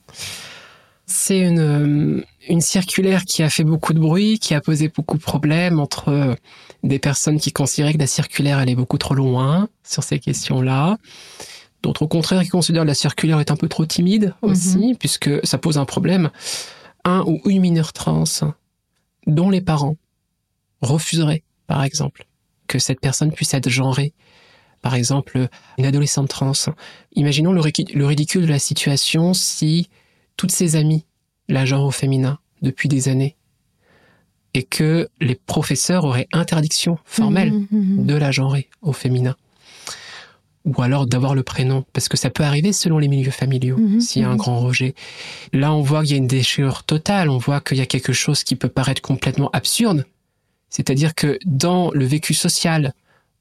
C'est 1.05 1.39
une, 1.39 2.23
une 2.47 2.61
circulaire 2.61 3.25
qui 3.25 3.43
a 3.43 3.49
fait 3.49 3.63
beaucoup 3.63 3.93
de 3.93 3.99
bruit, 3.99 4.39
qui 4.39 4.53
a 4.53 4.61
posé 4.61 4.89
beaucoup 4.89 5.17
de 5.17 5.23
problèmes 5.23 5.79
entre 5.79 6.09
euh, 6.09 6.35
des 6.83 6.99
personnes 6.99 7.39
qui 7.39 7.51
considéraient 7.51 7.93
que 7.93 7.99
la 7.99 8.07
circulaire 8.07 8.57
allait 8.57 8.75
beaucoup 8.75 8.97
trop 8.97 9.13
loin 9.13 9.69
sur 9.83 10.03
ces 10.03 10.19
questions-là. 10.19 10.97
D'autres 11.81 12.03
au 12.03 12.07
contraire 12.07 12.41
qui 12.43 12.49
considèrent 12.49 12.83
que 12.83 12.87
la 12.87 12.93
circulaire 12.93 13.39
est 13.39 13.51
un 13.51 13.57
peu 13.57 13.67
trop 13.67 13.85
timide 13.85 14.33
aussi, 14.41 14.95
puisque 14.97 15.45
ça 15.45 15.57
pose 15.57 15.77
un 15.77 15.85
problème. 15.85 16.29
Un 17.03 17.23
ou 17.27 17.41
une 17.45 17.59
mineure 17.59 17.91
trans 17.91 18.23
dont 19.27 19.49
les 19.49 19.59
parents 19.59 19.97
refuseraient, 20.81 21.43
par 21.67 21.83
exemple, 21.83 22.25
que 22.67 22.79
cette 22.79 23.01
personne 23.01 23.33
puisse 23.33 23.53
être 23.53 23.69
genrée. 23.69 24.13
Par 24.83 24.93
exemple, 24.93 25.47
une 25.79 25.85
adolescente 25.85 26.29
trans. 26.29 26.51
Imaginons 27.15 27.53
le, 27.53 27.61
ri- 27.61 27.73
le 27.95 28.05
ridicule 28.05 28.43
de 28.43 28.51
la 28.51 28.59
situation 28.59 29.33
si 29.33 29.89
toutes 30.37 30.51
ses 30.51 30.75
amies 30.75 31.05
la 31.49 31.65
genre 31.65 31.85
au 31.85 31.91
féminin 31.91 32.37
depuis 32.61 32.87
des 32.89 33.09
années 33.09 33.35
et 34.53 34.63
que 34.63 35.09
les 35.19 35.35
professeurs 35.35 36.03
auraient 36.03 36.27
interdiction 36.33 36.97
formelle 37.05 37.51
Mhm, 37.51 37.67
mhm. 37.71 38.05
de 38.05 38.13
la 38.13 38.29
genrer 38.31 38.69
au 38.83 38.93
féminin. 38.93 39.35
Ou 40.65 40.81
alors 40.81 41.07
d'avoir 41.07 41.35
le 41.35 41.43
prénom, 41.43 41.83
parce 41.91 42.07
que 42.07 42.15
ça 42.15 42.29
peut 42.29 42.43
arriver 42.43 42.71
selon 42.71 42.97
les 42.97 43.09
milieux 43.09 43.31
familiaux, 43.31 43.77
s'il 43.99 44.21
y 44.21 44.25
a 44.25 44.29
un 44.29 44.35
grand 44.37 44.59
rejet. 44.59 44.95
Là, 45.51 45.73
on 45.73 45.81
voit 45.81 46.01
qu'il 46.03 46.11
y 46.11 46.13
a 46.13 46.17
une 46.17 46.27
déchirure 46.27 46.83
totale, 46.83 47.29
on 47.29 47.37
voit 47.37 47.59
qu'il 47.59 47.77
y 47.77 47.81
a 47.81 47.85
quelque 47.85 48.13
chose 48.13 48.43
qui 48.45 48.55
peut 48.55 48.69
paraître 48.69 49.01
complètement 49.01 49.49
absurde. 49.51 50.05
C'est-à-dire 50.69 51.15
que 51.15 51.37
dans 51.45 51.91
le 51.91 52.05
vécu 52.05 52.33
social, 52.33 52.93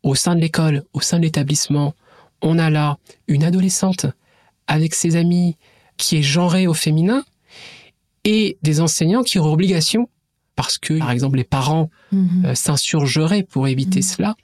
au 0.02 0.14
sein 0.14 0.34
de 0.34 0.40
l'école, 0.40 0.84
au 0.92 1.00
sein 1.00 1.18
de 1.18 1.22
l'établissement, 1.22 1.94
on 2.42 2.58
a 2.58 2.70
là 2.70 2.98
une 3.28 3.44
adolescente 3.44 4.06
avec 4.66 4.94
ses 4.94 5.16
amis 5.16 5.56
qui 5.96 6.16
est 6.16 6.22
genrée 6.22 6.66
au 6.66 6.74
féminin 6.74 7.24
et 8.24 8.58
des 8.62 8.80
enseignants 8.80 9.22
qui 9.22 9.38
auraient 9.38 9.52
obligation, 9.52 10.08
parce 10.56 10.78
que, 10.78 10.98
par 10.98 11.10
exemple, 11.10 11.36
les 11.36 11.44
parents 11.44 11.90
Mhm. 12.12 12.44
euh, 12.46 12.54
s'insurgeraient 12.54 13.42
pour 13.42 13.68
éviter 13.68 13.98
Mhm. 14.00 14.02
cela. 14.02 14.36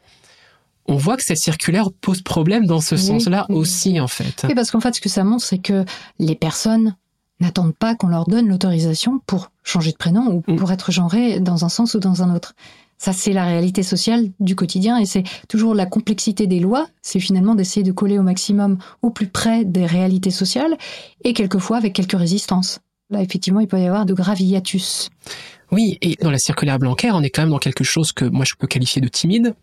On 0.86 0.96
voit 0.96 1.16
que 1.16 1.22
cette 1.24 1.38
circulaire 1.38 1.90
pose 2.00 2.22
problème 2.22 2.66
dans 2.66 2.80
ce 2.80 2.94
Oui, 2.94 3.00
sens-là 3.00 3.46
oui. 3.50 3.56
aussi, 3.56 4.00
en 4.00 4.08
fait. 4.08 4.44
Oui, 4.48 4.54
parce 4.54 4.70
qu'en 4.70 4.80
fait, 4.80 4.94
ce 4.94 5.00
que 5.00 5.08
ça 5.08 5.22
montre, 5.22 5.44
c'est 5.44 5.58
que 5.58 5.84
les 6.18 6.34
personnes 6.34 6.96
n'attendent 7.40 7.76
pas 7.76 7.94
qu'on 7.94 8.08
leur 8.08 8.24
donne 8.26 8.48
l'autorisation 8.48 9.20
pour 9.26 9.50
changer 9.62 9.92
de 9.92 9.96
prénom 9.96 10.26
ou 10.46 10.52
Mm. 10.52 10.56
pour 10.56 10.72
être 10.72 10.90
genré 10.90 11.40
dans 11.40 11.64
un 11.64 11.68
sens 11.68 11.94
ou 11.94 12.00
dans 12.00 12.22
un 12.22 12.34
autre. 12.34 12.54
Ça, 12.98 13.12
c'est 13.12 13.32
la 13.32 13.44
réalité 13.44 13.84
sociale 13.84 14.28
du 14.40 14.56
quotidien 14.56 14.98
et 14.98 15.06
c'est 15.06 15.22
toujours 15.48 15.74
la 15.74 15.86
complexité 15.86 16.48
des 16.48 16.58
lois. 16.58 16.88
C'est 17.00 17.20
finalement 17.20 17.54
d'essayer 17.54 17.84
de 17.84 17.92
coller 17.92 18.18
au 18.18 18.22
maximum 18.22 18.78
au 19.02 19.10
plus 19.10 19.28
près 19.28 19.64
des 19.64 19.86
réalités 19.86 20.32
sociales 20.32 20.76
et 21.22 21.32
quelquefois 21.32 21.76
avec 21.76 21.92
quelques 21.92 22.18
résistances. 22.18 22.80
Là, 23.10 23.22
effectivement, 23.22 23.60
il 23.60 23.68
peut 23.68 23.80
y 23.80 23.86
avoir 23.86 24.04
de 24.04 24.14
graves 24.14 24.40
hiatus. 24.40 25.10
Oui, 25.70 25.96
et 26.02 26.16
dans 26.20 26.30
la 26.30 26.38
circulaire 26.38 26.78
Blanquer, 26.78 27.12
on 27.12 27.22
est 27.22 27.30
quand 27.30 27.42
même 27.42 27.50
dans 27.50 27.58
quelque 27.58 27.84
chose 27.84 28.12
que 28.12 28.24
moi 28.24 28.44
je 28.44 28.54
peux 28.58 28.66
qualifier 28.66 29.00
de 29.00 29.08
timide. 29.08 29.54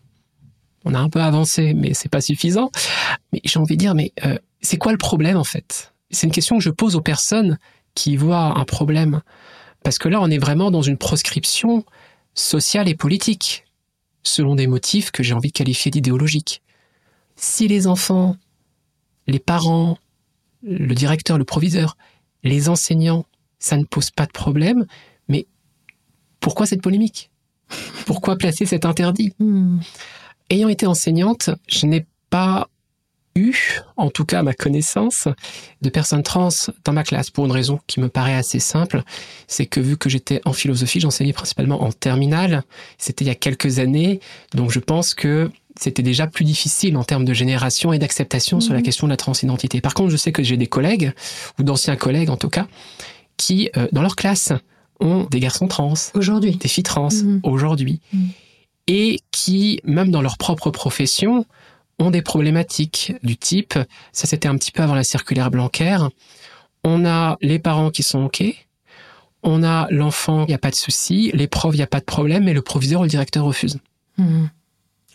On 0.84 0.94
a 0.94 0.98
un 0.98 1.08
peu 1.08 1.20
avancé, 1.20 1.74
mais 1.74 1.94
c'est 1.94 2.08
pas 2.08 2.20
suffisant. 2.20 2.70
Mais 3.32 3.40
j'ai 3.44 3.58
envie 3.58 3.76
de 3.76 3.80
dire, 3.80 3.94
mais 3.94 4.12
euh, 4.24 4.38
c'est 4.62 4.78
quoi 4.78 4.92
le 4.92 4.98
problème 4.98 5.36
en 5.36 5.44
fait? 5.44 5.92
C'est 6.10 6.26
une 6.26 6.32
question 6.32 6.56
que 6.56 6.64
je 6.64 6.70
pose 6.70 6.96
aux 6.96 7.00
personnes 7.00 7.58
qui 7.94 8.16
voient 8.16 8.58
un 8.58 8.64
problème. 8.64 9.20
Parce 9.82 9.98
que 9.98 10.08
là, 10.08 10.20
on 10.20 10.30
est 10.30 10.38
vraiment 10.38 10.70
dans 10.70 10.82
une 10.82 10.96
proscription 10.96 11.84
sociale 12.36 12.88
et 12.88 12.94
politique, 12.94 13.64
selon 14.22 14.54
des 14.54 14.68
motifs 14.68 15.10
que 15.10 15.24
j'ai 15.24 15.34
envie 15.34 15.48
de 15.48 15.54
qualifier 15.54 15.90
d'idéologiques. 15.90 16.62
Si 17.34 17.66
les 17.66 17.86
enfants, 17.86 18.36
les 19.26 19.40
parents, 19.40 19.98
le 20.62 20.94
directeur, 20.94 21.38
le 21.38 21.44
proviseur, 21.44 21.96
les 22.44 22.68
enseignants, 22.68 23.26
ça 23.58 23.76
ne 23.76 23.84
pose 23.84 24.10
pas 24.10 24.26
de 24.26 24.32
problème, 24.32 24.86
mais 25.28 25.46
pourquoi 26.40 26.66
cette 26.66 26.82
polémique? 26.82 27.30
Pourquoi 28.06 28.36
placer 28.36 28.66
cet 28.66 28.84
interdit? 28.84 29.32
Hmm. 29.40 29.80
Ayant 30.50 30.68
été 30.68 30.86
enseignante, 30.86 31.50
je 31.66 31.86
n'ai 31.86 32.06
pas 32.30 32.68
eu, 33.36 33.80
en 33.96 34.10
tout 34.10 34.24
cas 34.24 34.40
à 34.40 34.42
ma 34.42 34.54
connaissance, 34.54 35.28
de 35.82 35.88
personnes 35.90 36.22
trans 36.22 36.48
dans 36.84 36.92
ma 36.92 37.04
classe 37.04 37.30
pour 37.30 37.44
une 37.46 37.52
raison 37.52 37.78
qui 37.86 38.00
me 38.00 38.08
paraît 38.08 38.34
assez 38.34 38.58
simple, 38.58 39.02
c'est 39.46 39.66
que 39.66 39.78
vu 39.78 39.96
que 39.96 40.08
j'étais 40.08 40.40
en 40.44 40.52
philosophie, 40.52 40.98
j'enseignais 41.00 41.32
principalement 41.32 41.82
en 41.84 41.92
terminale, 41.92 42.64
c'était 42.98 43.24
il 43.24 43.28
y 43.28 43.30
a 43.30 43.34
quelques 43.36 43.78
années, 43.78 44.20
donc 44.54 44.70
je 44.72 44.80
pense 44.80 45.14
que 45.14 45.50
c'était 45.78 46.02
déjà 46.02 46.26
plus 46.26 46.44
difficile 46.44 46.96
en 46.96 47.04
termes 47.04 47.26
de 47.26 47.34
génération 47.34 47.92
et 47.92 47.98
d'acceptation 47.98 48.60
sur 48.60 48.72
la 48.72 48.78
Mhm. 48.80 48.84
question 48.86 49.06
de 49.06 49.12
la 49.12 49.18
transidentité. 49.18 49.80
Par 49.82 49.92
contre, 49.94 50.10
je 50.10 50.16
sais 50.16 50.32
que 50.32 50.42
j'ai 50.42 50.56
des 50.56 50.66
collègues, 50.66 51.12
ou 51.58 51.62
d'anciens 51.62 51.96
collègues 51.96 52.30
en 52.30 52.38
tout 52.38 52.48
cas, 52.48 52.66
qui, 53.36 53.68
euh, 53.76 53.86
dans 53.92 54.00
leur 54.02 54.16
classe, 54.16 54.52
ont 55.00 55.24
des 55.30 55.40
garçons 55.40 55.68
trans, 55.68 55.92
Aujourd'hui. 56.14 56.56
des 56.56 56.68
filles 56.68 56.82
trans 56.84 57.10
Mhm. 57.12 57.40
aujourd'hui 57.42 58.00
Mhm. 58.14 58.28
et 58.88 59.20
qui, 59.30 59.80
même 59.84 60.10
dans 60.10 60.22
leur 60.22 60.38
propre 60.38 60.70
profession, 60.70 61.44
ont 61.98 62.10
des 62.10 62.22
problématiques 62.22 63.12
du 63.22 63.36
type, 63.36 63.74
ça 64.12 64.26
c'était 64.26 64.48
un 64.48 64.56
petit 64.56 64.70
peu 64.72 64.82
avant 64.82 64.94
la 64.94 65.04
circulaire 65.04 65.50
Blanquer, 65.50 65.98
on 66.84 67.04
a 67.06 67.36
les 67.40 67.58
parents 67.58 67.90
qui 67.90 68.02
sont 68.02 68.24
OK, 68.24 68.42
on 69.42 69.62
a 69.62 69.86
l'enfant, 69.90 70.44
il 70.44 70.48
n'y 70.48 70.54
a 70.54 70.58
pas 70.58 70.70
de 70.70 70.74
souci, 70.76 71.30
les 71.34 71.46
profs, 71.46 71.74
il 71.74 71.78
n'y 71.78 71.82
a 71.82 71.86
pas 71.86 72.00
de 72.00 72.04
problème, 72.04 72.44
mais 72.44 72.52
le 72.52 72.62
proviseur 72.62 73.00
ou 73.00 73.04
le 73.04 73.08
directeur 73.10 73.44
refuse. 73.44 73.78
Hmm. 74.18 74.46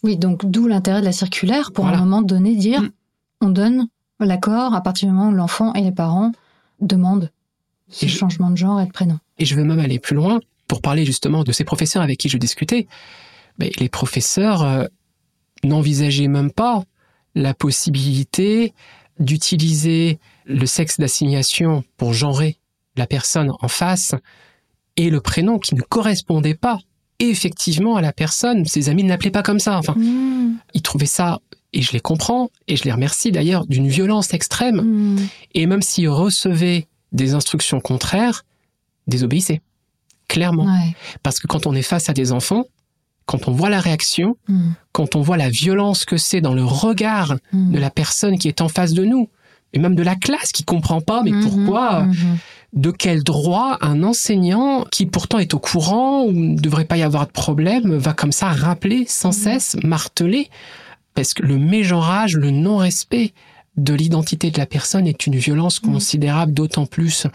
Oui, 0.03 0.17
donc 0.17 0.45
d'où 0.49 0.67
l'intérêt 0.67 1.01
de 1.01 1.05
la 1.05 1.11
circulaire 1.11 1.71
pour 1.71 1.85
Voilà. 1.85 1.99
à 1.99 2.01
un 2.01 2.05
moment 2.05 2.21
donné 2.23 2.55
dire 2.55 2.81
Mm. 2.81 2.89
on 3.41 3.49
donne 3.49 3.87
l'accord 4.19 4.73
à 4.73 4.81
partir 4.81 5.07
du 5.09 5.13
moment 5.13 5.29
où 5.29 5.33
l'enfant 5.33 5.73
et 5.73 5.81
les 5.81 5.91
parents 5.91 6.31
demandent 6.79 7.29
ce 7.89 8.05
Et 8.05 8.07
je- 8.07 8.17
changement 8.17 8.49
de 8.49 8.57
genre 8.57 8.79
et 8.81 8.85
de 8.85 8.91
prénom. 8.91 9.19
Et 9.37 9.45
je 9.45 9.55
veux 9.55 9.63
même 9.63 9.79
aller 9.79 9.99
plus 9.99 10.15
loin. 10.15 10.39
pour 10.67 10.81
parler 10.81 11.03
justement 11.05 11.43
de 11.43 11.51
ces 11.51 11.65
professeurs 11.65 12.01
avec 12.01 12.17
qui 12.17 12.29
je 12.29 12.37
discutais, 12.37 12.87
mais 13.59 13.71
les 13.77 13.89
professeurs 13.89 14.61
euh, 14.63 14.85
n'envisageaient 15.63 16.27
même 16.27 16.51
pas 16.51 16.83
la 17.35 17.53
possibilité 17.53 18.73
d'utiliser 19.19 20.19
le 20.45 20.65
sexe 20.65 20.97
d'assignation 20.99 21.83
pour 21.97 22.13
genrer 22.13 22.57
la 22.95 23.07
personne 23.07 23.51
en 23.61 23.67
face 23.67 24.15
et 24.97 25.09
le 25.09 25.21
prénom 25.21 25.59
qui 25.59 25.75
ne 25.75 25.81
correspondait 25.81 26.55
pas 26.55 26.79
effectivement 27.19 27.95
à 27.95 28.01
la 28.01 28.11
personne. 28.13 28.65
Ses 28.65 28.89
amis 28.89 29.03
ne 29.03 29.09
l'appelaient 29.09 29.31
pas 29.31 29.43
comme 29.43 29.59
ça. 29.59 29.77
Enfin, 29.77 29.93
Mmh. 29.95 30.57
ils 30.73 30.81
trouvaient 30.81 31.05
ça, 31.05 31.39
et 31.71 31.81
je 31.81 31.91
les 31.93 31.99
comprends, 31.99 32.49
et 32.67 32.75
je 32.75 32.83
les 32.83 32.91
remercie 32.91 33.31
d'ailleurs, 33.31 33.65
d'une 33.67 33.87
violence 33.87 34.33
extrême. 34.33 34.81
Mmh. 34.81 35.27
Et 35.53 35.65
même 35.67 35.81
s'ils 35.81 36.09
recevaient 36.09 36.87
des 37.11 37.33
instructions 37.33 37.79
contraires, 37.79 38.43
désobéissaient. 39.07 39.61
Clairement. 40.27 40.65
Ouais. 40.65 40.95
Parce 41.23 41.39
que 41.39 41.47
quand 41.47 41.67
on 41.67 41.75
est 41.75 41.81
face 41.81 42.09
à 42.09 42.13
des 42.13 42.31
enfants, 42.31 42.65
quand 43.25 43.47
on 43.47 43.51
voit 43.51 43.69
la 43.69 43.79
réaction, 43.79 44.35
Mmh. 44.47 44.71
quand 44.91 45.15
on 45.15 45.21
voit 45.21 45.37
la 45.37 45.49
violence 45.49 46.05
que 46.05 46.17
c'est 46.17 46.41
dans 46.41 46.53
le 46.53 46.63
regard 46.65 47.35
Mmh. 47.53 47.71
de 47.73 47.79
la 47.79 47.89
personne 47.89 48.37
qui 48.37 48.47
est 48.47 48.61
en 48.61 48.67
face 48.69 48.93
de 48.93 49.05
nous, 49.05 49.29
et 49.73 49.79
même 49.79 49.95
de 49.95 50.03
la 50.03 50.15
classe 50.15 50.51
qui 50.51 50.63
comprend 50.63 50.99
pas, 51.01 51.23
mais 51.23 51.31
Mhm. 51.31 51.43
pourquoi, 51.43 52.05
de 52.73 52.91
quel 52.91 53.23
droit 53.23 53.77
un 53.81 54.03
enseignant 54.03 54.83
qui 54.91 55.05
pourtant 55.05 55.39
est 55.39 55.53
au 55.53 55.59
courant 55.59 56.23
ou 56.23 56.31
ne 56.33 56.57
devrait 56.59 56.85
pas 56.85 56.97
y 56.97 57.03
avoir 57.03 57.25
de 57.27 57.31
problème 57.31 57.95
va 57.95 58.11
comme 58.13 58.31
ça 58.33 58.47
rappeler 58.49 59.05
sans 59.07 59.31
cesse, 59.31 59.77
marteler, 59.83 60.49
parce 61.13 61.33
que 61.33 61.43
le 61.43 61.57
mégenrage, 61.57 62.35
le 62.35 62.51
non-respect 62.51 63.33
de 63.77 63.93
l'identité 63.93 64.51
de 64.51 64.57
la 64.57 64.65
personne 64.65 65.07
est 65.07 65.25
une 65.27 65.35
violence 65.35 65.81
Mhm. 65.81 65.93
considérable, 65.93 66.53
d'autant 66.53 66.85
plus 66.85 67.27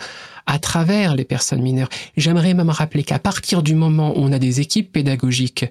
à 0.46 0.58
travers 0.58 1.14
les 1.14 1.24
personnes 1.24 1.62
mineures. 1.62 1.88
J'aimerais 2.16 2.54
même 2.54 2.70
rappeler 2.70 3.02
qu'à 3.04 3.18
partir 3.18 3.62
du 3.62 3.74
moment 3.74 4.10
où 4.10 4.20
on 4.20 4.32
a 4.32 4.38
des 4.38 4.60
équipes 4.60 4.92
pédagogiques, 4.92 5.66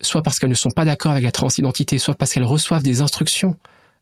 soit 0.00 0.22
parce 0.22 0.38
qu'elles 0.38 0.50
ne 0.50 0.54
sont 0.54 0.70
pas 0.70 0.84
d'accord 0.84 1.12
avec 1.12 1.24
la 1.24 1.32
transidentité, 1.32 1.98
soit 1.98 2.14
parce 2.14 2.32
qu'elles 2.32 2.44
reçoivent 2.44 2.82
des 2.82 3.00
instructions, 3.00 3.56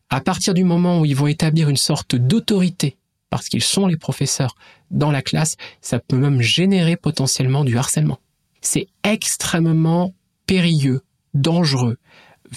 à 0.09 0.21
partir 0.21 0.53
du 0.53 0.63
moment 0.63 1.01
où 1.01 1.05
ils 1.05 1.15
vont 1.15 1.27
établir 1.27 1.67
une 1.67 1.77
sorte 1.77 2.15
d'autorité, 2.15 2.97
parce 3.29 3.49
qu'ils 3.49 3.63
sont 3.63 3.87
les 3.87 3.97
professeurs 3.97 4.55
dans 4.91 5.11
la 5.11 5.21
classe, 5.21 5.57
ça 5.81 5.99
peut 5.99 6.17
même 6.17 6.41
générer 6.41 6.95
potentiellement 6.95 7.65
du 7.65 7.77
harcèlement. 7.77 8.19
C'est 8.61 8.87
extrêmement 9.03 10.13
périlleux, 10.45 11.01
dangereux, 11.33 11.97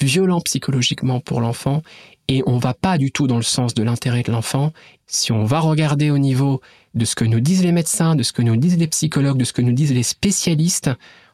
violent 0.01 0.41
psychologiquement 0.43 1.19
pour 1.19 1.41
l'enfant, 1.41 1.83
et 2.31 2.45
on 2.47 2.59
va 2.59 2.75
pas 2.75 2.97
du 2.97 3.11
tout 3.11 3.27
dans 3.27 3.37
le 3.37 3.43
sens 3.43 3.75
de 3.75 3.83
l'intérêt 3.83 4.23
de 4.23 4.31
l'enfant. 4.31 4.73
Si 5.09 5.33
on 5.33 5.45
va 5.45 5.59
regarder 5.59 6.11
au 6.11 6.19
niveau 6.19 6.61
de 6.95 7.05
ce 7.05 7.17
que 7.17 7.25
nous 7.25 7.41
disent 7.41 7.65
les 7.65 7.73
médecins, 7.73 8.15
de 8.15 8.23
ce 8.23 8.33
que 8.33 8.41
nous 8.41 8.57
disent 8.57 8.79
les 8.79 8.87
psychologues, 8.87 9.37
de 9.37 9.45
ce 9.45 9.53
que 9.53 9.63
nous 9.63 9.73
disent 9.73 9.93
les 9.93 10.05
spécialistes, 10.05 10.91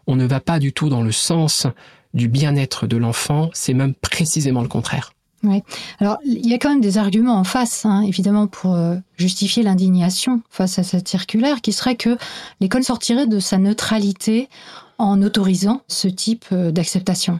on 0.07 0.17
ne 0.17 0.25
va 0.25 0.41
pas 0.41 0.59
du 0.59 0.73
tout 0.73 0.89
dans 0.89 1.03
le 1.03 1.13
sens 1.13 1.67
du 2.15 2.29
bien-être 2.29 2.87
de 2.87 2.97
l'enfant, 2.97 3.51
c'est 3.53 3.75
même 3.75 3.93
précisément 3.95 4.63
le 4.63 4.69
contraire. 4.69 5.13
Alors, 6.01 6.19
il 6.25 6.49
y 6.49 6.55
a 6.55 6.59
quand 6.59 6.71
même 6.71 6.81
des 6.81 6.99
arguments 6.99 7.39
en 7.39 7.45
face, 7.45 7.85
hein, 7.85 8.03
évidemment, 8.03 8.47
pour 8.47 8.75
euh, 8.75 8.97
justifier 9.17 9.63
l'indignation 9.63 10.41
face 10.51 10.79
à 10.79 10.83
cette 10.83 11.07
circulaire, 11.07 11.61
qui 11.61 11.73
serait 11.73 11.97
que 11.97 12.17
l'école 12.61 12.83
sortirait 12.83 13.27
de 13.27 13.39
sa 13.39 13.59
neutralité 13.59 14.49
en 14.99 15.23
autorisant 15.23 15.83
ce 15.89 16.09
type 16.09 16.47
euh, 16.53 16.73
d'acceptation. 16.73 17.39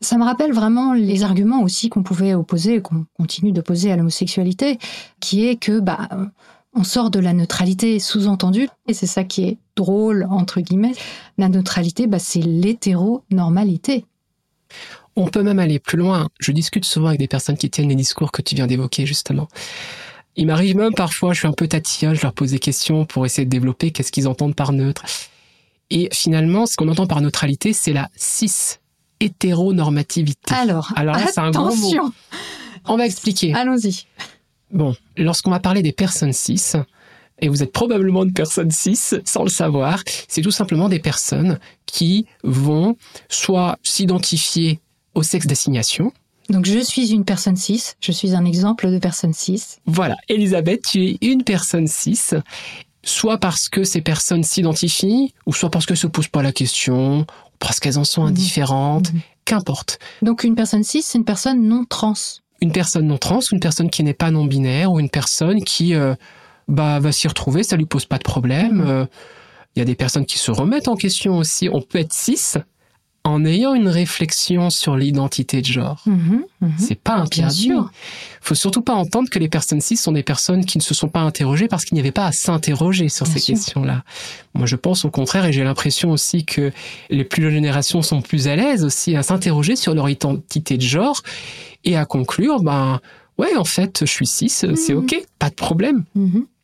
Ça 0.00 0.16
me 0.18 0.24
rappelle 0.24 0.52
vraiment 0.52 0.92
les 0.94 1.22
arguments 1.22 1.62
aussi 1.62 1.88
qu'on 1.88 2.02
pouvait 2.02 2.34
opposer, 2.34 2.80
qu'on 2.80 3.06
continue 3.14 3.52
d'opposer 3.52 3.92
à 3.92 3.96
l'homosexualité, 3.96 4.78
qui 5.20 5.46
est 5.46 5.56
que 5.56 5.80
bah 5.80 6.08
on 6.72 6.84
sort 6.84 7.10
de 7.10 7.18
la 7.18 7.32
neutralité 7.32 7.98
sous-entendue, 7.98 8.68
et 8.86 8.94
c'est 8.94 9.06
ça 9.06 9.24
qui 9.24 9.44
est 9.44 9.58
drôle 9.76 10.26
entre 10.30 10.60
guillemets. 10.60 10.92
La 11.38 11.48
neutralité, 11.48 12.06
bah, 12.06 12.18
c'est 12.18 12.40
l'hétéronormalité. 12.40 14.04
On 15.16 15.26
peut 15.26 15.42
même 15.42 15.58
aller 15.58 15.80
plus 15.80 15.98
loin. 15.98 16.28
Je 16.38 16.52
discute 16.52 16.84
souvent 16.84 17.08
avec 17.08 17.18
des 17.18 17.26
personnes 17.26 17.56
qui 17.56 17.68
tiennent 17.70 17.88
les 17.88 17.96
discours 17.96 18.30
que 18.30 18.42
tu 18.42 18.54
viens 18.54 18.68
d'évoquer, 18.68 19.04
justement. 19.04 19.48
Il 20.36 20.46
m'arrive 20.46 20.76
même 20.76 20.94
parfois, 20.94 21.32
je 21.32 21.40
suis 21.40 21.48
un 21.48 21.52
peu 21.52 21.66
tatillon, 21.66 22.14
je 22.14 22.22
leur 22.22 22.32
pose 22.32 22.52
des 22.52 22.60
questions 22.60 23.04
pour 23.04 23.26
essayer 23.26 23.44
de 23.44 23.50
développer 23.50 23.90
qu'est-ce 23.90 24.12
qu'ils 24.12 24.28
entendent 24.28 24.54
par 24.54 24.72
neutre. 24.72 25.04
Et 25.90 26.08
finalement, 26.12 26.66
ce 26.66 26.76
qu'on 26.76 26.88
entend 26.88 27.08
par 27.08 27.20
neutralité, 27.20 27.72
c'est 27.72 27.92
la 27.92 28.08
cis 28.14 28.78
hétéronormativité. 29.20 30.54
Alors, 30.54 30.92
Alors 30.96 31.16
là, 31.16 31.26
c'est 31.32 31.40
un 31.40 31.50
gros 31.50 31.74
mot. 31.74 32.12
On 32.86 32.96
va 32.96 33.06
expliquer. 33.06 33.54
allons-y. 33.54 34.06
Bon, 34.72 34.94
lorsqu'on 35.16 35.50
va 35.50 35.60
parler 35.60 35.82
des 35.82 35.92
personnes 35.92 36.32
cis, 36.32 36.72
et 37.40 37.48
vous 37.48 37.62
êtes 37.62 37.72
probablement 37.72 38.24
une 38.24 38.32
personne 38.32 38.70
cis 38.70 38.98
sans 39.24 39.42
le 39.42 39.48
savoir, 39.48 40.02
c'est 40.28 40.42
tout 40.42 40.50
simplement 40.50 40.88
des 40.88 40.98
personnes 40.98 41.58
qui 41.86 42.26
vont 42.44 42.96
soit 43.28 43.78
s'identifier 43.82 44.80
au 45.14 45.22
sexe 45.22 45.46
d'assignation. 45.46 46.12
Donc 46.48 46.66
je 46.66 46.78
suis 46.80 47.12
une 47.12 47.24
personne 47.24 47.56
cis, 47.56 47.92
je 48.00 48.12
suis 48.12 48.34
un 48.34 48.44
exemple 48.44 48.90
de 48.90 48.98
personne 48.98 49.32
cis. 49.32 49.62
Voilà, 49.86 50.16
Elisabeth, 50.28 50.82
tu 50.82 51.04
es 51.06 51.18
une 51.20 51.44
personne 51.44 51.86
cis, 51.86 52.34
soit 53.02 53.38
parce 53.38 53.68
que 53.68 53.84
ces 53.84 54.00
personnes 54.00 54.42
s'identifient, 54.42 55.32
ou 55.46 55.52
soit 55.52 55.70
parce 55.70 55.86
qu'elles 55.86 55.96
se 55.96 56.08
posent 56.08 56.28
pas 56.28 56.42
la 56.42 56.52
question, 56.52 57.26
parce 57.60 57.78
qu'elles 57.78 57.98
en 57.98 58.04
sont 58.04 58.22
Mhm. 58.22 58.28
indifférentes, 58.28 59.12
Mhm. 59.12 59.20
qu'importe. 59.44 59.98
Donc 60.22 60.42
une 60.44 60.54
personne 60.56 60.82
cis, 60.82 61.02
c'est 61.02 61.18
une 61.18 61.24
personne 61.24 61.62
non 61.62 61.84
trans. 61.88 62.14
Une 62.60 62.72
personne 62.72 63.06
non 63.06 63.16
trans, 63.18 63.38
une 63.52 63.60
personne 63.60 63.88
qui 63.90 64.02
n'est 64.02 64.12
pas 64.14 64.30
non 64.32 64.44
binaire, 64.46 64.90
ou 64.92 64.98
une 65.00 65.08
personne 65.10 65.62
qui 65.62 65.94
euh, 65.94 66.14
bah, 66.68 66.98
va 67.00 67.12
s'y 67.12 67.26
retrouver, 67.28 67.62
ça 67.62 67.76
lui 67.76 67.86
pose 67.86 68.04
pas 68.06 68.18
de 68.18 68.22
problème. 68.24 68.76
Mhm. 68.78 68.86
Euh, 68.88 69.06
Il 69.76 69.78
y 69.78 69.82
a 69.82 69.84
des 69.84 69.94
personnes 69.94 70.26
qui 70.26 70.36
se 70.36 70.50
remettent 70.50 70.88
en 70.88 70.96
question 70.96 71.38
aussi. 71.38 71.68
On 71.72 71.80
peut 71.80 71.98
être 71.98 72.12
cis 72.12 72.36
en 73.22 73.44
ayant 73.44 73.74
une 73.74 73.88
réflexion 73.88 74.70
sur 74.70 74.96
l'identité 74.96 75.60
de 75.60 75.66
genre. 75.66 76.00
Mhm, 76.06 76.42
mhm. 76.62 76.72
C'est 76.78 76.94
pas 76.94 77.16
Bien 77.16 77.24
interdit. 77.24 77.56
sûr. 77.64 77.90
Faut 78.40 78.54
surtout 78.54 78.80
pas 78.80 78.94
entendre 78.94 79.28
que 79.28 79.38
les 79.38 79.48
personnes 79.50 79.80
cis 79.82 79.96
sont 79.98 80.12
des 80.12 80.22
personnes 80.22 80.64
qui 80.64 80.78
ne 80.78 80.82
se 80.82 80.94
sont 80.94 81.08
pas 81.08 81.20
interrogées 81.20 81.68
parce 81.68 81.84
qu'il 81.84 81.96
n'y 81.96 82.00
avait 82.00 82.12
pas 82.12 82.24
à 82.26 82.32
s'interroger 82.32 83.10
sur 83.10 83.26
Bien 83.26 83.34
ces 83.34 83.40
questions-là. 83.52 84.04
Moi, 84.54 84.66
je 84.66 84.76
pense 84.76 85.04
au 85.04 85.10
contraire 85.10 85.44
et 85.44 85.52
j'ai 85.52 85.64
l'impression 85.64 86.10
aussi 86.12 86.46
que 86.46 86.72
les 87.10 87.24
plus 87.24 87.42
jeunes 87.42 87.52
générations 87.52 88.00
sont 88.00 88.22
plus 88.22 88.48
à 88.48 88.56
l'aise 88.56 88.84
aussi 88.84 89.14
à 89.16 89.22
s'interroger 89.22 89.76
sur 89.76 89.94
leur 89.94 90.08
identité 90.08 90.76
de 90.78 90.82
genre 90.82 91.20
et 91.84 91.96
à 91.96 92.06
conclure, 92.06 92.62
ben, 92.62 93.00
ouais, 93.38 93.54
en 93.56 93.64
fait, 93.64 94.00
je 94.00 94.10
suis 94.10 94.26
cis, 94.26 94.48
c'est 94.48 94.68
Mhm. 94.94 94.96
ok, 94.98 95.14
pas 95.38 95.50
de 95.50 95.54
problème. 95.54 96.04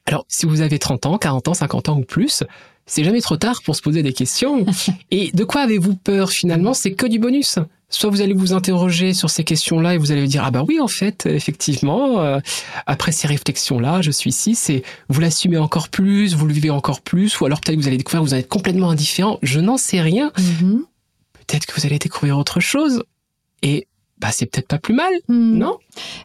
Alors, 0.06 0.24
si 0.28 0.46
vous 0.46 0.60
avez 0.62 0.78
30 0.78 1.04
ans, 1.04 1.18
40 1.18 1.48
ans, 1.48 1.54
50 1.54 1.88
ans 1.90 1.98
ou 1.98 2.04
plus, 2.04 2.44
c'est 2.86 3.04
jamais 3.04 3.20
trop 3.20 3.36
tard 3.36 3.62
pour 3.64 3.74
se 3.76 3.82
poser 3.82 4.02
des 4.02 4.12
questions. 4.12 4.64
Et 5.10 5.30
de 5.32 5.44
quoi 5.44 5.62
avez-vous 5.62 5.96
peur 5.96 6.30
finalement? 6.30 6.72
C'est 6.74 6.92
que 6.92 7.06
du 7.06 7.18
bonus. 7.18 7.58
Soit 7.88 8.10
vous 8.10 8.20
allez 8.20 8.32
vous 8.34 8.52
interroger 8.52 9.14
sur 9.14 9.30
ces 9.30 9.44
questions-là 9.44 9.94
et 9.94 9.96
vous 9.98 10.10
allez 10.10 10.26
dire 10.26 10.42
ah 10.44 10.50
bah 10.50 10.64
oui 10.66 10.80
en 10.80 10.88
fait 10.88 11.24
effectivement 11.26 12.20
euh, 12.20 12.40
après 12.86 13.12
ces 13.12 13.28
réflexions-là 13.28 14.02
je 14.02 14.10
suis 14.10 14.30
ici 14.30 14.56
c'est 14.56 14.82
vous 15.08 15.20
l'assumez 15.20 15.56
encore 15.58 15.88
plus 15.88 16.34
vous 16.34 16.46
le 16.46 16.52
vivez 16.52 16.70
encore 16.70 17.00
plus 17.00 17.38
ou 17.40 17.46
alors 17.46 17.60
peut-être 17.60 17.76
que 17.76 17.80
vous 17.82 17.86
allez 17.86 17.96
découvrir 17.96 18.22
que 18.22 18.26
vous 18.26 18.34
en 18.34 18.38
êtes 18.38 18.48
complètement 18.48 18.90
indifférent 18.90 19.38
je 19.44 19.60
n'en 19.60 19.76
sais 19.76 20.00
rien 20.00 20.32
Mhm. 20.60 20.82
peut-être 21.46 21.64
que 21.66 21.80
vous 21.80 21.86
allez 21.86 22.00
découvrir 22.00 22.36
autre 22.38 22.58
chose 22.58 23.04
et 23.62 23.86
bah 24.18 24.30
c'est 24.32 24.46
peut-être 24.46 24.66
pas 24.66 24.78
plus 24.78 24.94
mal 24.94 25.12
Mhm. 25.28 25.56
non? 25.56 25.78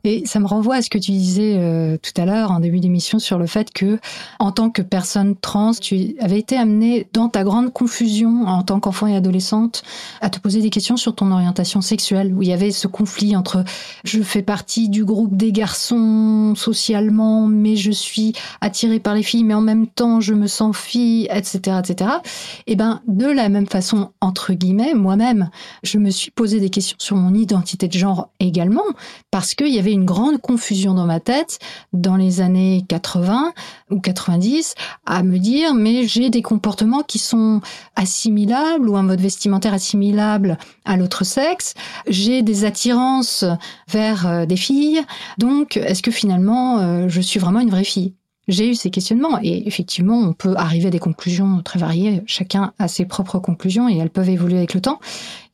Et 0.03 0.23
ça 0.25 0.39
me 0.39 0.47
renvoie 0.47 0.75
à 0.75 0.81
ce 0.81 0.89
que 0.89 0.97
tu 0.97 1.11
disais 1.11 1.57
euh, 1.57 1.97
tout 1.97 2.19
à 2.19 2.25
l'heure 2.25 2.51
en 2.51 2.59
début 2.59 2.79
d'émission 2.79 3.19
sur 3.19 3.37
le 3.37 3.47
fait 3.47 3.71
que, 3.71 3.99
en 4.39 4.51
tant 4.51 4.69
que 4.69 4.81
personne 4.81 5.35
trans, 5.35 5.73
tu 5.73 6.15
avais 6.19 6.39
été 6.39 6.57
amenée 6.57 7.07
dans 7.13 7.29
ta 7.29 7.43
grande 7.43 7.71
confusion 7.73 8.45
en 8.47 8.63
tant 8.63 8.79
qu'enfant 8.79 9.07
et 9.07 9.15
adolescente 9.15 9.83
à 10.21 10.29
te 10.29 10.39
poser 10.39 10.61
des 10.61 10.69
questions 10.69 10.97
sur 10.97 11.15
ton 11.15 11.31
orientation 11.31 11.81
sexuelle, 11.81 12.33
où 12.33 12.41
il 12.41 12.49
y 12.49 12.53
avait 12.53 12.71
ce 12.71 12.87
conflit 12.87 13.35
entre 13.35 13.63
je 14.03 14.21
fais 14.21 14.41
partie 14.41 14.89
du 14.89 15.05
groupe 15.05 15.35
des 15.35 15.51
garçons 15.51 16.53
socialement, 16.55 17.47
mais 17.47 17.75
je 17.75 17.91
suis 17.91 18.33
attirée 18.61 18.99
par 18.99 19.15
les 19.15 19.23
filles, 19.23 19.43
mais 19.43 19.53
en 19.53 19.61
même 19.61 19.87
temps 19.87 20.21
je 20.21 20.33
me 20.33 20.47
sens 20.47 20.75
fille, 20.75 21.27
etc., 21.31 21.77
etc. 21.79 22.11
Et 22.67 22.75
ben 22.75 23.01
de 23.07 23.27
la 23.27 23.49
même 23.49 23.67
façon 23.67 24.11
entre 24.21 24.53
guillemets, 24.53 24.93
moi-même, 24.93 25.49
je 25.83 25.97
me 25.97 26.09
suis 26.09 26.31
posé 26.31 26.59
des 26.59 26.69
questions 26.69 26.97
sur 26.99 27.15
mon 27.15 27.33
identité 27.33 27.87
de 27.87 27.97
genre 27.97 28.29
également 28.39 28.83
parce 29.31 29.55
qu'il 29.55 29.73
y 29.73 29.79
avait 29.79 29.93
une 29.93 30.05
grande 30.05 30.39
confusion 30.39 30.93
dans 30.93 31.05
ma 31.05 31.19
tête 31.19 31.59
dans 31.93 32.17
les 32.17 32.41
années 32.41 32.83
80 32.87 33.53
ou 33.89 33.99
90 33.99 34.75
à 35.05 35.23
me 35.23 35.39
dire 35.39 35.73
mais 35.73 36.05
j'ai 36.05 36.29
des 36.29 36.41
comportements 36.41 37.03
qui 37.03 37.17
sont 37.17 37.61
assimilables 37.95 38.89
ou 38.89 38.97
un 38.97 39.03
mode 39.03 39.21
vestimentaire 39.21 39.73
assimilable 39.73 40.57
à 40.85 40.97
l'autre 40.97 41.23
sexe, 41.23 41.73
j'ai 42.07 42.41
des 42.41 42.65
attirances 42.65 43.45
vers 43.87 44.27
euh, 44.27 44.45
des 44.45 44.57
filles, 44.57 45.01
donc 45.37 45.77
est-ce 45.77 46.01
que 46.01 46.11
finalement 46.11 46.79
euh, 46.79 47.07
je 47.07 47.21
suis 47.21 47.39
vraiment 47.39 47.59
une 47.61 47.69
vraie 47.69 47.83
fille? 47.83 48.13
J'ai 48.47 48.69
eu 48.69 48.75
ces 48.75 48.89
questionnements 48.89 49.39
et 49.41 49.67
effectivement, 49.67 50.19
on 50.19 50.33
peut 50.33 50.55
arriver 50.57 50.87
à 50.87 50.89
des 50.89 50.99
conclusions 50.99 51.61
très 51.61 51.79
variées. 51.79 52.23
Chacun 52.25 52.73
a 52.79 52.87
ses 52.87 53.05
propres 53.05 53.39
conclusions 53.39 53.87
et 53.87 53.97
elles 53.97 54.09
peuvent 54.09 54.29
évoluer 54.29 54.57
avec 54.57 54.73
le 54.73 54.81
temps. 54.81 54.99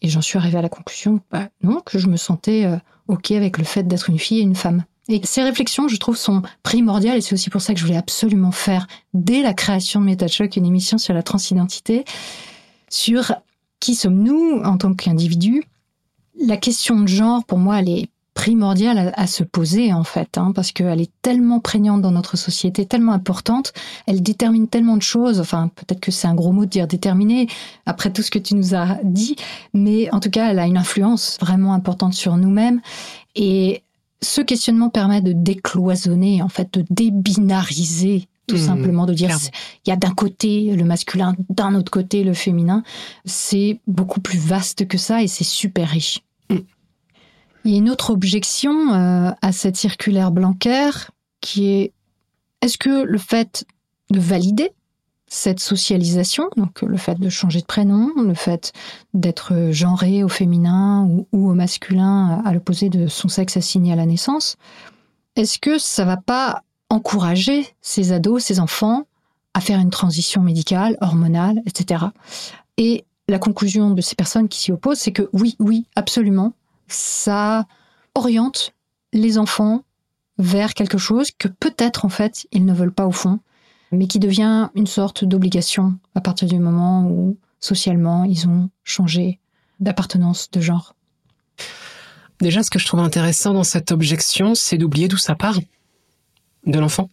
Et 0.01 0.07
j'en 0.07 0.21
suis 0.21 0.39
arrivée 0.39 0.57
à 0.57 0.61
la 0.61 0.69
conclusion, 0.69 1.19
bah, 1.31 1.49
non, 1.61 1.81
que 1.85 1.99
je 1.99 2.07
me 2.07 2.17
sentais 2.17 2.65
euh, 2.65 2.77
ok 3.07 3.31
avec 3.31 3.57
le 3.57 3.63
fait 3.63 3.83
d'être 3.83 4.09
une 4.09 4.19
fille 4.19 4.39
et 4.39 4.43
une 4.43 4.55
femme. 4.55 4.83
Et 5.09 5.21
ces 5.23 5.43
réflexions, 5.43 5.87
je 5.87 5.95
trouve, 5.97 6.17
sont 6.17 6.41
primordiales 6.63 7.17
et 7.17 7.21
c'est 7.21 7.33
aussi 7.33 7.49
pour 7.49 7.61
ça 7.61 7.73
que 7.73 7.79
je 7.79 7.85
voulais 7.85 7.97
absolument 7.97 8.51
faire, 8.51 8.87
dès 9.13 9.41
la 9.41 9.53
création 9.53 10.01
de 10.01 10.05
Méta 10.05 10.27
Choc, 10.27 10.57
une 10.57 10.65
émission 10.65 10.97
sur 10.97 11.13
la 11.13 11.23
transidentité. 11.23 12.03
sur 12.89 13.33
qui 13.79 13.95
sommes-nous 13.95 14.61
en 14.63 14.77
tant 14.77 14.93
qu'individus. 14.93 15.63
La 16.39 16.57
question 16.57 16.99
de 16.99 17.07
genre, 17.07 17.45
pour 17.45 17.57
moi, 17.57 17.79
elle 17.79 17.89
est 17.89 18.09
primordiale 18.37 19.11
à, 19.15 19.25
se 19.25 19.43
poser 19.43 19.91
en 19.93 20.03
fait, 20.03 20.37
hein, 20.37 20.51
parce 20.53 20.71
qu'elle 20.71 21.01
est 21.01 21.11
tellement 21.23 21.59
prégnante 21.59 22.03
dans 22.03 22.11
notre 22.11 22.37
société, 22.37 22.85
tellement 22.85 23.13
importante, 23.13 23.73
elle 24.05 24.21
détermine 24.21 24.67
tellement 24.67 24.95
de 24.95 25.01
choses, 25.01 25.39
enfin 25.39 25.71
peut-être 25.75 25.99
que 25.99 26.11
c'est 26.11 26.27
un 26.27 26.35
gros 26.35 26.51
mot 26.51 26.65
de 26.65 26.69
dire 26.69 26.85
déterminer, 26.85 27.47
après 27.87 28.13
tout 28.13 28.21
ce 28.21 28.29
que 28.29 28.37
tu 28.37 28.53
nous 28.53 28.75
as 28.75 28.99
dit, 29.03 29.37
mais 29.73 30.13
en 30.13 30.19
tout 30.19 30.29
cas 30.29 30.51
elle 30.51 30.59
a 30.59 30.67
une 30.67 30.77
influence 30.77 31.39
vraiment 31.41 31.73
importante 31.73 32.13
sur 32.13 32.37
nous-mêmes, 32.37 32.79
et 33.33 33.81
ce 34.21 34.41
questionnement 34.41 34.91
permet 34.91 35.21
de 35.21 35.31
décloisonner, 35.31 36.43
en 36.43 36.49
fait, 36.49 36.71
de 36.75 36.85
débinariser 36.91 38.27
tout 38.45 38.55
mmh, 38.55 38.59
simplement 38.59 39.05
de 39.07 39.13
dire 39.13 39.35
il 39.85 39.89
y 39.89 39.93
a 39.93 39.95
d'un 39.95 40.13
côté 40.13 40.75
le 40.75 40.85
masculin, 40.85 41.35
d'un 41.49 41.73
autre 41.73 41.91
côté 41.91 42.23
le 42.23 42.33
féminin. 42.33 42.83
C'est 43.25 43.79
beaucoup 43.87 44.21
plus 44.21 44.39
vaste 44.39 44.87
que 44.87 44.97
ça 44.97 45.21
et 45.21 45.27
c'est 45.27 45.43
super 45.43 45.89
riche. 45.89 46.21
Mmh. 46.49 46.57
Il 47.65 47.71
y 47.71 47.75
a 47.75 47.77
une 47.77 47.89
autre 47.89 48.11
objection 48.11 48.93
euh, 48.93 49.31
à 49.41 49.51
cette 49.51 49.75
circulaire 49.75 50.31
Blanquer 50.31 50.89
qui 51.41 51.69
est 51.69 51.93
est-ce 52.61 52.77
que 52.77 53.03
le 53.03 53.17
fait 53.17 53.65
de 54.09 54.19
valider 54.19 54.71
cette 55.27 55.59
socialisation, 55.59 56.49
donc 56.55 56.81
le 56.81 56.97
fait 56.97 57.19
de 57.19 57.29
changer 57.29 57.59
de 57.59 57.65
prénom, 57.65 58.11
le 58.15 58.33
fait 58.33 58.71
d'être 59.13 59.71
genré 59.71 60.23
au 60.23 60.29
féminin 60.29 61.05
ou, 61.05 61.27
au 61.33 61.53
masculin 61.53 62.41
à 62.45 62.53
l'opposé 62.53 62.89
de 62.89 63.07
son 63.07 63.27
sexe 63.27 63.57
assigné 63.57 63.91
à 63.91 63.97
la 63.97 64.05
naissance, 64.05 64.55
est-ce 65.35 65.59
que 65.59 65.77
ça 65.77 66.05
va 66.05 66.17
pas 66.17 66.63
encourager 66.89 67.67
ces 67.81 68.13
ados, 68.13 68.43
ces 68.43 68.59
enfants 68.59 69.03
à 69.53 69.59
faire 69.59 69.79
une 69.79 69.89
transition 69.89 70.41
médicale, 70.41 70.97
hormonale, 71.01 71.61
etc. 71.65 72.05
Et 72.77 73.03
la 73.27 73.39
conclusion 73.39 73.91
de 73.91 74.01
ces 74.01 74.15
personnes 74.15 74.47
qui 74.47 74.59
s'y 74.59 74.71
opposent, 74.71 74.99
c'est 74.99 75.11
que 75.11 75.29
oui, 75.33 75.55
oui, 75.59 75.85
absolument, 75.95 76.53
ça 76.87 77.65
oriente 78.15 78.73
les 79.13 79.37
enfants 79.37 79.83
vers 80.37 80.73
quelque 80.73 80.97
chose 80.97 81.31
que 81.37 81.47
peut-être 81.47 82.05
en 82.05 82.09
fait 82.09 82.47
ils 82.51 82.65
ne 82.65 82.73
veulent 82.73 82.93
pas 82.93 83.07
au 83.07 83.11
fond, 83.11 83.39
mais 83.91 84.07
qui 84.07 84.19
devient 84.19 84.69
une 84.75 84.87
sorte 84.87 85.23
d'obligation 85.23 85.97
à 86.15 86.21
partir 86.21 86.47
du 86.47 86.59
moment 86.59 87.05
où 87.05 87.37
socialement 87.59 88.23
ils 88.23 88.47
ont 88.47 88.69
changé 88.83 89.39
d'appartenance 89.79 90.49
de 90.51 90.61
genre. 90.61 90.95
Déjà, 92.39 92.61
ce 92.61 92.69
que 92.69 92.77
je 92.77 92.85
trouve 92.85 92.99
intéressant 92.99 93.53
dans 93.53 93.63
cette 93.63 93.91
objection, 93.91 94.53
c'est 94.53 94.77
d'oublier 94.77 95.07
d'où 95.07 95.17
ça 95.17 95.35
part 95.35 95.59
de 96.65 96.79
l'enfant, 96.79 97.09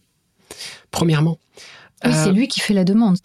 premièrement. 0.91 1.39
Oui, 2.03 2.11
c'est 2.13 2.29
euh, 2.29 2.31
lui 2.31 2.47
qui 2.47 2.59
fait 2.59 2.73
la 2.73 2.83
demande. 2.83 3.17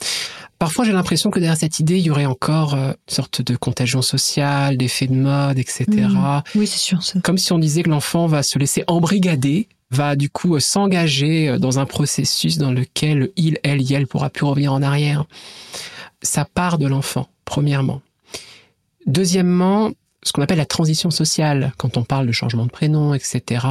Parfois, 0.61 0.85
j'ai 0.85 0.93
l'impression 0.93 1.31
que 1.31 1.39
derrière 1.39 1.57
cette 1.57 1.81
idée, 1.81 1.97
il 1.97 2.03
y 2.05 2.11
aurait 2.11 2.27
encore 2.27 2.75
euh, 2.75 2.91
une 2.91 3.15
sorte 3.15 3.41
de 3.41 3.57
contagion 3.57 4.03
sociale, 4.03 4.77
d'effet 4.77 5.07
de 5.07 5.15
mode, 5.15 5.59
etc. 5.59 5.87
Mmh. 5.89 6.43
Oui, 6.55 6.67
c'est 6.67 6.79
sûr. 6.79 7.01
Comme 7.25 7.39
si 7.39 7.51
on 7.55 7.59
disait 7.59 7.83
que 7.83 7.89
l'enfant 7.89 8.27
va 8.27 8.43
se 8.43 8.59
laisser 8.59 8.85
embrigader, 8.87 9.69
va 9.91 10.17
du 10.17 10.29
coup 10.29 10.57
euh, 10.57 10.61
s'engager 10.61 11.59
dans 11.59 11.79
un 11.79 11.87
processus 11.87 12.59
dans 12.59 12.73
lequel 12.73 13.31
il, 13.37 13.59
elle, 13.63 13.81
y 13.81 13.95
elle 13.95 14.07
pourra 14.07 14.29
plus 14.29 14.45
revenir 14.45 14.75
en 14.75 14.83
arrière. 14.83 15.25
Ça 16.21 16.45
part 16.45 16.77
de 16.77 16.87
l'enfant, 16.87 17.29
premièrement. 17.47 18.03
Deuxièmement, 19.07 19.91
ce 20.23 20.33
qu'on 20.33 20.43
appelle 20.43 20.59
la 20.59 20.67
transition 20.67 21.11
sociale, 21.11 21.73
quand 21.79 21.97
on 21.97 22.05
parle 22.05 22.27
de 22.27 22.33
changement 22.33 22.67
de 22.67 22.71
prénom, 22.71 23.15
etc., 23.15 23.65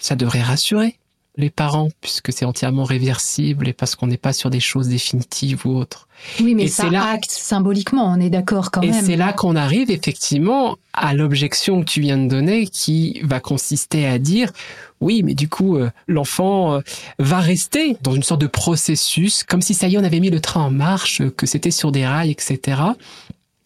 ça 0.00 0.16
devrait 0.16 0.40
rassurer 0.40 0.96
les 1.36 1.50
parents, 1.50 1.88
puisque 2.00 2.32
c'est 2.32 2.44
entièrement 2.44 2.84
réversible 2.84 3.68
et 3.68 3.72
parce 3.72 3.94
qu'on 3.94 4.08
n'est 4.08 4.16
pas 4.16 4.32
sur 4.32 4.50
des 4.50 4.60
choses 4.60 4.88
définitives 4.88 5.66
ou 5.66 5.76
autres. 5.76 6.08
Oui, 6.40 6.54
mais 6.54 6.66
ça 6.66 6.90
là, 6.90 7.04
acte 7.04 7.30
symboliquement, 7.30 8.12
on 8.12 8.20
est 8.20 8.30
d'accord 8.30 8.70
quand 8.70 8.80
même. 8.80 8.90
Et 8.90 9.00
c'est 9.02 9.16
là 9.16 9.32
qu'on 9.32 9.56
arrive 9.56 9.90
effectivement 9.90 10.76
à 10.92 11.14
l'objection 11.14 11.80
que 11.80 11.86
tu 11.86 12.00
viens 12.00 12.18
de 12.18 12.28
donner 12.28 12.66
qui 12.66 13.20
va 13.22 13.40
consister 13.40 14.06
à 14.06 14.18
dire 14.18 14.52
oui, 15.00 15.22
mais 15.22 15.34
du 15.34 15.48
coup, 15.48 15.76
euh, 15.76 15.90
l'enfant 16.08 16.74
euh, 16.74 16.80
va 17.18 17.40
rester 17.40 17.96
dans 18.02 18.14
une 18.14 18.22
sorte 18.22 18.40
de 18.40 18.46
processus, 18.46 19.44
comme 19.44 19.62
si 19.62 19.72
ça 19.72 19.88
y 19.88 19.94
est, 19.94 19.98
on 19.98 20.04
avait 20.04 20.20
mis 20.20 20.30
le 20.30 20.40
train 20.40 20.60
en 20.60 20.70
marche, 20.70 21.22
que 21.36 21.46
c'était 21.46 21.70
sur 21.70 21.90
des 21.90 22.06
rails, 22.06 22.30
etc. 22.30 22.82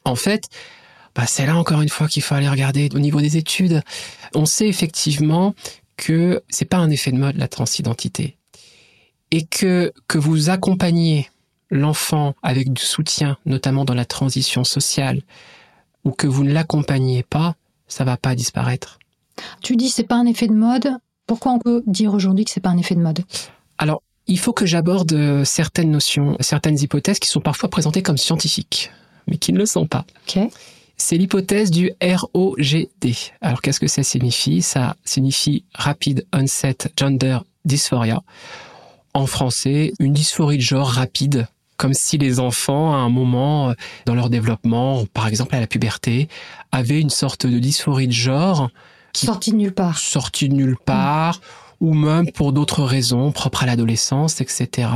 En 0.05 0.15
fait, 0.15 0.49
bah, 1.17 1.25
c'est 1.27 1.47
là 1.47 1.57
encore 1.57 1.83
une 1.83 1.89
fois 1.89 2.07
qu'il 2.07 2.23
faut 2.23 2.35
aller 2.35 2.49
regarder 2.49 2.89
au 2.95 2.99
niveau 2.99 3.21
des 3.21 3.37
études. 3.37 3.83
On 4.35 4.47
sait 4.47 4.69
effectivement 4.69 5.55
que 5.97 6.43
c'est 6.49 6.65
pas 6.65 6.79
un 6.79 6.91
effet 6.91 7.13
de 7.13 7.19
mode 7.19 7.37
la 7.37 7.49
transidentité 7.49 8.37
et 9.31 9.47
que 9.47 9.93
que 10.09 10.19
vous 10.19 10.51
accompagnez 10.51 11.29
l'enfant 11.71 12.35
avec 12.43 12.73
du 12.73 12.83
soutien, 12.83 13.37
notamment 13.47 13.85
dans 13.85 13.95
la 13.95 14.05
transition 14.05 14.65
sociale, 14.65 15.23
ou 16.05 16.13
que 16.13 16.27
vous 16.27 16.45
ne 16.45 16.53
l'accompagnez 16.53 17.23
pas, 17.23 17.57
ça 17.89 18.05
va 18.05 18.17
pas 18.17 18.35
disparaître. 18.35 18.99
Tu 19.63 19.77
dis 19.77 19.89
c'est 19.89 20.05
pas 20.05 20.17
un 20.17 20.27
effet 20.27 20.47
de 20.47 20.53
mode. 20.53 20.91
Pourquoi 21.27 21.53
on 21.53 21.59
peut 21.59 21.83
dire 21.87 22.15
aujourd'hui 22.15 22.45
que 22.45 22.51
c'est 22.51 22.61
pas 22.61 22.71
un 22.71 22.79
effet 22.79 22.95
de 22.95 23.01
mode? 23.01 23.25
Alors, 23.79 24.03
il 24.27 24.39
faut 24.39 24.53
que 24.53 24.67
j'aborde 24.67 25.43
certaines 25.45 25.91
notions, 25.91 26.37
certaines 26.41 26.79
hypothèses 26.79 27.19
qui 27.19 27.29
sont 27.29 27.41
parfois 27.41 27.71
présentées 27.71 28.03
comme 28.03 28.19
scientifiques, 28.19 28.91
mais 29.27 29.39
qui 29.39 29.53
ne 29.53 29.59
le 29.59 29.67
sont 29.67 29.87
pas. 29.87 30.05
Okay 30.29 30.51
c'est 30.97 31.17
l'hypothèse 31.17 31.71
du 31.71 31.91
ROGD. 32.03 33.15
Alors 33.41 33.63
qu'est-ce 33.63 33.81
que 33.81 33.87
ça 33.87 34.03
signifie? 34.03 34.63
Ça 34.63 34.97
signifie 35.05 35.65
Rapid 35.75 36.27
Onset 36.33 36.79
Gender 36.97 37.39
Dysphoria. 37.65 38.23
En 39.13 39.27
français, 39.27 39.93
une 40.01 40.13
dysphorie 40.13 40.57
de 40.57 40.63
genre 40.63 40.89
rapide, 40.89 41.47
comme 41.77 41.95
si 41.95 42.19
les 42.19 42.41
enfants, 42.41 42.95
à 42.95 42.99
un 42.99 43.09
moment 43.09 43.71
euh, 43.71 43.75
dans 44.07 44.15
leur 44.15 44.29
développement, 44.29 45.05
par 45.13 45.29
exemple 45.29 45.55
à 45.55 45.61
la 45.61 45.67
puberté, 45.67 46.29
avaient 46.73 47.01
une 47.01 47.11
sorte 47.11 47.47
de 47.47 47.59
dysphorie 47.59 48.09
de 48.09 48.13
genre. 48.13 48.71
Sortie 49.15 49.53
de 49.53 49.57
nulle 49.57 49.75
part. 49.75 49.99
Sortie 49.99 50.49
de 50.49 50.55
nulle 50.55 50.77
part, 50.85 51.41
ou 51.81 51.95
même 51.95 52.31
pour 52.33 52.53
d'autres 52.53 52.83
raisons 52.83 53.31
propres 53.31 53.63
à 53.63 53.67
l'adolescence, 53.67 54.41
etc 54.41 54.89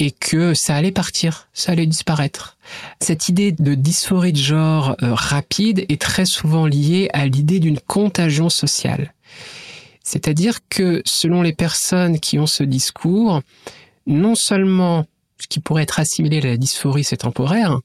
et 0.00 0.10
que 0.10 0.54
ça 0.54 0.74
allait 0.74 0.92
partir, 0.92 1.48
ça 1.52 1.72
allait 1.72 1.86
disparaître. 1.86 2.56
Cette 3.00 3.28
idée 3.28 3.52
de 3.52 3.74
dysphorie 3.74 4.32
de 4.32 4.38
genre 4.38 4.96
euh, 5.02 5.14
rapide 5.14 5.84
est 5.90 6.00
très 6.00 6.24
souvent 6.24 6.66
liée 6.66 7.10
à 7.12 7.26
l'idée 7.26 7.60
d'une 7.60 7.78
contagion 7.78 8.48
sociale. 8.48 9.12
C'est-à-dire 10.02 10.58
que 10.70 11.02
selon 11.04 11.42
les 11.42 11.52
personnes 11.52 12.18
qui 12.18 12.38
ont 12.38 12.46
ce 12.46 12.64
discours, 12.64 13.42
non 14.06 14.34
seulement 14.34 15.04
ce 15.38 15.46
qui 15.46 15.60
pourrait 15.60 15.82
être 15.82 16.00
assimilé 16.00 16.38
à 16.38 16.46
la 16.46 16.56
dysphorie 16.56 17.04
c'est 17.04 17.18
temporaire, 17.18 17.78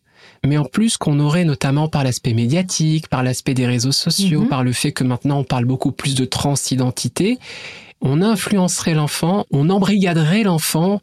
mais 0.46 0.58
en 0.58 0.66
plus 0.66 0.96
qu'on 0.96 1.20
aurait 1.20 1.44
notamment 1.44 1.90
par 1.90 2.06
l'aspect 2.06 2.34
médiatique, 2.34 3.10
par 3.10 3.24
l'aspect 3.24 3.54
des 3.54 3.68
réseaux 3.68 3.92
sociaux, 3.92 4.42
mhm. 4.42 4.48
par 4.48 4.64
le 4.64 4.72
fait 4.72 4.94
que 4.94 5.04
maintenant 5.04 5.40
on 5.40 5.44
parle 5.44 5.66
beaucoup 5.66 5.92
plus 5.92 6.16
de 6.16 6.24
transidentité, 6.24 7.40
on 8.00 8.22
influencerait 8.22 8.94
l'enfant, 8.94 9.46
on 9.52 9.70
embrigaderait 9.70 10.44
l'enfant 10.44 11.02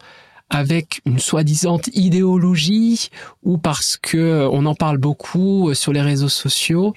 avec 0.52 1.00
une 1.06 1.18
soi-disant 1.18 1.80
idéologie 1.94 3.08
ou 3.42 3.56
parce 3.56 3.96
que 3.96 4.18
euh, 4.18 4.48
on 4.50 4.66
en 4.66 4.74
parle 4.74 4.98
beaucoup 4.98 5.70
euh, 5.70 5.74
sur 5.74 5.92
les 5.92 6.02
réseaux 6.02 6.28
sociaux, 6.28 6.94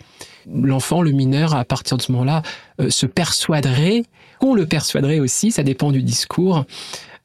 l'enfant, 0.53 1.01
le 1.01 1.11
mineur, 1.11 1.55
à 1.55 1.63
partir 1.63 1.97
de 1.97 2.01
ce 2.01 2.11
moment-là, 2.11 2.43
euh, 2.81 2.89
se 2.89 3.05
persuaderait, 3.05 4.03
on 4.41 4.53
le 4.53 4.65
persuaderait 4.65 5.19
aussi, 5.19 5.51
ça 5.51 5.63
dépend 5.63 5.91
du 5.91 6.03
discours, 6.03 6.65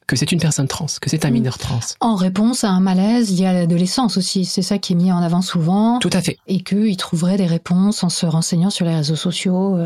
que 0.07 0.15
c'est 0.15 0.31
une 0.31 0.39
personne 0.39 0.67
trans, 0.67 0.87
que 1.01 1.09
c'est 1.09 1.25
un 1.25 1.29
mm. 1.29 1.33
mineur 1.33 1.57
trans. 1.57 1.79
En 1.99 2.15
réponse 2.15 2.63
à 2.63 2.69
un 2.69 2.79
malaise 2.79 3.37
lié 3.37 3.45
à 3.45 3.53
l'adolescence 3.53 4.15
aussi, 4.17 4.45
c'est 4.45 4.61
ça 4.61 4.77
qui 4.77 4.93
est 4.93 4.95
mis 4.95 5.11
en 5.11 5.21
avant 5.21 5.41
souvent. 5.41 5.99
Tout 5.99 6.09
à 6.13 6.21
fait. 6.21 6.37
Et 6.47 6.63
qu'il 6.63 6.95
trouverait 6.95 7.37
des 7.37 7.45
réponses 7.45 8.03
en 8.03 8.09
se 8.09 8.25
renseignant 8.25 8.69
sur 8.69 8.85
les 8.85 8.95
réseaux 8.95 9.15
sociaux. 9.17 9.77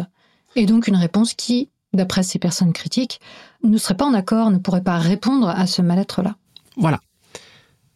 Et 0.56 0.66
donc 0.66 0.88
une 0.88 0.96
réponse 0.96 1.34
qui, 1.34 1.70
d'après 1.93 2.24
ces 2.24 2.39
personnes 2.39 2.74
critiques, 2.74 3.20
ne 3.66 3.78
serait 3.78 3.95
pas 3.95 4.05
en 4.05 4.13
accord, 4.13 4.51
ne 4.51 4.57
pourrait 4.57 4.84
pas 4.84 4.97
répondre 4.97 5.49
à 5.49 5.68
ce 5.68 5.82
mal-être-là. 5.82 6.36
Voilà. 6.78 6.99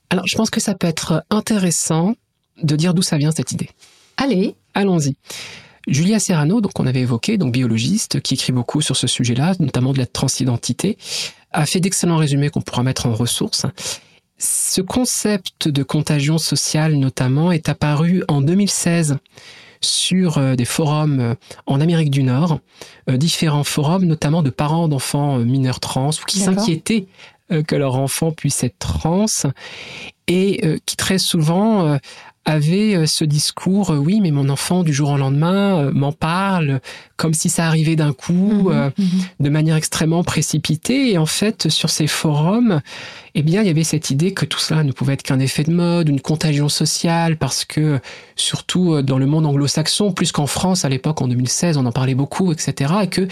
Alors, 0.10 0.26
je 0.28 0.36
pense 0.36 0.50
que 0.50 0.60
ça 0.60 0.74
peut 0.76 0.88
être 0.88 1.24
intéressant 1.30 2.16
de 2.62 2.76
dire 2.76 2.94
d'où 2.94 3.02
ça 3.02 3.18
vient 3.18 3.32
cette 3.32 3.52
idée. 3.52 3.70
Allez. 4.18 4.56
Allons-y. 4.74 5.16
Julia 5.88 6.20
Serrano, 6.20 6.62
donc 6.62 6.80
on 6.80 6.86
avait 6.86 7.02
évoqué, 7.02 7.38
donc 7.38 7.54
biologiste, 7.54 8.20
qui 8.22 8.36
écrit 8.36 8.52
beaucoup 8.52 8.82
sur 8.82 8.96
ce 8.96 9.08
sujet-là, 9.08 9.56
notamment 9.60 9.94
de 9.94 9.98
la 9.98 10.06
transidentité, 10.06 10.98
a 11.52 11.66
fait 11.66 11.80
d'excellents 11.80 12.18
résumés 12.18 12.50
qu'on 12.50 12.62
pourra 12.62 12.84
mettre 12.84 13.06
en 13.08 13.14
ressources. 13.14 13.66
Ce 14.38 14.82
concept 14.82 15.68
de 15.68 15.84
contagion 15.84 16.38
sociale, 16.38 16.96
notamment, 16.96 17.52
est 17.52 17.70
apparu 17.70 18.24
en 18.28 18.42
2016 18.42 19.18
sur 19.82 20.38
euh, 20.38 20.56
des 20.56 20.66
forums 20.66 21.20
euh, 21.20 21.36
en 21.66 21.80
Amérique 21.82 22.12
du 22.12 22.24
Nord, 22.24 22.60
euh, 23.10 23.18
différents 23.18 23.64
forums, 23.64 24.06
notamment 24.06 24.44
de 24.44 24.50
parents 24.50 24.88
d'enfants 24.88 25.38
mineurs 25.40 25.80
trans, 25.80 26.10
ou 26.10 26.26
qui 26.28 26.40
s'inquiétaient 26.40 27.08
que 27.68 27.76
leur 27.76 27.96
enfant 27.96 28.32
puisse 28.32 28.64
être 28.64 28.78
trans. 28.78 29.26
et 30.28 30.80
qui 30.86 30.96
très 30.96 31.18
souvent 31.18 31.98
avait 32.46 32.96
euh, 32.96 33.06
ce 33.08 33.24
discours, 33.24 33.90
oui, 33.90 34.22
mais 34.22 34.32
mon 34.32 34.50
enfant 34.50 34.84
du 34.84 34.94
jour 34.94 35.10
au 35.10 35.18
lendemain 35.18 35.92
m'en 35.92 36.12
parle 36.12 36.80
comme 37.18 37.34
si 37.34 37.50
ça 37.50 37.66
arrivait 37.68 37.96
d'un 37.96 38.14
coup, 38.14 38.70
Mhm, 38.70 38.92
mhm. 38.98 39.08
de 39.40 39.50
manière 39.50 39.76
extrêmement 39.76 40.24
précipitée. 40.24 41.12
Et 41.12 41.18
en 41.18 41.26
fait, 41.26 41.70
sur 41.70 41.90
ces 41.90 42.08
forums, 42.08 42.82
eh 43.36 43.42
bien, 43.44 43.62
il 43.62 43.68
y 43.68 43.70
avait 43.70 43.84
cette 43.84 44.10
idée 44.10 44.34
que 44.34 44.46
tout 44.46 44.60
cela 44.60 44.84
ne 44.84 44.92
pouvait 44.92 45.14
être 45.14 45.24
qu'un 45.24 45.40
effet 45.40 45.64
de 45.64 45.72
mode, 45.72 46.10
une 46.10 46.22
contagion 46.22 46.70
sociale, 46.70 47.38
parce 47.38 47.66
que 47.66 48.00
surtout 48.36 49.02
dans 49.02 49.18
le 49.18 49.26
monde 49.26 49.46
anglo-saxon, 49.46 50.12
plus 50.12 50.32
qu'en 50.32 50.48
France 50.48 50.86
à 50.86 50.90
l'époque, 50.90 51.22
en 51.22 51.28
2016, 51.28 51.78
on 51.78 51.86
en 51.86 51.92
parlait 51.92 52.16
beaucoup, 52.16 52.52
etc. 52.52 52.94
Et 53.04 53.08
que 53.08 53.28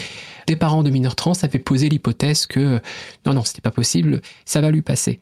des 0.45 0.55
parents 0.55 0.83
de 0.83 0.89
mineurs 0.89 1.15
trans 1.15 1.33
avaient 1.41 1.59
posé 1.59 1.89
l'hypothèse 1.89 2.45
que 2.45 2.79
non, 3.25 3.33
non, 3.33 3.43
c'était 3.43 3.61
pas 3.61 3.71
possible, 3.71 4.21
ça 4.45 4.61
va 4.61 4.71
lui 4.71 4.81
passer. 4.81 5.19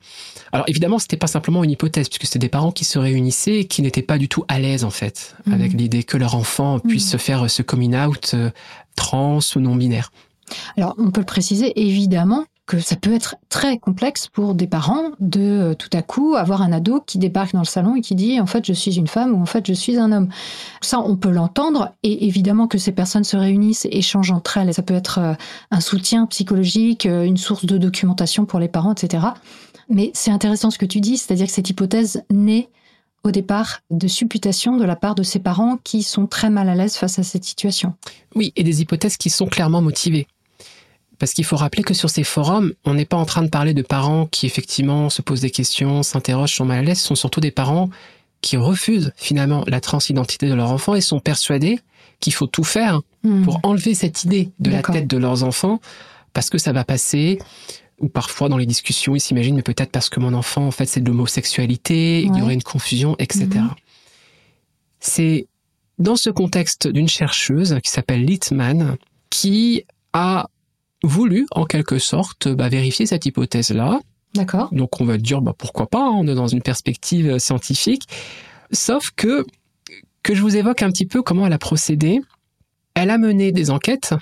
Alors 0.52 0.66
évidemment, 0.70 1.00
c'était 1.00 1.18
pas 1.18 1.28
simplement 1.28 1.64
une 1.64 1.72
hypothèse, 1.72 2.08
puisque 2.10 2.26
c'était 2.26 2.40
des 2.40 2.50
parents 2.50 2.72
qui 2.72 2.86
se 2.86 3.00
réunissaient 3.00 3.60
et 3.62 3.66
qui 3.66 3.82
n'étaient 3.82 4.02
pas 4.04 4.18
du 4.18 4.28
tout 4.30 4.44
à 4.48 4.60
l'aise 4.60 4.84
en 4.84 4.92
fait 4.92 5.36
Mhm. 5.48 5.54
avec 5.54 5.74
l'idée 5.74 6.04
que 6.04 6.18
leur 6.18 6.36
enfant 6.36 6.80
puisse 6.80 7.06
Mhm. 7.06 7.12
se 7.12 7.18
faire 7.18 7.50
ce 7.50 7.62
coming 7.64 7.96
out 7.96 8.32
euh, 8.36 8.52
trans 8.96 9.40
ou 9.56 9.60
non 9.60 9.76
binaire. 9.76 10.12
Alors, 10.78 10.94
on 11.00 11.10
peut 11.10 11.22
le 11.22 11.26
préciser, 11.26 11.74
évidemment, 11.82 12.46
que 12.66 12.80
ça 12.80 12.95
peut 12.95 13.13
être 13.13 13.36
très 13.49 13.78
complexe 13.78 14.28
pour 14.28 14.55
des 14.55 14.66
parents 14.66 15.11
de 15.20 15.41
euh, 15.41 15.74
tout 15.76 15.89
à 15.93 16.01
coup 16.01 16.36
avoir 16.36 16.61
un 16.61 16.72
ado 16.72 17.01
qui 17.05 17.20
débarque 17.20 17.53
dans 17.53 17.59
le 17.59 17.66
salon 17.66 17.95
et 17.95 18.01
qui 18.01 18.16
dit 18.16 18.39
en 18.39 18.47
fait 18.47 18.66
je 18.66 18.74
suis 18.74 18.97
une 18.97 19.07
femme 19.07 19.34
ou 19.34 19.41
en 19.41 19.45
fait 19.45 19.66
je 19.68 19.74
suis 19.74 19.97
un 19.97 20.11
homme. 20.11 20.30
Ça, 20.82 20.99
on 20.99 21.16
peut 21.16 21.30
l'entendre 21.30 21.91
et 22.03 22.26
évidemment 22.26 22.68
que 22.68 22.78
ces 22.78 22.91
personnes 22.91 23.24
se 23.24 23.38
réunissent, 23.38 23.88
échangent 23.91 24.32
entre 24.32 24.57
elles 24.57 24.70
et 24.70 24.74
ça 24.74 24.82
peut 24.82 24.95
être 24.95 25.20
euh, 25.20 25.34
un 25.72 25.80
soutien 25.80 26.26
psychologique, 26.26 27.05
euh, 27.05 27.24
une 27.24 27.38
source 27.38 27.66
de 27.66 27.78
documentation 27.78 28.45
pour 28.45 28.59
les 28.59 28.68
parents, 28.68 28.93
etc. 28.93 29.28
Mais 29.88 30.09
c'est 30.13 30.32
intéressant 30.32 30.72
ce 30.72 30.80
que 30.80 30.86
tu 30.86 31.01
dis, 31.01 31.18
c'est-à-dire 31.18 31.45
que 31.45 31.53
cette 31.53 31.70
hypothèse 31.70 32.24
naît 32.32 32.70
au 33.24 33.32
départ 33.32 33.82
de 33.89 34.07
supputations 34.07 34.78
de 34.78 34.86
la 34.86 34.95
part 34.95 35.16
de 35.16 35.24
ces 35.24 35.39
parents 35.39 35.78
qui 35.84 36.03
sont 36.03 36.28
très 36.28 36.49
mal 36.49 36.70
à 36.70 36.76
l'aise 36.76 36.95
face 36.95 37.18
à 37.20 37.24
cette 37.24 37.43
situation. 37.43 37.93
Oui, 38.36 38.53
et 38.55 38.63
des 38.63 38.82
hypothèses 38.82 39.18
qui 39.18 39.30
sont 39.30 39.47
clairement 39.47 39.82
motivées. 39.82 40.28
Parce 41.20 41.34
qu'il 41.34 41.45
faut 41.45 41.55
rappeler 41.55 41.84
que 41.84 41.93
sur 41.93 42.09
ces 42.09 42.24
forums, 42.24 42.74
on 42.84 42.93
n'est 42.93 43.05
pas 43.05 43.18
en 43.18 43.26
train 43.26 43.43
de 43.43 43.49
parler 43.49 43.74
de 43.74 43.82
parents 43.82 44.26
qui 44.28 44.45
effectivement 44.45 45.09
se 45.09 45.22
posent 45.22 45.41
des 45.41 45.51
questions, 45.51 46.03
s'interrogent, 46.03 46.55
sont 46.55 46.66
mal 46.66 46.80
à 46.80 46.82
l'aise. 46.82 46.99
Ce 46.99 47.07
sont 47.07 47.16
surtout 47.16 47.41
des 47.41 47.51
parents 47.51 47.89
qui 48.41 48.57
refusent 48.57 49.11
finalement 49.16 49.63
la 49.68 49.82
transidentité 49.82 50.47
de 50.47 50.53
leur 50.53 50.72
enfant 50.72 50.93
et 50.95 51.01
sont 51.01 51.20
persuadés 51.20 51.80
qu'il 52.20 52.34
faut 52.34 52.47
tout 52.47 52.63
faire 52.63 53.01
Hmm. 53.26 53.43
pour 53.43 53.59
enlever 53.63 53.95
cette 53.95 54.24
idée 54.24 54.51
de 54.59 54.70
la 54.70 54.84
tête 54.84 55.07
de 55.07 55.18
leurs 55.18 55.43
enfants 55.43 55.82
parce 56.34 56.51
que 56.51 56.59
ça 56.59 56.74
va 56.74 56.84
passer. 56.84 57.39
Ou 57.99 58.09
parfois 58.09 58.49
dans 58.49 58.57
les 58.57 58.66
discussions, 58.66 59.16
ils 59.16 59.22
s'imaginent, 59.22 59.55
mais 59.55 59.61
peut-être 59.61 59.89
parce 59.89 60.09
que 60.09 60.20
mon 60.20 60.34
enfant, 60.34 60.68
en 60.68 60.72
fait, 60.72 60.86
c'est 60.86 60.99
de 60.99 61.07
l'homosexualité, 61.07 62.24
il 62.24 62.38
y 62.38 62.41
aurait 62.41 62.53
une 62.53 62.61
confusion, 62.61 63.16
etc. 63.20 63.47
Mhm. 63.55 63.70
C'est 64.99 65.47
dans 65.97 66.18
ce 66.18 66.30
contexte 66.30 66.89
d'une 66.89 67.07
chercheuse 67.07 67.80
qui 67.82 67.89
s'appelle 67.89 68.26
Littman 68.26 68.97
qui 69.30 69.86
a 70.11 70.49
voulu, 71.06 71.45
en 71.51 71.66
quelque 71.66 71.99
sorte, 71.99 72.47
bah, 72.47 72.70
vérifier 72.70 73.06
cette 73.06 73.26
hypothèse-là. 73.26 73.99
D'accord. 74.34 74.70
Donc 74.74 74.99
on 75.01 75.06
va 75.06 75.18
dire, 75.18 75.41
bah, 75.41 75.53
pourquoi 75.58 75.88
pas, 75.88 76.01
hein, 76.01 76.12
on 76.14 76.28
est 76.28 76.36
dans 76.36 76.47
une 76.47 76.62
perspective 76.62 77.30
euh, 77.30 77.39
scientifique. 77.39 78.03
Sauf 78.72 79.12
que, 79.16 79.45
que 80.24 80.36
je 80.36 80.41
vous 80.41 80.58
évoque 80.58 80.82
un 80.82 80.89
petit 80.89 81.06
peu 81.06 81.22
comment 81.22 81.47
elle 81.47 81.53
a 81.53 81.58
procédé. 81.58 82.20
Elle 82.95 83.10
a 83.10 83.18
mené 83.18 83.51
des 83.51 83.72
enquêtes 83.72 84.14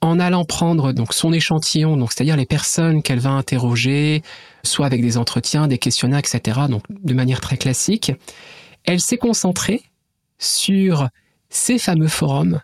en 0.00 0.20
allant 0.20 0.44
prendre 0.44 0.92
donc 0.92 1.12
son 1.12 1.32
échantillon, 1.32 1.96
donc 1.96 2.12
c'est-à-dire 2.12 2.36
les 2.36 2.46
personnes 2.46 3.02
qu'elle 3.02 3.18
va 3.18 3.30
interroger, 3.30 4.22
soit 4.62 4.86
avec 4.86 5.02
des 5.02 5.16
entretiens, 5.16 5.66
des 5.66 5.78
questionnaires, 5.78 6.20
etc. 6.20 6.60
Donc 6.68 6.84
de 6.88 7.14
manière 7.14 7.40
très 7.40 7.56
classique. 7.56 8.12
Elle 8.84 9.00
s'est 9.00 9.16
concentrée 9.16 9.82
sur 10.38 11.08
ces 11.48 11.78
fameux 11.78 12.08
forums 12.08 12.60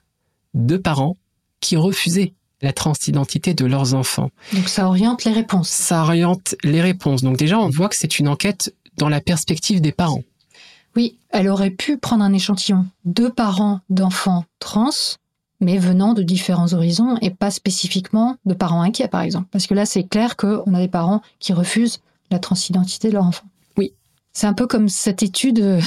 de 0.54 0.76
parents 0.76 1.16
qui 1.60 1.76
refusaient 1.76 2.34
la 2.64 2.72
transidentité 2.72 3.54
de 3.54 3.64
leurs 3.66 3.94
enfants 3.94 4.30
Donc 4.52 4.68
ça 4.68 4.88
oriente 4.88 5.24
les 5.24 5.32
réponses. 5.32 5.68
ça 5.68 6.02
oriente 6.02 6.56
les 6.64 6.80
réponses. 6.80 7.22
Donc 7.22 7.36
déjà, 7.36 7.58
on 7.58 7.68
voit 7.68 7.88
que 7.88 7.96
c'est 7.96 8.18
une 8.18 8.28
enquête 8.28 8.74
dans 8.96 9.08
la 9.08 9.20
perspective 9.20 9.80
des 9.80 9.92
parents. 9.92 10.22
Oui, 10.96 11.18
elle 11.30 11.48
aurait 11.48 11.70
pu 11.70 11.96
prendre 11.98 12.22
un 12.24 12.32
échantillon 12.32 12.86
de 13.04 13.28
parents 13.28 13.80
d'enfants 13.90 14.44
trans, 14.60 14.90
mais 15.60 15.78
venant 15.78 16.14
de 16.14 16.22
différents 16.22 16.72
horizons 16.72 17.16
et 17.20 17.30
pas 17.30 17.50
spécifiquement 17.50 18.36
de 18.44 18.54
parents 18.54 18.82
inquiets, 18.82 19.08
par 19.08 19.22
exemple. 19.22 19.48
Parce 19.50 19.66
que 19.66 19.74
là, 19.74 19.86
c'est 19.86 20.04
clair 20.04 20.36
qu'on 20.36 20.72
a 20.74 20.78
des 20.78 20.88
parents 20.88 21.20
qui 21.40 21.52
refusent 21.52 22.00
la 22.30 22.38
transidentité 22.38 23.08
de 23.08 23.14
leur 23.14 23.24
enfant. 23.24 23.46
Oui. 23.76 23.92
C'est 24.32 24.46
un 24.46 24.52
peu 24.52 24.66
comme 24.66 24.88
cette 24.88 25.22
étude 25.22 25.60
euh, 25.60 25.80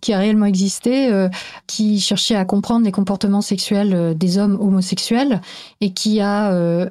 qui 0.00 0.12
a 0.12 0.18
réellement 0.18 0.46
existé, 0.46 1.12
euh, 1.12 1.28
qui 1.66 2.00
cherchait 2.00 2.34
à 2.34 2.44
comprendre 2.44 2.84
les 2.84 2.92
comportements 2.92 3.40
sexuels 3.40 3.94
euh, 3.94 4.14
des 4.14 4.38
hommes 4.38 4.58
homosexuels 4.60 5.40
et 5.80 5.92
qui 5.92 6.20
a 6.20 6.52
euh, 6.52 6.88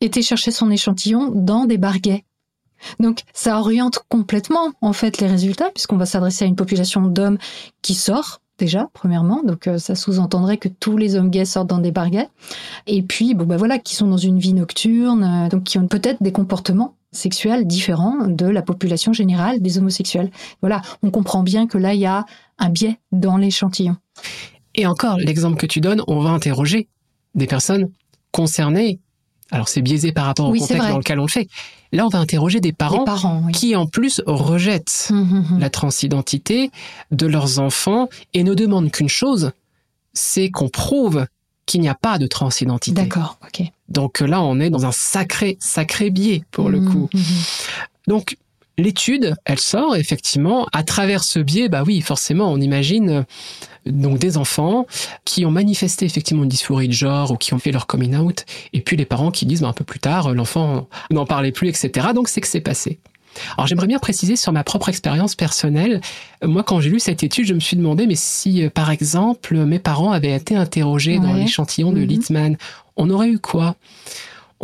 été 0.00 0.22
chercher 0.22 0.50
son 0.50 0.70
échantillon 0.70 1.30
dans 1.34 1.64
des 1.64 1.78
bars 1.78 1.98
gays. 1.98 2.24
Donc 3.00 3.22
ça 3.32 3.58
oriente 3.58 4.00
complètement 4.08 4.72
en 4.82 4.92
fait 4.92 5.18
les 5.18 5.26
résultats 5.26 5.70
puisqu'on 5.70 5.96
va 5.96 6.06
s'adresser 6.06 6.44
à 6.44 6.48
une 6.48 6.56
population 6.56 7.02
d'hommes 7.02 7.38
qui 7.80 7.94
sort 7.94 8.40
déjà 8.58 8.88
premièrement 8.92 9.42
donc 9.42 9.66
euh, 9.66 9.78
ça 9.78 9.94
sous-entendrait 9.94 10.58
que 10.58 10.68
tous 10.68 10.96
les 10.96 11.16
hommes 11.16 11.30
gays 11.30 11.44
sortent 11.44 11.68
dans 11.68 11.78
des 11.78 11.90
bars 11.90 12.10
gays 12.10 12.28
et 12.86 13.02
puis 13.02 13.34
bon 13.34 13.44
bah 13.44 13.56
voilà 13.56 13.78
qui 13.78 13.96
sont 13.96 14.06
dans 14.06 14.16
une 14.16 14.38
vie 14.38 14.54
nocturne 14.54 15.24
euh, 15.24 15.48
donc 15.48 15.64
qui 15.64 15.78
ont 15.78 15.88
peut-être 15.88 16.22
des 16.22 16.32
comportements 16.32 16.94
sexuels 17.14 17.66
différents 17.66 18.26
de 18.26 18.46
la 18.46 18.62
population 18.62 19.12
générale 19.12 19.60
des 19.60 19.78
homosexuels. 19.78 20.30
Voilà, 20.60 20.82
on 21.02 21.10
comprend 21.10 21.42
bien 21.42 21.66
que 21.66 21.78
là 21.78 21.94
il 21.94 22.00
y 22.00 22.06
a 22.06 22.26
un 22.58 22.68
biais 22.68 22.98
dans 23.12 23.36
l'échantillon. 23.36 23.96
Et 24.74 24.86
encore, 24.86 25.18
l'exemple 25.18 25.56
que 25.56 25.66
tu 25.66 25.80
donnes, 25.80 26.02
on 26.08 26.20
va 26.20 26.30
interroger 26.30 26.88
des 27.34 27.46
personnes 27.46 27.90
concernées. 28.32 29.00
Alors 29.50 29.68
c'est 29.68 29.82
biaisé 29.82 30.12
par 30.12 30.26
rapport 30.26 30.48
au 30.48 30.52
Oui, 30.52 30.60
contexte 30.60 30.88
dans 30.88 30.98
lequel 30.98 31.18
on 31.20 31.26
le 31.26 31.30
fait. 31.30 31.48
Là, 31.94 32.04
on 32.06 32.08
va 32.08 32.18
interroger 32.18 32.60
des 32.60 32.72
parents 32.72 32.98
Les 33.00 33.04
parents, 33.04 33.42
oui. 33.46 33.52
qui 33.52 33.76
en 33.76 33.86
plus 33.86 34.20
rejettent 34.26 35.08
Hum, 35.10 35.20
hum, 35.32 35.46
hum. 35.52 35.58
la 35.60 35.70
transidentité 35.70 36.70
de 37.10 37.26
leurs 37.26 37.58
enfants 37.60 38.08
et 38.34 38.42
ne 38.42 38.52
demandent 38.54 38.90
qu'une 38.90 39.08
chose, 39.08 39.52
c'est 40.12 40.50
qu'on 40.50 40.68
prouve 40.68 41.26
qu'il 41.66 41.80
n'y 41.80 41.88
a 41.88 41.94
pas 41.94 42.18
de 42.18 42.26
transidentité. 42.26 43.00
D'accord, 43.00 43.38
ok. 43.42 43.66
Donc 43.88 44.20
là, 44.20 44.42
on 44.42 44.60
est 44.60 44.70
dans 44.70 44.84
un 44.86 44.92
sacré, 44.92 45.56
sacré 45.60 46.10
biais 46.10 46.42
pour 46.50 46.68
le 46.68 46.80
coup. 46.80 47.08
Donc, 48.06 48.36
l'étude, 48.78 49.34
elle 49.44 49.58
sort 49.58 49.96
effectivement 49.96 50.66
à 50.72 50.82
travers 50.82 51.22
ce 51.24 51.38
biais. 51.38 51.68
Bah 51.68 51.82
oui, 51.86 52.00
forcément, 52.00 52.50
on 52.52 52.60
imagine 52.60 53.08
euh, 53.10 53.22
donc 53.86 54.18
des 54.18 54.36
enfants 54.36 54.86
qui 55.24 55.44
ont 55.44 55.50
manifesté 55.50 56.06
effectivement 56.06 56.42
une 56.44 56.48
dysphorie 56.48 56.88
de 56.88 56.92
genre 56.92 57.30
ou 57.30 57.36
qui 57.36 57.54
ont 57.54 57.58
fait 57.58 57.72
leur 57.72 57.86
coming 57.86 58.16
out, 58.16 58.44
et 58.72 58.80
puis 58.80 58.96
les 58.96 59.04
parents 59.04 59.30
qui 59.30 59.46
disent 59.46 59.60
bah, 59.62 59.68
un 59.68 59.72
peu 59.72 59.84
plus 59.84 60.00
tard, 60.00 60.28
euh, 60.28 60.34
l'enfant 60.34 60.88
n'en 61.10 61.26
parlait 61.26 61.52
plus, 61.52 61.68
etc. 61.68 62.08
Donc 62.14 62.28
c'est 62.28 62.40
que 62.40 62.48
c'est 62.48 62.60
passé. 62.60 62.98
Alors 63.56 63.66
j'aimerais 63.66 63.88
bien 63.88 63.98
préciser 63.98 64.36
sur 64.36 64.52
ma 64.52 64.62
propre 64.62 64.88
expérience 64.88 65.34
personnelle. 65.34 66.00
Euh, 66.44 66.46
Moi, 66.48 66.62
quand 66.62 66.80
j'ai 66.80 66.90
lu 66.90 67.00
cette 67.00 67.22
étude, 67.24 67.46
je 67.46 67.54
me 67.54 67.60
suis 67.60 67.76
demandé, 67.76 68.06
mais 68.06 68.14
si, 68.14 68.68
par 68.72 68.90
exemple, 68.90 69.56
mes 69.56 69.80
parents 69.80 70.12
avaient 70.12 70.34
été 70.36 70.54
interrogés 70.56 71.18
dans 71.18 71.32
l'échantillon 71.32 71.92
de 71.92 72.00
Mhm. 72.00 72.06
Littman, 72.06 72.56
on 72.96 73.10
aurait 73.10 73.28
eu 73.30 73.38
quoi? 73.40 73.74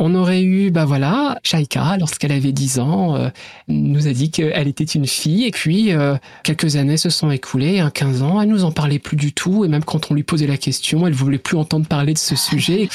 On 0.02 0.14
aurait 0.14 0.42
eu, 0.42 0.70
bah 0.70 0.86
voilà, 0.86 1.38
Shaika, 1.42 1.96
lorsqu'elle 1.98 2.32
avait 2.32 2.52
10 2.52 2.78
ans, 2.78 3.16
euh, 3.16 3.28
nous 3.68 4.08
a 4.08 4.12
dit 4.12 4.30
qu'elle 4.30 4.66
était 4.66 4.82
une 4.84 5.06
fille, 5.06 5.44
et 5.44 5.50
puis 5.50 5.92
euh, 5.92 6.16
quelques 6.42 6.76
années 6.76 6.96
se 6.96 7.10
sont 7.10 7.30
écoulées, 7.30 7.80
hein, 7.80 7.90
15 7.92 8.22
ans, 8.22 8.40
elle 8.40 8.48
nous 8.48 8.64
en 8.64 8.72
parlait 8.72 8.98
plus 8.98 9.16
du 9.18 9.32
tout, 9.34 9.64
et 9.64 9.68
même 9.68 9.84
quand 9.84 10.10
on 10.10 10.14
lui 10.14 10.22
posait 10.22 10.46
la 10.46 10.56
question, 10.56 11.06
elle 11.06 11.12
voulait 11.12 11.36
plus 11.38 11.56
entendre 11.58 11.86
parler 11.86 12.14
de 12.14 12.18
ce 12.18 12.34
sujet. 12.48 12.88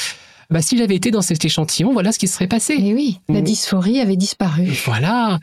Bah, 0.50 0.62
si 0.62 0.76
j'avais 0.78 0.96
été 0.96 1.10
dans 1.10 1.22
cet 1.22 1.44
échantillon, 1.44 1.92
voilà 1.92 2.10
ce 2.12 2.18
qui 2.18 2.28
serait 2.28 2.46
passé. 2.48 2.74
Et 2.74 2.92
oui, 2.94 3.20
la 3.28 3.40
Mm. 3.40 3.44
dysphorie 3.44 4.00
avait 4.00 4.16
disparu. 4.16 4.66
Voilà. 4.84 5.38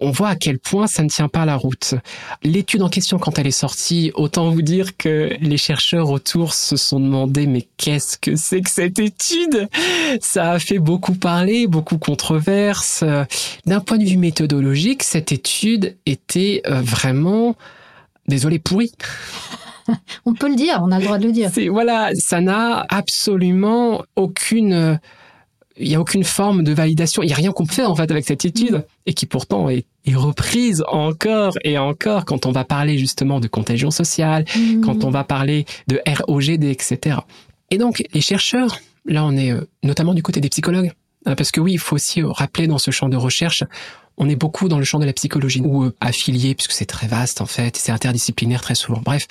On 0.00 0.10
voit 0.10 0.30
à 0.30 0.36
quel 0.36 0.58
point 0.58 0.86
ça 0.86 1.04
ne 1.04 1.08
tient 1.08 1.28
pas 1.28 1.44
la 1.44 1.56
route. 1.56 1.94
L'étude 2.42 2.82
en 2.82 2.88
question, 2.88 3.18
quand 3.18 3.38
elle 3.38 3.46
est 3.46 3.52
sortie, 3.52 4.10
autant 4.14 4.50
vous 4.50 4.62
dire 4.62 4.96
que 4.96 5.36
les 5.40 5.56
chercheurs 5.56 6.10
autour 6.10 6.52
se 6.52 6.76
sont 6.76 6.98
demandé 6.98 7.46
mais 7.46 7.68
qu'est-ce 7.76 8.18
que 8.18 8.34
c'est 8.34 8.60
que 8.60 8.70
cette 8.70 8.98
étude? 8.98 9.68
Ça 10.20 10.52
a 10.52 10.58
fait 10.58 10.80
beaucoup 10.80 11.14
parler, 11.14 11.68
beaucoup 11.68 11.98
controverse. 11.98 13.04
D'un 13.66 13.80
point 13.80 13.98
de 13.98 14.04
vue 14.04 14.16
méthodologique, 14.16 15.04
cette 15.04 15.30
étude 15.30 15.96
était 16.06 16.62
euh, 16.66 16.80
vraiment, 16.80 17.56
désolé, 18.26 18.58
pourrie. 18.58 18.92
On 20.24 20.34
peut 20.34 20.48
le 20.48 20.56
dire, 20.56 20.80
on 20.82 20.90
a 20.90 20.98
le 20.98 21.04
droit 21.04 21.18
de 21.18 21.26
le 21.26 21.32
dire. 21.32 21.50
Voilà, 21.70 22.10
ça 22.14 22.40
n'a 22.40 22.86
absolument 22.88 24.02
aucune 24.16 24.72
euh, 24.72 24.94
il 25.78 25.88
y 25.88 25.94
a 25.94 26.00
aucune 26.00 26.24
forme 26.24 26.62
de 26.62 26.72
validation, 26.72 27.22
il 27.22 27.30
y 27.30 27.32
a 27.32 27.36
rien 27.36 27.52
qu'on 27.52 27.66
peut 27.66 27.74
faire 27.74 27.90
en 27.90 27.96
fait 27.96 28.10
avec 28.10 28.24
cette 28.24 28.44
étude 28.44 28.84
et 29.06 29.14
qui 29.14 29.26
pourtant 29.26 29.68
est, 29.68 29.86
est 30.06 30.14
reprise 30.14 30.84
encore 30.88 31.56
et 31.64 31.78
encore 31.78 32.24
quand 32.24 32.46
on 32.46 32.52
va 32.52 32.64
parler 32.64 32.98
justement 32.98 33.40
de 33.40 33.48
contagion 33.48 33.90
sociale, 33.90 34.44
quand 34.82 35.04
on 35.04 35.10
va 35.10 35.24
parler 35.24 35.66
de 35.88 36.00
ROGD, 36.06 36.64
etc. 36.64 37.18
Et 37.70 37.78
donc 37.78 38.04
les 38.12 38.20
chercheurs, 38.20 38.78
là 39.04 39.24
on 39.24 39.36
est 39.36 39.50
euh, 39.50 39.68
notamment 39.82 40.14
du 40.14 40.22
côté 40.22 40.40
des 40.40 40.48
psychologues, 40.48 40.92
Hein, 41.26 41.34
Parce 41.34 41.50
que 41.50 41.60
oui, 41.60 41.72
il 41.72 41.78
faut 41.78 41.96
aussi 41.96 42.22
rappeler 42.22 42.66
dans 42.66 42.78
ce 42.78 42.90
champ 42.90 43.08
de 43.08 43.16
recherche, 43.16 43.64
on 44.16 44.28
est 44.28 44.36
beaucoup 44.36 44.68
dans 44.68 44.78
le 44.78 44.84
champ 44.84 44.98
de 44.98 45.04
la 45.04 45.12
psychologie 45.12 45.60
ou 45.60 45.84
euh, 45.84 45.94
affilié, 46.00 46.54
puisque 46.54 46.72
c'est 46.72 46.86
très 46.86 47.06
vaste 47.06 47.40
en 47.40 47.46
fait, 47.46 47.76
c'est 47.76 47.92
interdisciplinaire 47.92 48.60
très 48.60 48.74
souvent. 48.74 49.00
Bref. 49.04 49.26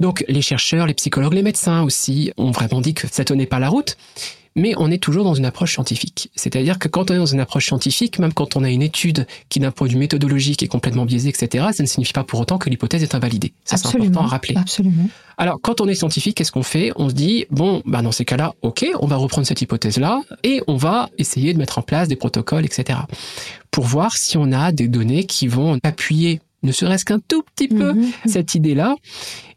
Donc 0.00 0.24
les 0.28 0.42
chercheurs, 0.42 0.86
les 0.86 0.94
psychologues, 0.94 1.34
les 1.34 1.42
médecins 1.42 1.82
aussi 1.82 2.32
ont 2.36 2.50
vraiment 2.50 2.80
dit 2.80 2.94
que 2.94 3.06
ça 3.10 3.24
tenait 3.24 3.46
pas 3.46 3.58
la 3.58 3.68
route. 3.68 3.96
Mais 4.54 4.74
on 4.76 4.90
est 4.90 4.98
toujours 5.02 5.24
dans 5.24 5.34
une 5.34 5.44
approche 5.46 5.72
scientifique. 5.72 6.30
C'est-à-dire 6.34 6.78
que 6.78 6.88
quand 6.88 7.10
on 7.10 7.14
est 7.14 7.18
dans 7.18 7.26
une 7.26 7.40
approche 7.40 7.66
scientifique, 7.66 8.18
même 8.18 8.32
quand 8.34 8.54
on 8.56 8.64
a 8.64 8.68
une 8.70 8.82
étude 8.82 9.26
qui 9.48 9.60
d'un 9.60 9.70
point 9.70 9.86
de 9.88 9.92
vue 9.92 9.98
méthodologique 9.98 10.62
est 10.62 10.68
complètement 10.68 11.06
biaisée, 11.06 11.30
etc., 11.30 11.68
ça 11.72 11.82
ne 11.82 11.88
signifie 11.88 12.12
pas 12.12 12.24
pour 12.24 12.40
autant 12.40 12.58
que 12.58 12.68
l'hypothèse 12.68 13.02
est 13.02 13.14
invalidée. 13.14 13.54
Ça, 13.64 13.76
c'est 13.78 13.88
important 13.96 14.20
à 14.24 14.26
rappeler. 14.26 14.54
Absolument. 14.56 15.08
Alors, 15.38 15.58
quand 15.62 15.80
on 15.80 15.88
est 15.88 15.94
scientifique, 15.94 16.36
qu'est-ce 16.36 16.52
qu'on 16.52 16.62
fait? 16.62 16.92
On 16.96 17.08
se 17.08 17.14
dit, 17.14 17.46
bon, 17.50 17.82
bah 17.86 18.02
dans 18.02 18.12
ces 18.12 18.24
cas-là, 18.26 18.52
ok, 18.62 18.84
on 19.00 19.06
va 19.06 19.16
reprendre 19.16 19.46
cette 19.46 19.62
hypothèse-là 19.62 20.20
et 20.44 20.60
on 20.66 20.76
va 20.76 21.08
essayer 21.18 21.54
de 21.54 21.58
mettre 21.58 21.78
en 21.78 21.82
place 21.82 22.08
des 22.08 22.16
protocoles, 22.16 22.64
etc. 22.66 22.98
Pour 23.70 23.84
voir 23.84 24.16
si 24.16 24.36
on 24.36 24.52
a 24.52 24.70
des 24.72 24.88
données 24.88 25.24
qui 25.24 25.48
vont 25.48 25.78
appuyer, 25.82 26.40
ne 26.62 26.72
serait-ce 26.72 27.04
qu'un 27.06 27.18
tout 27.26 27.42
petit 27.42 27.68
peu, 27.68 27.94
Mhm. 27.94 28.06
cette 28.26 28.54
idée-là. 28.54 28.94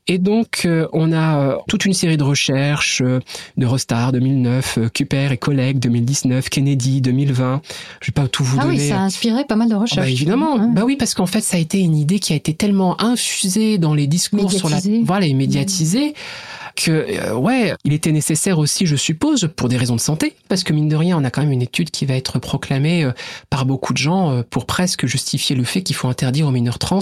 Et 0.07 0.19
donc, 0.19 0.61
euh, 0.65 0.87
on 0.93 1.11
a 1.11 1.39
euh, 1.39 1.55
toute 1.67 1.85
une 1.85 1.93
série 1.93 2.17
de 2.17 2.23
recherches 2.23 3.01
euh, 3.03 3.19
de 3.57 3.65
Rostar 3.65 4.11
2009, 4.11 4.77
euh, 4.77 4.89
Cooper 4.95 5.29
et 5.31 5.37
collègues 5.37 5.79
2019, 5.79 6.47
Kennedy 6.49 7.01
2020. 7.01 7.61
Je 8.01 8.07
vais 8.07 8.11
pas 8.11 8.27
tout 8.27 8.43
vous 8.43 8.57
Ah 8.61 8.67
oui, 8.67 8.75
donner. 8.77 8.89
ça 8.89 8.99
a 8.99 9.01
inspiré 9.01 9.45
pas 9.45 9.55
mal 9.55 9.67
de 9.67 9.73
Ah 9.73 9.79
recherches. 9.79 10.05
bah 10.05 10.11
évidemment, 10.11 10.59
bah 10.69 10.83
oui 10.85 10.95
parce 10.95 11.15
qu'en 11.15 11.25
fait 11.25 11.41
ça 11.41 11.57
a 11.57 11.59
été 11.59 11.79
une 11.79 11.95
idée 11.97 12.19
qui 12.19 12.33
a 12.33 12.35
été 12.35 12.53
tellement 12.53 13.01
infusée 13.01 13.79
dans 13.79 13.95
les 13.95 14.05
discours 14.05 14.51
sur 14.51 14.69
la 14.69 14.77
voilà 15.03 15.25
et 15.25 15.33
médiatisée 15.33 16.13
que 16.75 16.91
euh, 16.91 17.33
ouais 17.35 17.73
il 17.85 17.93
était 17.93 18.11
nécessaire 18.11 18.59
aussi 18.59 18.85
je 18.85 18.95
suppose 18.97 19.49
pour 19.55 19.69
des 19.69 19.77
raisons 19.77 19.95
de 19.95 20.01
santé 20.01 20.35
parce 20.49 20.63
que 20.63 20.73
mine 20.73 20.89
de 20.89 20.95
rien 20.95 21.17
on 21.17 21.23
a 21.23 21.31
quand 21.31 21.41
même 21.41 21.53
une 21.53 21.61
étude 21.61 21.89
qui 21.89 22.05
va 22.05 22.15
être 22.15 22.37
proclamée 22.37 23.05
euh, 23.05 23.11
par 23.49 23.65
beaucoup 23.65 23.93
de 23.93 23.97
gens 23.97 24.31
euh, 24.31 24.41
pour 24.49 24.65
presque 24.65 25.05
justifier 25.05 25.55
le 25.55 25.63
fait 25.63 25.81
qu'il 25.83 25.95
faut 25.95 26.09
interdire 26.09 26.47
aux 26.47 26.51
mineurs 26.51 26.77
trans 26.79 26.99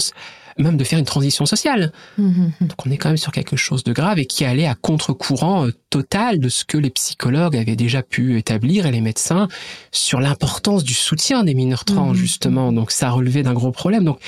même 0.58 0.76
de 0.76 0.84
faire 0.84 0.98
une 0.98 1.04
transition 1.04 1.46
sociale. 1.46 1.92
Mhm. 2.18 2.52
Donc 2.60 2.86
on 2.86 2.90
est 2.90 2.96
quand 2.96 3.08
même 3.08 3.16
sur 3.16 3.32
quelque 3.32 3.56
chose 3.56 3.84
de 3.84 3.92
grave 3.92 4.18
et 4.18 4.26
qui 4.26 4.44
allait 4.44 4.66
à 4.66 4.74
contre-courant 4.74 5.66
euh, 5.66 5.72
total 5.90 6.38
de 6.38 6.48
ce 6.48 6.64
que 6.64 6.78
les 6.78 6.90
psychologues 6.90 7.56
avaient 7.56 7.76
déjà 7.76 8.02
pu 8.02 8.38
établir 8.38 8.86
et 8.86 8.92
les 8.92 9.00
médecins 9.00 9.48
sur 9.92 10.20
l'importance 10.20 10.84
du 10.84 10.94
soutien 10.94 11.44
des 11.44 11.54
mineurs 11.54 11.84
trans 11.84 12.14
justement. 12.14 12.72
Donc 12.72 12.90
ça 12.90 13.10
relevait 13.10 13.42
d'un 13.42 13.54
gros 13.54 13.72
problème. 13.72 14.04
Donc 14.04 14.18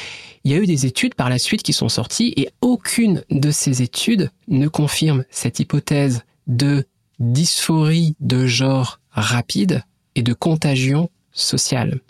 il 0.44 0.52
y 0.52 0.54
a 0.54 0.58
eu 0.58 0.66
des 0.66 0.86
études 0.86 1.14
par 1.14 1.28
la 1.28 1.38
suite 1.38 1.62
qui 1.62 1.72
sont 1.72 1.88
sorties 1.88 2.32
et 2.36 2.48
aucune 2.60 3.22
de 3.30 3.50
ces 3.50 3.82
études 3.82 4.30
ne 4.48 4.68
confirme 4.68 5.24
cette 5.30 5.60
hypothèse 5.60 6.22
de 6.46 6.84
dysphorie 7.18 8.16
de 8.20 8.46
genre 8.46 9.00
rapide 9.10 9.82
et 10.14 10.22
de 10.22 10.34
contagion 10.34 11.10
sociale. 11.32 12.00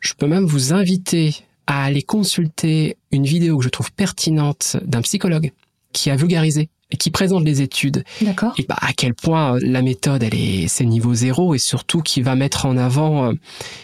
Je 0.00 0.14
peux 0.14 0.26
même 0.26 0.44
vous 0.44 0.72
inviter 0.72 1.45
à 1.66 1.84
aller 1.84 2.02
consulter 2.02 2.96
une 3.12 3.24
vidéo 3.24 3.58
que 3.58 3.64
je 3.64 3.68
trouve 3.68 3.92
pertinente 3.92 4.76
d'un 4.84 5.02
psychologue 5.02 5.52
qui 5.92 6.10
a 6.10 6.16
vulgarisé 6.16 6.68
et 6.90 6.96
qui 6.96 7.10
présente 7.10 7.44
les 7.44 7.62
études 7.62 8.04
D'accord. 8.20 8.54
et 8.58 8.64
bah, 8.68 8.76
à 8.80 8.92
quel 8.92 9.14
point 9.14 9.56
euh, 9.56 9.60
la 9.62 9.82
méthode 9.82 10.22
elle 10.22 10.34
est 10.34 10.68
c'est 10.68 10.84
niveau 10.84 11.14
zéro 11.14 11.54
et 11.54 11.58
surtout 11.58 12.00
qui 12.00 12.22
va 12.22 12.36
mettre 12.36 12.66
en 12.66 12.76
avant 12.76 13.30
euh, 13.30 13.32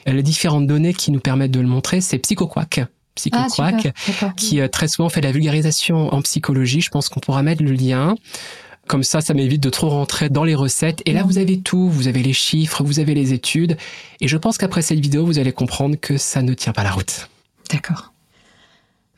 les 0.06 0.22
différentes 0.22 0.68
données 0.68 0.94
qui 0.94 1.10
nous 1.10 1.18
permettent 1.18 1.50
de 1.50 1.60
le 1.60 1.66
montrer 1.66 2.00
c'est 2.00 2.18
PsychoQuack 2.18 2.78
Ah, 2.78 2.88
PsychoQuack. 3.16 3.94
D'accord. 4.06 4.34
qui 4.36 4.60
euh, 4.60 4.68
très 4.68 4.86
souvent 4.86 5.08
fait 5.08 5.20
de 5.20 5.26
la 5.26 5.32
vulgarisation 5.32 6.14
en 6.14 6.22
psychologie 6.22 6.80
je 6.80 6.90
pense 6.90 7.08
qu'on 7.08 7.18
pourra 7.18 7.42
mettre 7.42 7.64
le 7.64 7.72
lien 7.72 8.14
comme 8.88 9.04
ça, 9.04 9.20
ça 9.20 9.32
m'évite 9.32 9.62
de 9.62 9.70
trop 9.70 9.88
rentrer 9.88 10.28
dans 10.28 10.42
les 10.42 10.56
recettes. 10.56 11.02
Et 11.06 11.12
là, 11.12 11.22
vous 11.22 11.38
avez 11.38 11.60
tout. 11.60 11.88
Vous 11.88 12.08
avez 12.08 12.20
les 12.20 12.32
chiffres, 12.32 12.82
vous 12.82 12.98
avez 12.98 13.14
les 13.14 13.32
études. 13.32 13.76
Et 14.20 14.26
je 14.26 14.36
pense 14.36 14.58
qu'après 14.58 14.82
cette 14.82 14.98
vidéo, 14.98 15.24
vous 15.24 15.38
allez 15.38 15.52
comprendre 15.52 15.94
que 15.98 16.16
ça 16.18 16.42
ne 16.42 16.52
tient 16.52 16.72
pas 16.72 16.82
la 16.82 16.90
route. 16.90 17.28
D'accord. 17.72 18.12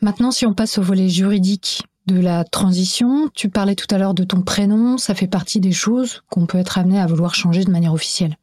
Maintenant, 0.01 0.31
si 0.31 0.47
on 0.47 0.55
passe 0.55 0.79
au 0.79 0.83
volet 0.83 1.09
juridique 1.09 1.83
de 2.07 2.21
la 2.21 2.45
transition, 2.45 3.31
tu 3.35 3.49
parlais 3.49 3.75
tout 3.75 3.93
à 3.93 3.99
l'heure 3.99 4.15
de 4.15 4.25
ton 4.25 4.43
prénom, 4.43 4.99
ça 4.99 5.15
fait 5.15 5.27
partie 5.27 5.61
des 5.61 5.73
choses 5.73 6.23
qu'on 6.31 6.47
peut 6.47 6.59
être 6.59 6.79
amené 6.79 7.01
à 7.01 7.07
vouloir 7.07 7.35
changer 7.35 7.65
de 7.65 7.71
manière 7.71 7.93
officielle. 7.93 8.37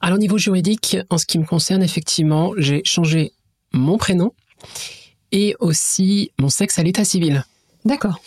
Alors, 0.00 0.16
au 0.16 0.20
niveau 0.20 0.38
juridique, 0.38 0.96
en 1.10 1.18
ce 1.18 1.26
qui 1.26 1.38
me 1.38 1.44
concerne, 1.44 1.82
effectivement, 1.82 2.52
j'ai 2.56 2.82
changé 2.84 3.32
mon 3.72 3.98
prénom 3.98 4.32
et 5.32 5.56
aussi 5.58 6.30
mon 6.38 6.48
sexe 6.48 6.78
à 6.78 6.82
l'état 6.82 7.04
civil. 7.04 7.44
D'accord. 7.84 8.20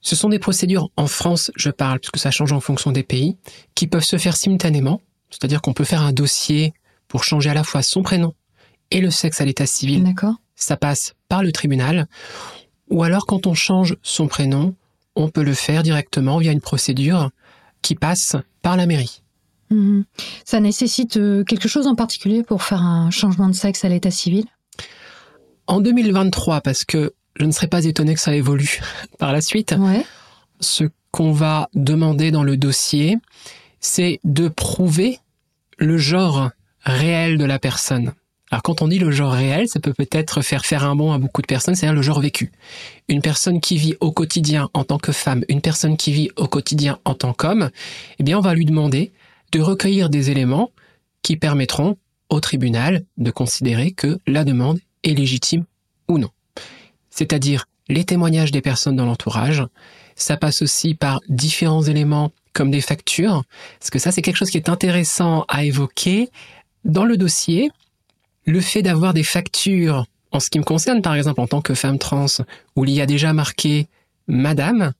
Ce 0.00 0.14
sont 0.14 0.28
des 0.28 0.38
procédures 0.38 0.90
en 0.96 1.08
France, 1.08 1.50
je 1.56 1.70
parle, 1.70 1.98
puisque 1.98 2.18
ça 2.18 2.30
change 2.30 2.52
en 2.52 2.60
fonction 2.60 2.92
des 2.92 3.02
pays, 3.02 3.36
qui 3.74 3.88
peuvent 3.88 4.04
se 4.04 4.18
faire 4.18 4.36
simultanément. 4.36 5.00
C'est-à-dire 5.30 5.60
qu'on 5.60 5.72
peut 5.72 5.84
faire 5.84 6.02
un 6.02 6.12
dossier 6.12 6.74
pour 7.08 7.24
changer 7.24 7.50
à 7.50 7.54
la 7.54 7.64
fois 7.64 7.82
son 7.82 8.02
prénom 8.02 8.34
et 8.90 9.00
le 9.00 9.10
sexe 9.10 9.40
à 9.40 9.44
l'état 9.44 9.66
civil. 9.66 10.04
D'accord. 10.04 10.34
Ça 10.56 10.76
passe 10.76 11.14
par 11.28 11.42
le 11.42 11.52
tribunal. 11.52 12.06
Ou 12.90 13.02
alors, 13.02 13.26
quand 13.26 13.46
on 13.46 13.54
change 13.54 13.96
son 14.02 14.28
prénom, 14.28 14.74
on 15.14 15.28
peut 15.28 15.42
le 15.42 15.54
faire 15.54 15.82
directement 15.82 16.38
via 16.38 16.52
une 16.52 16.60
procédure 16.60 17.30
qui 17.82 17.94
passe 17.94 18.36
par 18.62 18.76
la 18.76 18.86
mairie. 18.86 19.22
Mhm. 19.70 20.04
Ça 20.44 20.60
nécessite 20.60 21.16
euh, 21.18 21.44
quelque 21.44 21.68
chose 21.68 21.86
en 21.86 21.94
particulier 21.94 22.42
pour 22.42 22.62
faire 22.62 22.82
un 22.82 23.10
changement 23.10 23.48
de 23.48 23.52
sexe 23.54 23.84
à 23.84 23.88
l'état 23.88 24.10
civil? 24.10 24.46
En 25.66 25.80
2023, 25.80 26.62
parce 26.62 26.84
que 26.84 27.12
je 27.36 27.44
ne 27.44 27.52
serais 27.52 27.66
pas 27.68 27.84
étonné 27.84 28.14
que 28.14 28.20
ça 28.20 28.34
évolue 28.34 28.80
par 29.18 29.32
la 29.32 29.42
suite, 29.42 29.74
Ouais. 29.78 30.04
ce 30.60 30.84
qu'on 31.10 31.32
va 31.32 31.68
demander 31.74 32.30
dans 32.30 32.42
le 32.42 32.56
dossier, 32.56 33.18
c'est 33.80 34.20
de 34.24 34.48
prouver 34.48 35.20
le 35.76 35.98
genre 35.98 36.50
réel 36.82 37.36
de 37.38 37.44
la 37.44 37.58
personne. 37.58 38.12
Alors 38.50 38.62
quand 38.62 38.80
on 38.80 38.88
dit 38.88 38.98
le 38.98 39.10
genre 39.10 39.32
réel, 39.32 39.68
ça 39.68 39.78
peut 39.80 39.92
peut-être 39.92 40.40
faire 40.40 40.64
faire 40.64 40.84
un 40.84 40.96
bond 40.96 41.12
à 41.12 41.18
beaucoup 41.18 41.42
de 41.42 41.46
personnes, 41.46 41.74
c'est-à-dire 41.74 41.94
le 41.94 42.02
genre 42.02 42.20
vécu. 42.20 42.50
Une 43.08 43.20
personne 43.20 43.60
qui 43.60 43.76
vit 43.76 43.94
au 44.00 44.10
quotidien 44.10 44.70
en 44.72 44.84
tant 44.84 44.98
que 44.98 45.12
femme, 45.12 45.44
une 45.48 45.60
personne 45.60 45.96
qui 45.96 46.12
vit 46.12 46.30
au 46.36 46.46
quotidien 46.46 46.98
en 47.04 47.14
tant 47.14 47.34
qu'homme, 47.34 47.70
eh 48.18 48.22
bien 48.22 48.38
on 48.38 48.42
va 48.42 48.54
lui 48.54 48.64
demander 48.64 49.12
de 49.52 49.60
recueillir 49.60 50.08
des 50.08 50.30
éléments 50.30 50.70
qui 51.22 51.36
permettront 51.36 51.96
au 52.30 52.40
tribunal 52.40 53.04
de 53.16 53.30
considérer 53.30 53.92
que 53.92 54.18
la 54.26 54.44
demande 54.44 54.80
est 55.02 55.14
légitime 55.14 55.64
ou 56.08 56.18
non. 56.18 56.30
C'est-à-dire 57.10 57.66
les 57.88 58.04
témoignages 58.04 58.50
des 58.50 58.60
personnes 58.60 58.96
dans 58.96 59.06
l'entourage, 59.06 59.62
ça 60.14 60.36
passe 60.36 60.62
aussi 60.62 60.94
par 60.94 61.20
différents 61.28 61.82
éléments 61.82 62.32
comme 62.52 62.70
des 62.70 62.80
factures, 62.80 63.44
parce 63.78 63.90
que 63.90 63.98
ça 63.98 64.10
c'est 64.10 64.22
quelque 64.22 64.36
chose 64.36 64.50
qui 64.50 64.56
est 64.56 64.68
intéressant 64.68 65.44
à 65.48 65.64
évoquer. 65.64 66.28
Dans 66.84 67.04
le 67.04 67.16
dossier, 67.16 67.70
le 68.48 68.60
fait 68.60 68.82
d'avoir 68.82 69.12
des 69.14 69.22
factures, 69.22 70.06
en 70.32 70.40
ce 70.40 70.48
qui 70.50 70.58
me 70.58 70.64
concerne 70.64 71.02
par 71.02 71.14
exemple 71.14 71.40
en 71.40 71.46
tant 71.46 71.60
que 71.60 71.74
femme 71.74 71.98
trans, 71.98 72.26
où 72.76 72.84
il 72.84 72.90
y 72.90 73.00
a 73.00 73.06
déjà 73.06 73.32
marqué 73.32 73.88
Madame 74.26 74.92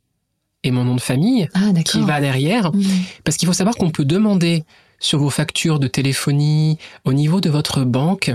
et 0.65 0.71
mon 0.71 0.85
nom 0.85 0.95
de 0.95 1.01
famille 1.01 1.49
Ah, 1.55 1.73
qui 1.85 2.01
va 2.03 2.21
derrière, 2.21 2.73
Mhm. 2.75 2.83
parce 3.25 3.37
qu'il 3.37 3.47
faut 3.47 3.53
savoir 3.55 3.77
qu'on 3.77 3.91
peut 3.91 4.05
demander 4.05 4.65
sur 5.01 5.19
vos 5.21 5.31
factures 5.31 5.79
de 5.79 5.87
téléphonie, 5.89 6.77
au 7.05 7.13
niveau 7.13 7.41
de 7.41 7.49
votre 7.51 7.85
banque, 7.85 8.31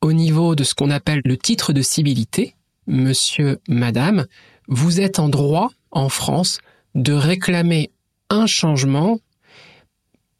au 0.00 0.12
niveau 0.12 0.54
de 0.54 0.62
ce 0.64 0.74
qu'on 0.74 0.90
appelle 0.90 1.22
le 1.24 1.36
titre 1.36 1.72
de 1.72 1.80
civilité, 1.82 2.54
monsieur, 2.86 3.58
madame, 3.68 4.26
vous 4.68 5.00
êtes 5.00 5.18
en 5.18 5.28
droit, 5.28 5.70
en 5.90 6.08
France, 6.08 6.58
de 6.94 7.12
réclamer 7.12 7.90
un 8.30 8.46
changement 8.46 9.18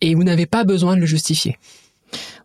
et 0.01 0.15
vous 0.15 0.25
n'avez 0.25 0.47
pas 0.47 0.65
besoin 0.65 0.95
de 0.97 1.01
le 1.01 1.07
justifier. 1.07 1.57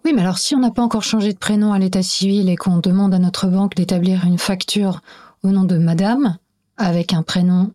Oui, 0.06 0.14
mais 0.14 0.22
alors 0.22 0.38
si 0.38 0.56
on 0.56 0.60
n'a 0.60 0.72
pas 0.72 0.82
encore 0.82 1.04
changé 1.04 1.34
de 1.34 1.38
prénom 1.38 1.74
à 1.74 1.80
l'état 1.80 2.04
civil 2.04 2.50
et 2.50 2.56
qu'on 2.56 2.78
demande 2.78 3.14
à 3.14 3.20
notre 3.20 3.48
banque 3.48 3.76
d'établir 3.76 4.26
une 4.26 4.38
facture 4.38 5.02
au 5.44 5.50
nom 5.50 5.64
de 5.64 5.78
madame 5.78 6.38
avec 6.78 7.14
un 7.14 7.24
prénom 7.24 7.72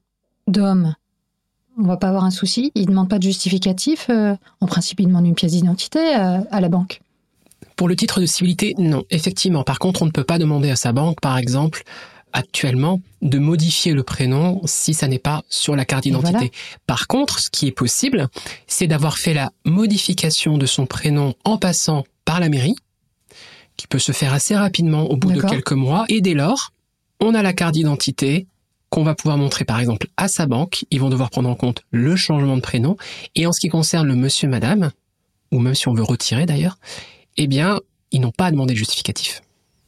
d'homme, 0.46 0.94
on 1.78 1.84
va 1.84 1.96
pas 1.96 2.08
avoir 2.08 2.24
un 2.24 2.30
souci? 2.30 2.70
Il 2.74 2.86
demande 2.86 3.08
pas 3.08 3.18
de 3.18 3.24
justificatif. 3.24 4.06
euh, 4.10 4.34
en 4.60 4.66
principe, 4.66 5.00
il 5.00 5.06
demande 5.06 5.26
une 5.26 5.34
pièce 5.34 5.52
d'identité 5.52 6.16
euh, 6.16 6.40
à 6.50 6.60
la 6.60 6.68
banque. 6.68 7.00
Pour 7.76 7.88
le 7.88 7.96
titre 7.96 8.20
de 8.20 8.26
civilité, 8.26 8.74
non, 8.78 9.04
effectivement. 9.10 9.64
Par 9.64 9.78
contre, 9.78 10.02
on 10.02 10.06
ne 10.06 10.10
peut 10.10 10.24
pas 10.24 10.38
demander 10.38 10.70
à 10.70 10.76
sa 10.76 10.92
banque, 10.92 11.20
par 11.20 11.38
exemple, 11.38 11.84
actuellement, 12.32 13.00
de 13.20 13.38
modifier 13.38 13.92
le 13.92 14.02
prénom 14.02 14.60
si 14.64 14.94
ça 14.94 15.08
n'est 15.08 15.18
pas 15.18 15.42
sur 15.48 15.76
la 15.76 15.84
carte 15.84 16.04
d'identité. 16.04 16.32
voilà. 16.32 16.50
Par 16.86 17.06
contre, 17.06 17.38
ce 17.38 17.50
qui 17.50 17.66
est 17.66 17.72
possible, 17.72 18.28
c'est 18.66 18.86
d'avoir 18.86 19.18
fait 19.18 19.34
la 19.34 19.52
modification 19.64 20.58
de 20.58 20.66
son 20.66 20.86
prénom 20.86 21.34
en 21.44 21.58
passant 21.58 22.04
par 22.24 22.40
la 22.40 22.48
mairie, 22.48 22.76
qui 23.76 23.86
peut 23.86 23.98
se 23.98 24.12
faire 24.12 24.32
assez 24.32 24.56
rapidement 24.56 25.10
au 25.10 25.16
bout 25.16 25.32
de 25.32 25.40
quelques 25.40 25.72
mois, 25.72 26.04
et 26.08 26.20
dès 26.20 26.34
lors, 26.34 26.72
on 27.20 27.34
a 27.34 27.42
la 27.42 27.52
carte 27.52 27.74
d'identité 27.74 28.46
qu'on 28.90 29.04
va 29.04 29.14
pouvoir 29.14 29.38
montrer 29.38 29.64
par 29.64 29.80
exemple 29.80 30.08
à 30.18 30.28
sa 30.28 30.46
banque. 30.46 30.84
Ils 30.90 31.00
vont 31.00 31.08
devoir 31.08 31.30
prendre 31.30 31.48
en 31.48 31.54
compte 31.54 31.82
le 31.90 32.14
changement 32.14 32.56
de 32.56 32.60
prénom. 32.60 32.96
Et 33.34 33.46
en 33.46 33.52
ce 33.52 33.58
qui 33.58 33.70
concerne 33.70 34.06
le 34.06 34.16
monsieur, 34.16 34.48
madame, 34.48 34.90
ou 35.50 35.60
même 35.60 35.74
si 35.74 35.88
on 35.88 35.94
veut 35.94 36.02
retirer 36.02 36.44
d'ailleurs, 36.44 36.76
eh 37.38 37.46
bien, 37.46 37.78
ils 38.10 38.20
n'ont 38.20 38.32
pas 38.32 38.46
à 38.46 38.50
demander 38.50 38.74
de 38.74 38.78
justificatif. 38.78 39.40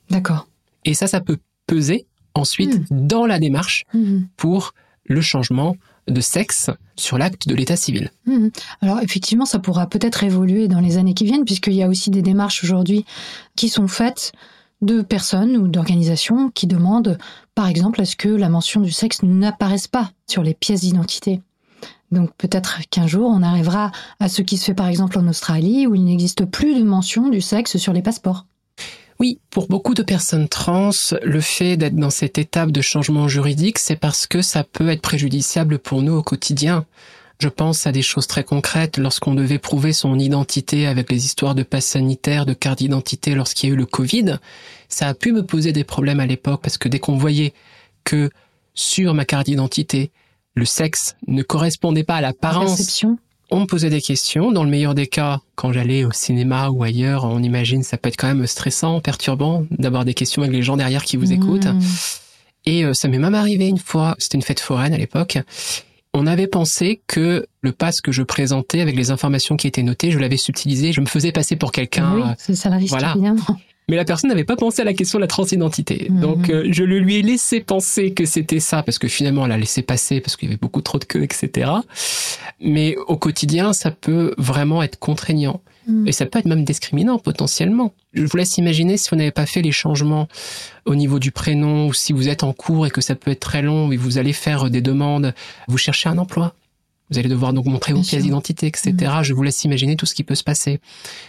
D'accord. 0.09 0.49
Et 0.86 0.95
ça, 0.95 1.07
ça 1.07 1.20
peut 1.20 1.36
peser 1.66 2.07
ensuite 2.35 2.82
dans 2.91 3.26
la 3.26 3.39
démarche 3.39 3.85
Mhm. 3.95 4.26
pour 4.37 4.74
le 5.07 5.20
changement 5.20 5.76
de 6.09 6.20
sexe 6.20 6.70
sur 6.97 7.16
l'acte 7.18 7.49
de 7.49 7.55
l'état 7.55 7.76
civil. 7.76 8.11
Mhm. 8.26 8.51
Alors 8.82 9.01
effectivement, 9.01 9.47
ça 9.47 9.59
pourra 9.59 9.87
peut-être 9.87 10.22
évoluer 10.24 10.68
dans 10.68 10.80
les 10.80 10.97
années 10.99 11.14
qui 11.14 11.24
viennent, 11.24 11.45
puisqu'il 11.45 11.74
y 11.74 11.82
a 11.82 11.89
aussi 11.89 12.11
des 12.11 12.22
démarches 12.22 12.62
aujourd'hui 12.64 13.05
qui 13.57 13.68
sont 13.68 13.89
faites 13.89 14.32
de 14.82 15.01
personnes 15.03 15.57
ou 15.57 15.66
d'organisations 15.68 16.51
qui 16.51 16.66
demandent, 16.66 17.16
par 17.55 17.68
exemple, 17.68 18.01
à 18.03 18.05
ce 18.05 18.16
que 18.16 18.28
la 18.28 18.49
mention 18.51 18.80
du 18.82 18.91
sexe 18.91 19.22
n'apparaisse 19.22 19.89
pas 19.89 20.11
sur 20.26 20.43
les 20.43 20.53
pièces 20.55 20.80
d'identité. 20.82 21.41
Donc 22.11 22.30
peut-être 22.37 22.80
qu'un 22.91 23.07
jour, 23.07 23.30
on 23.30 23.43
arrivera 23.43 23.91
à 24.20 24.28
ce 24.28 24.43
qui 24.43 24.57
se 24.59 24.66
fait 24.66 24.74
par 24.74 24.89
exemple 24.89 25.18
en 25.18 25.26
Australie, 25.26 25.87
où 25.87 25.95
il 25.95 26.05
n'existe 26.05 26.45
plus 26.45 26.78
de 26.78 26.85
mention 26.85 27.28
du 27.30 27.41
sexe 27.41 27.76
sur 27.78 27.93
les 27.95 28.03
passeports. 28.03 28.47
Oui, 29.20 29.38
pour 29.50 29.68
beaucoup 29.68 29.94
de 29.94 30.02
personnes 30.02 30.48
trans, 30.48 30.90
le 31.22 31.40
fait 31.40 31.76
d'être 31.76 31.96
dans 31.96 32.10
cette 32.10 32.38
étape 32.38 32.72
de 32.72 32.80
changement 32.80 33.28
juridique, 33.28 33.78
c'est 33.78 33.96
parce 33.96 34.26
que 34.26 34.42
ça 34.42 34.64
peut 34.64 34.88
être 34.88 35.02
préjudiciable 35.02 35.78
pour 35.78 36.02
nous 36.02 36.14
au 36.14 36.22
quotidien. 36.22 36.84
Je 37.38 37.48
pense 37.48 37.86
à 37.86 37.92
des 37.92 38.02
choses 38.02 38.26
très 38.26 38.44
concrètes 38.44 38.96
lorsqu'on 38.96 39.34
devait 39.34 39.58
prouver 39.58 39.92
son 39.92 40.18
identité 40.18 40.86
avec 40.86 41.10
les 41.10 41.26
histoires 41.26 41.54
de 41.54 41.62
passe 41.62 41.86
sanitaire, 41.86 42.46
de 42.46 42.54
carte 42.54 42.78
d'identité 42.78 43.34
lorsqu'il 43.34 43.68
y 43.68 43.72
a 43.72 43.74
eu 43.74 43.78
le 43.78 43.86
Covid. 43.86 44.38
Ça 44.88 45.08
a 45.08 45.14
pu 45.14 45.32
me 45.32 45.44
poser 45.44 45.72
des 45.72 45.84
problèmes 45.84 46.20
à 46.20 46.26
l'époque 46.26 46.62
parce 46.62 46.78
que 46.78 46.88
dès 46.88 47.00
qu'on 47.00 47.16
voyait 47.16 47.52
que 48.04 48.30
sur 48.74 49.14
ma 49.14 49.24
carte 49.24 49.46
d'identité, 49.46 50.10
le 50.54 50.64
sexe 50.64 51.16
ne 51.26 51.42
correspondait 51.42 52.04
pas 52.04 52.16
à 52.16 52.20
l'apparence 52.20 53.02
on 53.55 53.61
me 53.61 53.66
posait 53.66 53.88
des 53.88 54.00
questions. 54.00 54.50
Dans 54.50 54.64
le 54.64 54.70
meilleur 54.70 54.96
des 54.96 55.07
cas, 55.07 55.40
quand 55.55 55.72
j'allais 55.72 56.05
au 56.05 56.11
cinéma 56.11 56.70
ou 56.70 56.82
ailleurs, 56.82 57.24
on 57.24 57.40
imagine 57.40 57.84
ça 57.84 57.96
peut 57.96 58.09
être 58.09 58.16
quand 58.16 58.26
même 58.26 58.46
stressant, 58.48 59.00
perturbant 59.00 59.64
d'avoir 59.70 60.05
des 60.05 60.12
questions 60.12 60.42
avec 60.42 60.52
les 60.52 60.62
gens 60.62 60.76
derrière 60.76 61.05
qui 61.05 61.16
vous 61.16 61.28
mmh. 61.28 61.32
écoutent. 61.32 61.68
Et 62.66 62.84
euh, 62.84 62.94
ça 62.94 63.07
m'est 63.07 63.18
même 63.18 63.34
arrivé 63.34 63.68
une 63.68 63.78
fois, 63.78 64.16
c'était 64.18 64.38
une 64.38 64.42
fête 64.42 64.59
foraine 64.59 64.92
à 64.92 64.98
l'époque. 64.98 65.38
On 66.14 66.26
avait 66.26 66.48
pensé 66.48 67.00
que 67.07 67.46
le 67.61 67.72
pass 67.72 68.00
que 68.00 68.11
je 68.11 68.22
présentais 68.22 68.80
avec 68.80 68.96
les 68.96 69.12
informations 69.12 69.57
qui 69.57 69.68
étaient 69.68 69.82
notées, 69.82 70.11
je 70.11 70.18
l'avais 70.18 70.36
subtilisé, 70.36 70.92
je 70.92 71.00
me 71.00 71.07
faisais 71.07 71.30
passer 71.30 71.55
pour 71.55 71.70
quelqu'un. 71.70 72.34
Oui, 72.48 72.57
ça 72.57 72.70
la 72.70 72.76
risque, 72.76 72.90
voilà. 72.90 73.12
évidemment. 73.14 73.59
Mais 73.89 73.97
la 73.97 74.05
personne 74.05 74.30
n'avait 74.30 74.45
pas 74.45 74.57
pensé 74.57 74.82
à 74.82 74.85
la 74.85 74.95
question 74.95 75.18
de 75.18 75.22
la 75.22 75.28
transidentité. 75.28 76.07
Mhm. 76.09 76.20
Donc 76.20 76.51
euh, 76.51 76.66
je 76.70 76.85
le 76.85 76.99
lui 76.99 77.16
ai 77.16 77.22
laissé 77.22 77.61
penser 77.61 78.12
que 78.12 78.24
c'était 78.24 78.61
ça, 78.61 78.82
parce 78.82 78.99
que 78.99 79.09
finalement 79.09 79.45
elle 79.45 79.53
a 79.53 79.59
laissé 79.59 79.82
passer, 79.82 80.20
parce 80.20 80.37
qu'il 80.37 80.49
y 80.49 80.53
avait 80.53 80.61
beaucoup 80.61 80.80
trop 80.80 80.99
de 80.99 81.05
queues, 81.05 81.22
etc. 81.22 81.70
Mais 82.61 82.97
au 83.07 83.16
quotidien, 83.16 83.72
ça 83.72 83.91
peut 83.91 84.35
vraiment 84.39 84.82
être 84.82 84.99
contraignant. 84.99 85.61
Mhm. 85.87 86.09
Et 86.09 86.12
ça 86.12 86.24
peut 86.24 86.39
être 86.39 86.47
même 86.47 86.64
discriminant 86.64 87.18
potentiellement. 87.18 87.93
Je 88.14 88.24
vous 88.24 88.37
laisse 88.37 88.57
imaginer 88.57 88.97
si 88.97 89.11
vous 89.11 89.16
n'avez 89.16 89.32
pas 89.32 89.45
fait 89.45 89.61
les 89.61 89.72
changements 89.72 90.28
au 90.87 90.95
niveau 90.95 91.18
du 91.18 91.30
prénom, 91.30 91.89
ou 91.89 91.93
si 91.93 92.12
vous 92.14 92.28
êtes 92.28 92.43
en 92.43 92.55
cours 92.55 92.87
et 92.87 92.91
que 92.91 93.03
ça 93.03 93.14
peut 93.14 93.30
être 93.30 93.41
très 93.41 93.61
long, 93.61 93.93
et 93.93 93.97
vous 93.97 94.16
allez 94.16 94.32
faire 94.32 94.70
des 94.70 94.80
demandes, 94.80 95.35
vous 95.68 95.78
cherchez 95.78 96.09
un 96.09 96.16
emploi. 96.16 96.55
Vous 97.11 97.18
allez 97.18 97.28
devoir 97.28 97.52
donc 97.52 97.66
montrer 97.66 97.92
vos 97.92 98.00
pièces 98.00 98.22
d'identité, 98.22 98.66
etc. 98.66 98.92
Mm. 98.92 99.22
Je 99.22 99.34
vous 99.34 99.42
laisse 99.42 99.62
imaginer 99.64 99.96
tout 99.96 100.07
ce 100.07 100.14
qui 100.14 100.24
peut 100.24 100.34
se 100.34 100.44
passer. 100.44 100.80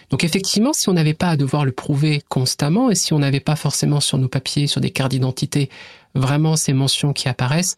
Donc 0.10 0.24
effectivement, 0.24 0.72
si 0.72 0.88
on 0.88 0.94
n'avait 0.94 1.14
pas 1.14 1.30
à 1.30 1.38
devoir 1.38 1.66
le 1.66 1.72
prouver 1.72 2.22
constamment 2.30 2.90
et 2.90 2.96
si 2.96 3.14
on 3.14 3.20
n'avait 3.20 3.42
pas 3.42 3.56
forcément 3.56 4.00
sur 4.00 4.18
nos 4.18 4.30
papiers, 4.30 4.68
sur 4.68 4.80
des 4.80 4.92
cartes 4.92 5.12
d'identité, 5.12 5.70
vraiment 6.14 6.56
ces 6.56 6.74
mentions 6.74 7.12
qui 7.12 7.28
apparaissent, 7.28 7.76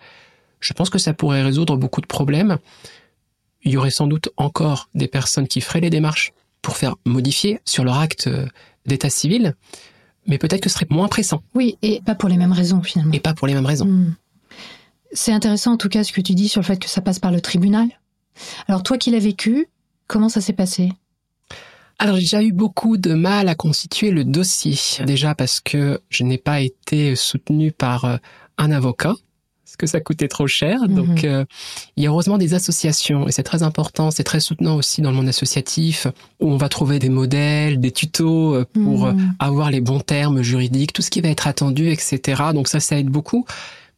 je 0.60 0.74
pense 0.74 0.90
que 0.90 1.00
ça 1.00 1.14
pourrait 1.14 1.42
résoudre 1.42 1.76
beaucoup 1.76 2.02
de 2.02 2.08
problèmes. 2.08 2.58
Il 3.64 3.72
y 3.72 3.78
aurait 3.78 3.92
sans 3.92 4.08
doute 4.08 4.30
encore 4.38 4.90
des 4.94 5.08
personnes 5.08 5.48
qui 5.48 5.62
feraient 5.62 5.82
les 5.82 5.90
démarches 5.90 6.34
pour 6.62 6.78
faire 6.78 6.96
modifier 7.06 7.60
sur 7.66 7.84
leur 7.84 7.98
acte 7.98 8.28
euh, 8.28 8.46
d'état 8.86 9.10
civil, 9.10 9.56
mais 10.28 10.38
peut-être 10.38 10.62
que 10.62 10.70
ce 10.70 10.76
serait 10.76 10.88
moins 10.90 11.08
pressant. 11.08 11.42
Oui, 11.56 11.78
et 11.82 12.02
pas 12.02 12.16
pour 12.16 12.30
les 12.30 12.38
mêmes 12.38 12.52
raisons 12.52 12.82
finalement. 12.82 13.14
Et 13.14 13.20
pas 13.20 13.34
pour 13.34 13.48
les 13.48 13.54
mêmes 13.54 13.66
raisons. 13.66 13.86
Mm. 13.86 14.16
C'est 15.12 15.32
intéressant 15.32 15.74
en 15.74 15.78
tout 15.78 15.90
cas 15.90 16.04
ce 16.04 16.12
que 16.12 16.22
tu 16.22 16.34
dis 16.34 16.50
sur 16.50 16.62
le 16.62 16.66
fait 16.66 16.78
que 16.78 16.90
ça 16.90 17.02
passe 17.02 17.20
par 17.20 17.32
le 17.32 17.42
tribunal. 17.42 17.88
Alors 18.68 18.84
toi 18.84 18.98
qui 18.98 19.12
l'as 19.12 19.20
vécu, 19.20 19.68
comment 20.08 20.30
ça 20.30 20.42
s'est 20.42 20.54
passé? 20.54 20.92
Alors 22.00 22.16
j'ai 22.16 22.22
déjà 22.22 22.44
eu 22.44 22.52
beaucoup 22.52 22.98
de 22.98 23.14
mal 23.14 23.48
à 23.50 23.56
constituer 23.56 24.12
le 24.12 24.24
dossier. 24.24 24.78
Déjà 25.06 25.34
parce 25.34 25.60
que 25.60 26.00
je 26.10 26.24
n'ai 26.24 26.38
pas 26.38 26.62
été 26.62 27.16
soutenu 27.16 27.72
par 27.72 28.06
euh, 28.06 28.18
un 28.60 28.72
avocat, 28.72 29.16
parce 29.66 29.78
que 29.78 29.88
ça 29.88 30.00
coûtait 30.00 30.28
trop 30.28 30.46
cher. 30.46 30.82
Mhm. 30.82 30.96
Donc 30.96 31.24
euh, 31.24 31.44
il 31.96 32.04
y 32.04 32.08
a 32.08 32.10
heureusement 32.10 32.38
des 32.38 32.54
associations, 32.54 33.28
et 33.28 33.32
c'est 33.32 33.44
très 33.44 33.64
important, 33.64 34.12
c'est 34.12 34.24
très 34.24 34.40
soutenant 34.40 34.76
aussi 34.76 35.02
dans 35.02 35.10
le 35.10 35.16
monde 35.16 35.28
associatif, 35.28 36.06
où 36.40 36.52
on 36.52 36.58
va 36.58 36.70
trouver 36.70 37.00
des 37.00 37.10
modèles, 37.10 37.80
des 37.80 37.92
tutos 37.92 38.54
euh, 38.54 38.66
pour 38.74 39.08
mhm. 39.08 39.34
avoir 39.40 39.72
les 39.72 39.82
bons 39.82 40.00
termes 40.00 40.44
juridiques, 40.44 40.94
tout 40.94 41.02
ce 41.02 41.10
qui 41.10 41.22
va 41.22 41.30
être 41.30 41.48
attendu, 41.48 41.90
etc. 41.90 42.44
Donc 42.54 42.68
ça, 42.68 42.80
ça 42.80 43.00
aide 43.00 43.10
beaucoup 43.10 43.46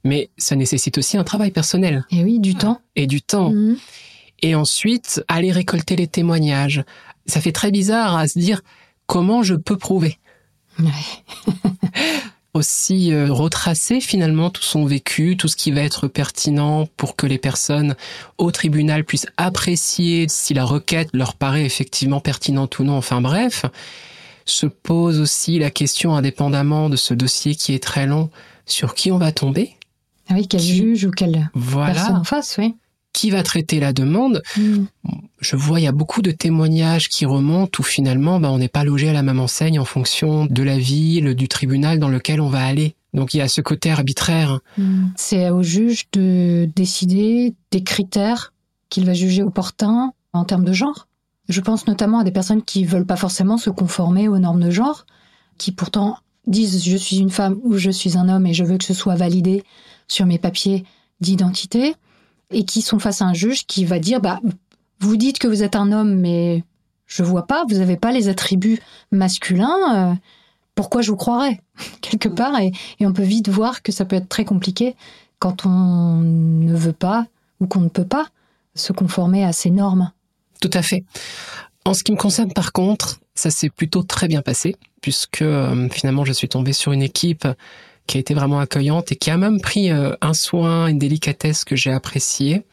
mais 0.04 0.30
ça 0.38 0.56
nécessite 0.56 0.98
aussi 0.98 1.18
un 1.18 1.24
travail 1.24 1.52
personnel. 1.52 2.06
Et 2.12 2.24
oui, 2.24 2.40
du 2.40 2.56
temps. 2.56 2.82
Et 2.96 3.08
du 3.08 3.22
temps. 3.22 3.52
Mhm. 3.52 3.78
Et 4.42 4.56
ensuite, 4.56 5.24
aller 5.28 5.52
récolter 5.52 5.96
les 5.96 6.08
témoignages. 6.08 6.84
Ça 7.26 7.42
fait 7.42 7.52
très 7.52 7.72
bizarre 7.72 8.16
à 8.16 8.28
se 8.28 8.40
dire 8.40 8.62
comment 9.06 9.44
je 9.44 9.56
peux 9.56 9.78
prouver. 9.78 10.18
aussi 12.54 13.14
euh, 13.14 13.32
retracer 13.32 14.02
finalement 14.02 14.50
tout 14.50 14.64
son 14.64 14.86
vécu, 14.86 15.38
tout 15.38 15.48
ce 15.48 15.56
qui 15.56 15.72
va 15.72 15.82
être 15.82 16.08
pertinent 16.08 16.88
pour 16.98 17.16
que 17.16 17.28
les 17.28 17.38
personnes 17.38 17.96
au 18.38 18.52
tribunal 18.52 19.04
puissent 19.04 19.28
apprécier 19.38 20.28
si 20.28 20.54
la 20.54 20.66
requête 20.66 21.10
leur 21.14 21.36
paraît 21.36 21.66
effectivement 21.66 22.20
pertinente 22.20 22.80
ou 22.80 22.84
non. 22.84 22.98
Enfin 22.98 23.22
bref, 23.22 23.66
se 24.46 24.66
pose 24.66 25.20
aussi 25.20 25.60
la 25.60 25.70
question 25.70 26.16
indépendamment 26.16 26.90
de 26.90 26.96
ce 26.96 27.14
dossier 27.14 27.56
qui 27.56 27.74
est 27.74 27.84
très 27.84 28.08
long 28.08 28.30
sur 28.66 28.96
qui 28.96 29.12
on 29.12 29.18
va 29.18 29.32
tomber? 29.32 29.76
Ah 30.30 30.36
oui, 30.36 30.48
quel 30.48 30.62
juge 30.62 31.06
ou 31.06 31.12
quelle 31.12 31.50
personne 31.74 32.18
en 32.18 32.24
face, 32.24 32.56
oui. 32.58 32.76
Qui 33.12 33.32
va 33.32 33.42
traiter 33.42 33.80
la 33.80 33.92
demande 33.92 34.44
hmm. 34.56 34.86
Je 35.40 35.56
vois, 35.56 35.80
il 35.80 35.84
y 35.84 35.88
a 35.88 35.92
beaucoup 35.92 36.22
de 36.22 36.32
témoignages 36.32 37.10
qui 37.10 37.26
remontent 37.26 37.80
où 37.80 37.84
finalement, 37.84 38.40
bah, 38.40 38.52
on 38.52 38.60
n'est 38.60 38.68
pas 38.68 38.84
logé 38.84 39.10
à 39.10 39.14
la 39.14 39.24
même 39.24 39.40
enseigne 39.40 39.80
en 39.80 39.86
fonction 39.86 40.46
de 40.46 40.64
la 40.64 40.78
ville, 40.78 41.34
du 41.34 41.48
tribunal 41.48 41.98
dans 41.98 42.10
lequel 42.10 42.40
on 42.40 42.50
va 42.50 42.64
aller. 42.64 42.96
Donc 43.14 43.34
il 43.34 43.38
y 43.38 43.42
a 43.42 43.48
ce 43.48 43.62
côté 43.62 43.90
arbitraire. 43.90 44.60
Hmm. 44.78 45.08
C'est 45.16 45.50
au 45.50 45.64
juge 45.64 46.06
de 46.12 46.70
décider 46.76 47.56
des 47.72 47.84
critères 47.84 48.54
qu'il 48.90 49.06
va 49.06 49.14
juger 49.14 49.42
opportuns 49.42 50.14
en 50.34 50.46
termes 50.46 50.66
de 50.66 50.74
genre. 50.74 51.08
Je 51.48 51.62
pense 51.62 51.88
notamment 51.88 52.20
à 52.20 52.24
des 52.24 52.32
personnes 52.32 52.62
qui 52.62 52.86
veulent 52.86 53.08
pas 53.08 53.16
forcément 53.16 53.58
se 53.58 53.72
conformer 53.72 54.28
aux 54.28 54.38
normes 54.38 54.64
de 54.64 54.70
genre, 54.70 55.08
qui 55.58 55.72
pourtant 55.72 56.18
disent 56.46 56.84
je 56.84 56.98
suis 56.98 57.18
une 57.18 57.32
femme 57.32 57.60
ou 57.64 57.78
je 57.78 57.90
suis 57.90 58.18
un 58.18 58.30
homme 58.30 58.46
et 58.46 58.54
je 58.54 58.64
veux 58.64 58.78
que 58.78 58.84
ce 58.84 58.94
soit 58.94 59.16
validé 59.16 59.64
sur 60.10 60.26
mes 60.26 60.38
papiers 60.38 60.84
d'identité 61.22 61.96
et 62.52 62.66
qui 62.66 62.82
sont 62.82 63.00
face 63.00 63.22
à 63.22 63.26
un 63.26 63.34
juge 63.34 63.66
qui 63.66 63.86
va 63.86 64.00
dire 64.00 64.20
bah 64.20 64.40
vous 65.00 65.16
dites 65.16 65.40
que 65.40 65.48
vous 65.48 65.64
êtes 65.64 65.76
un 65.76 65.92
homme 65.92 66.16
mais 66.16 66.64
je 67.10 67.24
vois 67.24 67.48
pas, 67.48 67.66
vous 67.68 67.78
n'avez 67.78 67.98
pas 67.98 68.12
les 68.12 68.30
attributs 68.30 68.80
masculins, 69.12 70.12
euh, 70.12 70.16
pourquoi 70.76 71.02
je 71.02 71.10
vous 71.10 71.18
croirais 71.18 71.60
quelque 72.02 72.30
part? 72.30 72.58
Et, 72.60 72.72
et, 73.00 73.08
on 73.08 73.14
peut 73.14 73.24
vite 73.24 73.50
voir 73.50 73.82
que 73.82 73.92
ça 73.92 74.06
peut 74.06 74.16
être 74.16 74.30
très 74.30 74.46
compliqué 74.46 74.96
quand 75.40 75.66
on 75.66 76.18
ne 76.20 76.76
veut 76.76 76.94
pas 76.94 77.26
ou 77.60 77.68
qu'on 77.68 77.82
ne 77.82 77.90
peut 77.90 78.06
pas 78.06 78.28
se 78.76 78.94
conformer 78.94 79.44
à 79.44 79.52
ces 79.52 79.72
normes. 79.72 80.12
Tout 80.62 80.70
à 80.74 80.82
fait. 80.82 81.04
En 81.84 81.94
ce 81.94 82.04
qui 82.04 82.12
me 82.12 82.18
concerne 82.18 82.54
par 82.54 82.72
contre, 82.72 83.20
ça 83.34 83.50
s'est 83.50 83.70
plutôt 83.70 84.04
très 84.04 84.28
bien 84.28 84.42
passé 84.42 84.76
puisque 85.02 85.42
euh, 85.42 85.90
finalement 85.90 86.26
je 86.26 86.34
suis 86.34 86.48
tombé 86.48 86.74
sur 86.74 86.92
une 86.92 87.02
équipe 87.02 87.48
qui 88.10 88.18
a 88.18 88.20
été 88.20 88.34
vraiment 88.34 88.60
accueillante 88.60 89.12
et 89.12 89.16
qui 89.16 89.30
a 89.30 89.38
même 89.38 89.62
pris 89.62 89.92
euh, 89.92 90.16
un 90.22 90.34
soin, 90.34 90.88
une 90.88 90.98
délicatesse 90.98 91.64
que 91.64 91.76
j'ai 91.76 91.92
appréciée. 91.92 92.64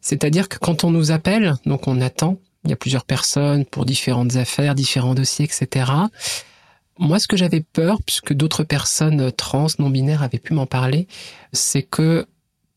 C'est-à-dire 0.00 0.48
que 0.48 0.56
quand 0.56 0.84
on 0.84 0.92
nous 0.92 1.10
appelle, 1.10 1.56
donc 1.66 1.88
on 1.88 2.00
attend, 2.00 2.38
il 2.64 2.70
y 2.70 2.72
a 2.72 2.76
plusieurs 2.76 3.04
personnes 3.04 3.64
pour 3.64 3.84
différentes 3.84 4.36
affaires, 4.36 4.76
différents 4.76 5.16
dossiers, 5.16 5.46
etc. 5.46 5.90
Moi, 6.96 7.18
ce 7.18 7.26
que 7.26 7.36
j'avais 7.36 7.60
peur, 7.60 7.98
puisque 8.06 8.32
d'autres 8.32 8.62
personnes 8.62 9.32
trans, 9.32 9.66
non-binaires 9.80 10.22
avaient 10.22 10.38
pu 10.38 10.54
m'en 10.54 10.66
parler, 10.66 11.08
c'est 11.52 11.82
que 11.82 12.26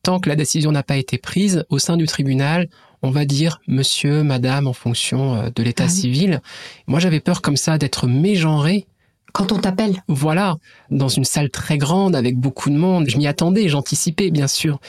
tant 0.01 0.19
que 0.19 0.27
la 0.27 0.35
décision 0.35 0.71
n'a 0.71 0.81
pas 0.81 0.97
été 0.97 1.19
prise, 1.19 1.65
au 1.69 1.77
sein 1.77 1.97
du 1.97 2.07
tribunal, 2.07 2.67
on 3.03 3.11
va 3.11 3.25
dire 3.25 3.61
monsieur, 3.67 4.23
madame, 4.23 4.65
en 4.65 4.73
fonction 4.73 5.35
euh, 5.35 5.49
de 5.53 5.61
l'état 5.61 5.83
ah 5.85 5.89
civil. 5.89 6.41
Moi, 6.87 6.99
j'avais 6.99 7.19
peur 7.19 7.43
comme 7.43 7.57
ça 7.57 7.77
d'être 7.77 8.07
mégenré 8.07 8.87
quand 9.34 9.51
on 9.51 9.59
t'appelle. 9.59 10.03
Voilà, 10.07 10.57
dans 10.89 11.07
une 11.07 11.25
salle 11.25 11.49
très 11.49 11.77
grande 11.77 12.15
avec 12.15 12.38
beaucoup 12.38 12.69
de 12.69 12.77
monde. 12.77 13.09
Je 13.09 13.17
m'y 13.17 13.27
attendais, 13.27 13.69
j'anticipais 13.69 14.32
bien 14.32 14.47
sûr. 14.47 14.79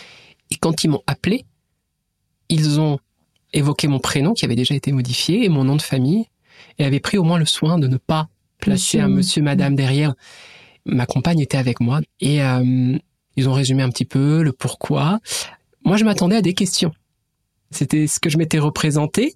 Et 0.50 0.56
quand 0.56 0.84
ils 0.84 0.88
m'ont 0.88 1.02
appelé, 1.06 1.44
ils 2.48 2.80
ont 2.80 2.98
évoqué 3.52 3.88
mon 3.88 3.98
prénom 3.98 4.32
qui 4.32 4.44
avait 4.44 4.56
déjà 4.56 4.74
été 4.74 4.92
modifié 4.92 5.44
et 5.44 5.48
mon 5.48 5.64
nom 5.64 5.76
de 5.76 5.82
famille 5.82 6.26
et 6.78 6.84
avaient 6.84 7.00
pris 7.00 7.18
au 7.18 7.24
moins 7.24 7.38
le 7.38 7.46
soin 7.46 7.78
de 7.78 7.86
ne 7.86 7.96
pas 7.96 8.28
placer 8.58 9.00
un 9.00 9.08
monsieur, 9.08 9.42
madame 9.42 9.74
derrière. 9.74 10.14
Ma 10.84 11.06
compagne 11.06 11.40
était 11.40 11.58
avec 11.58 11.80
moi 11.80 12.00
et 12.20 12.42
euh, 12.42 12.98
ils 13.36 13.48
ont 13.48 13.52
résumé 13.52 13.82
un 13.82 13.90
petit 13.90 14.04
peu 14.04 14.42
le 14.42 14.52
pourquoi. 14.52 15.20
Moi, 15.84 15.96
je 15.96 16.04
m'attendais 16.04 16.36
à 16.36 16.42
des 16.42 16.54
questions. 16.54 16.92
C'était 17.70 18.06
ce 18.06 18.20
que 18.20 18.28
je 18.28 18.38
m'étais 18.38 18.58
représenté. 18.58 19.34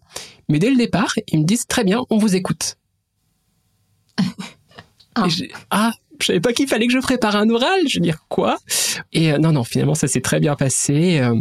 Mais 0.48 0.58
dès 0.58 0.70
le 0.70 0.76
départ, 0.76 1.14
ils 1.28 1.40
me 1.40 1.44
disent 1.44 1.66
très 1.66 1.84
bien, 1.84 2.02
on 2.10 2.18
vous 2.18 2.36
écoute. 2.36 2.76
Ah. 5.16 5.26
ah, 5.70 5.92
je 6.20 6.26
savais 6.26 6.40
pas 6.40 6.52
qu'il 6.52 6.66
fallait 6.68 6.86
que 6.86 6.92
je 6.92 6.98
prépare 6.98 7.36
un 7.36 7.48
oral. 7.50 7.80
Je 7.88 7.98
veux 7.98 8.02
dire 8.02 8.24
quoi? 8.28 8.58
Et 9.12 9.32
euh, 9.32 9.38
non, 9.38 9.52
non, 9.52 9.64
finalement, 9.64 9.94
ça 9.94 10.08
s'est 10.08 10.20
très 10.20 10.40
bien 10.40 10.54
passé. 10.56 11.18
Euh, 11.20 11.34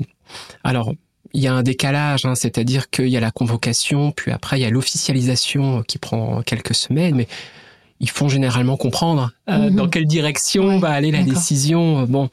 alors, 0.63 0.93
il 1.33 1.41
y 1.41 1.47
a 1.47 1.53
un 1.53 1.63
décalage, 1.63 2.25
hein, 2.25 2.35
c'est-à-dire 2.35 2.89
qu'il 2.89 3.07
y 3.09 3.17
a 3.17 3.19
la 3.19 3.31
convocation, 3.31 4.11
puis 4.11 4.31
après 4.31 4.57
il 4.57 4.61
y 4.61 4.65
a 4.65 4.69
l'officialisation 4.69 5.83
qui 5.83 5.97
prend 5.97 6.41
quelques 6.43 6.75
semaines, 6.75 7.15
mais 7.15 7.27
ils 7.99 8.09
font 8.09 8.29
généralement 8.29 8.77
comprendre 8.77 9.31
euh, 9.49 9.69
Mhm. 9.69 9.75
dans 9.75 9.89
quelle 9.89 10.05
direction 10.05 10.67
Ouais, 10.67 10.79
va 10.79 10.89
aller 10.91 11.11
la 11.11 11.23
décision. 11.23 12.03
Bon, 12.03 12.29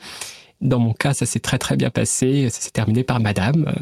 dans 0.61 0.79
mon 0.79 0.93
cas, 0.93 1.15
ça 1.15 1.27
s'est 1.27 1.41
très 1.41 1.59
très 1.59 1.77
bien 1.77 1.91
passé. 1.91 2.49
Ça 2.51 2.61
s'est 2.61 2.71
terminé 2.71 3.03
par 3.03 3.19
Madame. 3.21 3.73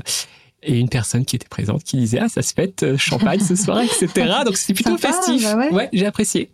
Et 0.62 0.78
une 0.78 0.88
personne 0.90 1.24
qui 1.24 1.36
était 1.36 1.48
présente 1.48 1.82
qui 1.84 1.96
disait 1.96 2.18
ah 2.20 2.28
ça 2.28 2.42
se 2.42 2.52
fête 2.52 2.94
champagne 2.98 3.40
ce 3.40 3.56
soir 3.56 3.80
etc 3.80 4.28
donc 4.44 4.58
c'était 4.58 4.74
plutôt 4.74 4.98
Sympa, 4.98 5.14
festif 5.14 5.42
bah 5.42 5.68
ouais. 5.72 5.88
j'ai 5.94 6.04
apprécié 6.04 6.50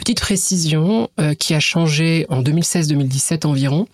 petite 0.00 0.20
précision 0.20 1.10
euh, 1.20 1.34
qui 1.34 1.52
a 1.52 1.60
changé 1.60 2.24
en 2.30 2.42
2016-2017 2.42 3.46
environ 3.46 3.86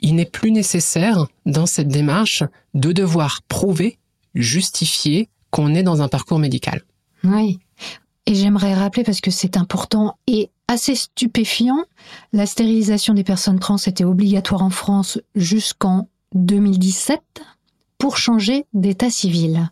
il 0.00 0.16
n'est 0.16 0.26
plus 0.26 0.50
nécessaire 0.50 1.28
dans 1.46 1.64
cette 1.64 1.88
démarche 1.88 2.42
de 2.74 2.92
devoir 2.92 3.40
prouver 3.48 3.98
justifier 4.34 5.28
qu'on 5.50 5.74
est 5.74 5.84
dans 5.84 6.02
un 6.02 6.08
parcours 6.08 6.40
médical 6.40 6.82
Oui. 7.22 7.60
Et 8.26 8.34
j'aimerais 8.34 8.74
rappeler, 8.74 9.04
parce 9.04 9.20
que 9.20 9.30
c'est 9.30 9.56
important 9.56 10.18
et 10.26 10.50
assez 10.66 10.94
stupéfiant, 10.94 11.84
la 12.32 12.46
stérilisation 12.46 13.14
des 13.14 13.22
personnes 13.22 13.60
trans 13.60 13.76
était 13.76 14.04
obligatoire 14.04 14.62
en 14.62 14.70
France 14.70 15.20
jusqu'en 15.36 16.08
2017 16.34 17.20
pour 17.98 18.16
changer 18.16 18.66
d'état 18.72 19.10
civil. 19.10 19.70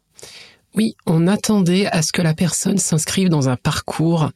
Oui, 0.75 0.97
on 1.07 1.27
attendait 1.27 1.87
à 1.87 2.03
ce 2.03 2.13
que 2.13 2.23
la 2.23 2.35
personne 2.35 2.79
s'inscrive 2.79 3.29
dans 3.29 3.49
un 3.49 3.57
parcours, 3.57 4.31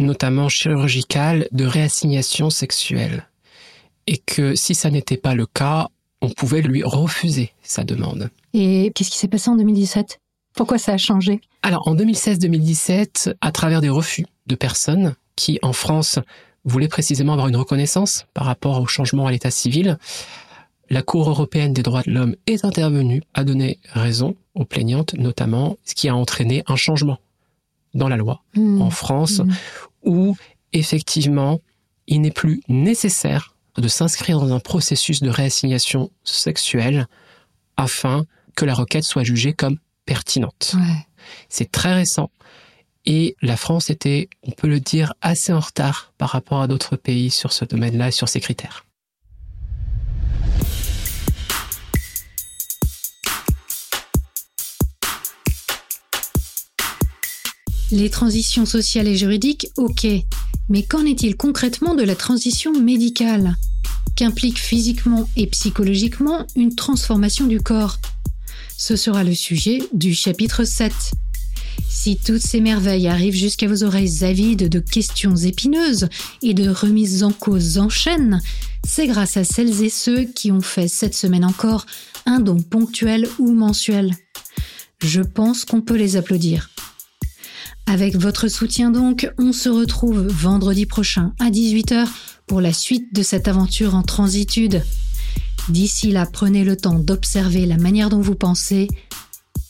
notamment 0.00 0.48
chirurgical, 0.48 1.46
de 1.52 1.64
réassignation 1.64 2.50
sexuelle. 2.50 3.26
Et 4.06 4.16
que 4.18 4.54
si 4.56 4.74
ça 4.74 4.90
n'était 4.90 5.16
pas 5.16 5.34
le 5.34 5.46
cas, 5.46 5.88
on 6.20 6.30
pouvait 6.30 6.62
lui 6.62 6.82
refuser 6.82 7.52
sa 7.62 7.84
demande. 7.84 8.30
Et 8.52 8.90
qu'est-ce 8.94 9.10
qui 9.10 9.18
s'est 9.18 9.28
passé 9.28 9.48
en 9.50 9.56
2017 9.56 10.20
Pourquoi 10.54 10.78
ça 10.78 10.92
a 10.92 10.96
changé? 10.98 11.40
Alors, 11.62 11.86
en 11.86 11.94
2016-2017, 11.94 13.34
à 13.40 13.52
travers 13.52 13.80
des 13.80 13.88
refus 13.88 14.26
de 14.46 14.54
personnes 14.54 15.14
qui, 15.36 15.58
en 15.62 15.72
France, 15.72 16.18
voulaient 16.64 16.88
précisément 16.88 17.32
avoir 17.32 17.48
une 17.48 17.56
reconnaissance 17.56 18.26
par 18.34 18.46
rapport 18.46 18.80
au 18.80 18.86
changement 18.86 19.26
à 19.26 19.30
l'état 19.30 19.50
civil, 19.50 19.98
la 20.88 21.02
Cour 21.02 21.28
européenne 21.30 21.72
des 21.72 21.82
droits 21.82 22.02
de 22.02 22.10
l'homme 22.10 22.34
est 22.46 22.64
intervenue, 22.64 23.22
a 23.34 23.44
donné 23.44 23.78
raison 23.92 24.34
aux 24.54 24.64
plaignantes, 24.64 25.14
notamment, 25.14 25.76
ce 25.84 25.94
qui 25.94 26.08
a 26.08 26.16
entraîné 26.16 26.64
un 26.66 26.76
changement 26.76 27.18
dans 27.94 28.08
la 28.08 28.16
loi 28.16 28.42
Hmm. 28.56 28.82
en 28.82 28.90
France, 28.90 29.38
Mhm. 29.40 29.54
Où 30.04 30.36
effectivement, 30.72 31.60
il 32.06 32.20
n'est 32.20 32.30
plus 32.30 32.60
nécessaire 32.68 33.54
de 33.76 33.88
s'inscrire 33.88 34.40
dans 34.40 34.52
un 34.52 34.60
processus 34.60 35.22
de 35.22 35.30
réassignation 35.30 36.10
sexuelle 36.24 37.06
afin 37.76 38.24
que 38.56 38.64
la 38.64 38.74
requête 38.74 39.04
soit 39.04 39.24
jugée 39.24 39.52
comme 39.52 39.78
pertinente. 40.04 40.74
Ouais. 40.76 41.06
C'est 41.48 41.70
très 41.70 41.94
récent. 41.94 42.30
Et 43.06 43.36
la 43.40 43.56
France 43.56 43.88
était, 43.88 44.28
on 44.42 44.50
peut 44.50 44.68
le 44.68 44.80
dire, 44.80 45.14
assez 45.22 45.52
en 45.52 45.60
retard 45.60 46.12
par 46.18 46.30
rapport 46.30 46.60
à 46.60 46.66
d'autres 46.66 46.96
pays 46.96 47.30
sur 47.30 47.52
ce 47.52 47.64
domaine-là 47.64 48.08
et 48.08 48.12
sur 48.12 48.28
ces 48.28 48.40
critères. 48.40 48.84
Les 57.92 58.08
transitions 58.08 58.66
sociales 58.66 59.08
et 59.08 59.16
juridiques, 59.16 59.68
ok. 59.76 60.06
Mais 60.68 60.84
qu'en 60.84 61.04
est-il 61.04 61.36
concrètement 61.36 61.96
de 61.96 62.04
la 62.04 62.14
transition 62.14 62.72
médicale 62.80 63.56
Qu'implique 64.14 64.58
physiquement 64.58 65.28
et 65.36 65.48
psychologiquement 65.48 66.46
une 66.54 66.76
transformation 66.76 67.46
du 67.46 67.60
corps? 67.60 67.98
Ce 68.76 68.94
sera 68.94 69.24
le 69.24 69.34
sujet 69.34 69.80
du 69.92 70.14
chapitre 70.14 70.62
7. 70.62 70.92
Si 71.88 72.16
toutes 72.16 72.46
ces 72.46 72.60
merveilles 72.60 73.08
arrivent 73.08 73.34
jusqu'à 73.34 73.66
vos 73.66 73.82
oreilles 73.82 74.24
avides 74.24 74.68
de 74.68 74.78
questions 74.78 75.34
épineuses 75.34 76.08
et 76.42 76.54
de 76.54 76.70
remises 76.70 77.24
en 77.24 77.32
cause 77.32 77.78
en 77.78 77.88
chaîne, 77.88 78.40
c'est 78.86 79.08
grâce 79.08 79.36
à 79.36 79.42
celles 79.42 79.82
et 79.82 79.90
ceux 79.90 80.24
qui 80.24 80.52
ont 80.52 80.60
fait 80.60 80.88
cette 80.88 81.14
semaine 81.14 81.44
encore 81.44 81.86
un 82.24 82.38
don 82.38 82.62
ponctuel 82.62 83.28
ou 83.40 83.52
mensuel. 83.52 84.14
Je 85.02 85.22
pense 85.22 85.64
qu'on 85.64 85.80
peut 85.80 85.96
les 85.96 86.16
applaudir. 86.16 86.70
Avec 87.90 88.14
votre 88.14 88.46
soutien 88.46 88.92
donc, 88.92 89.28
on 89.36 89.52
se 89.52 89.68
retrouve 89.68 90.24
vendredi 90.28 90.86
prochain 90.86 91.34
à 91.40 91.50
18h 91.50 92.06
pour 92.46 92.60
la 92.60 92.72
suite 92.72 93.12
de 93.12 93.24
cette 93.24 93.48
aventure 93.48 93.96
en 93.96 94.02
transitude. 94.02 94.84
D'ici 95.68 96.12
là, 96.12 96.24
prenez 96.24 96.62
le 96.62 96.76
temps 96.76 97.00
d'observer 97.00 97.66
la 97.66 97.78
manière 97.78 98.08
dont 98.08 98.20
vous 98.20 98.36
pensez 98.36 98.86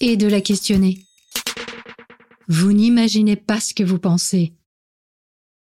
et 0.02 0.18
de 0.18 0.26
la 0.26 0.42
questionner. 0.42 0.98
Vous 2.46 2.74
n'imaginez 2.74 3.36
pas 3.36 3.58
ce 3.58 3.72
que 3.72 3.84
vous 3.84 3.98
pensez. 3.98 4.52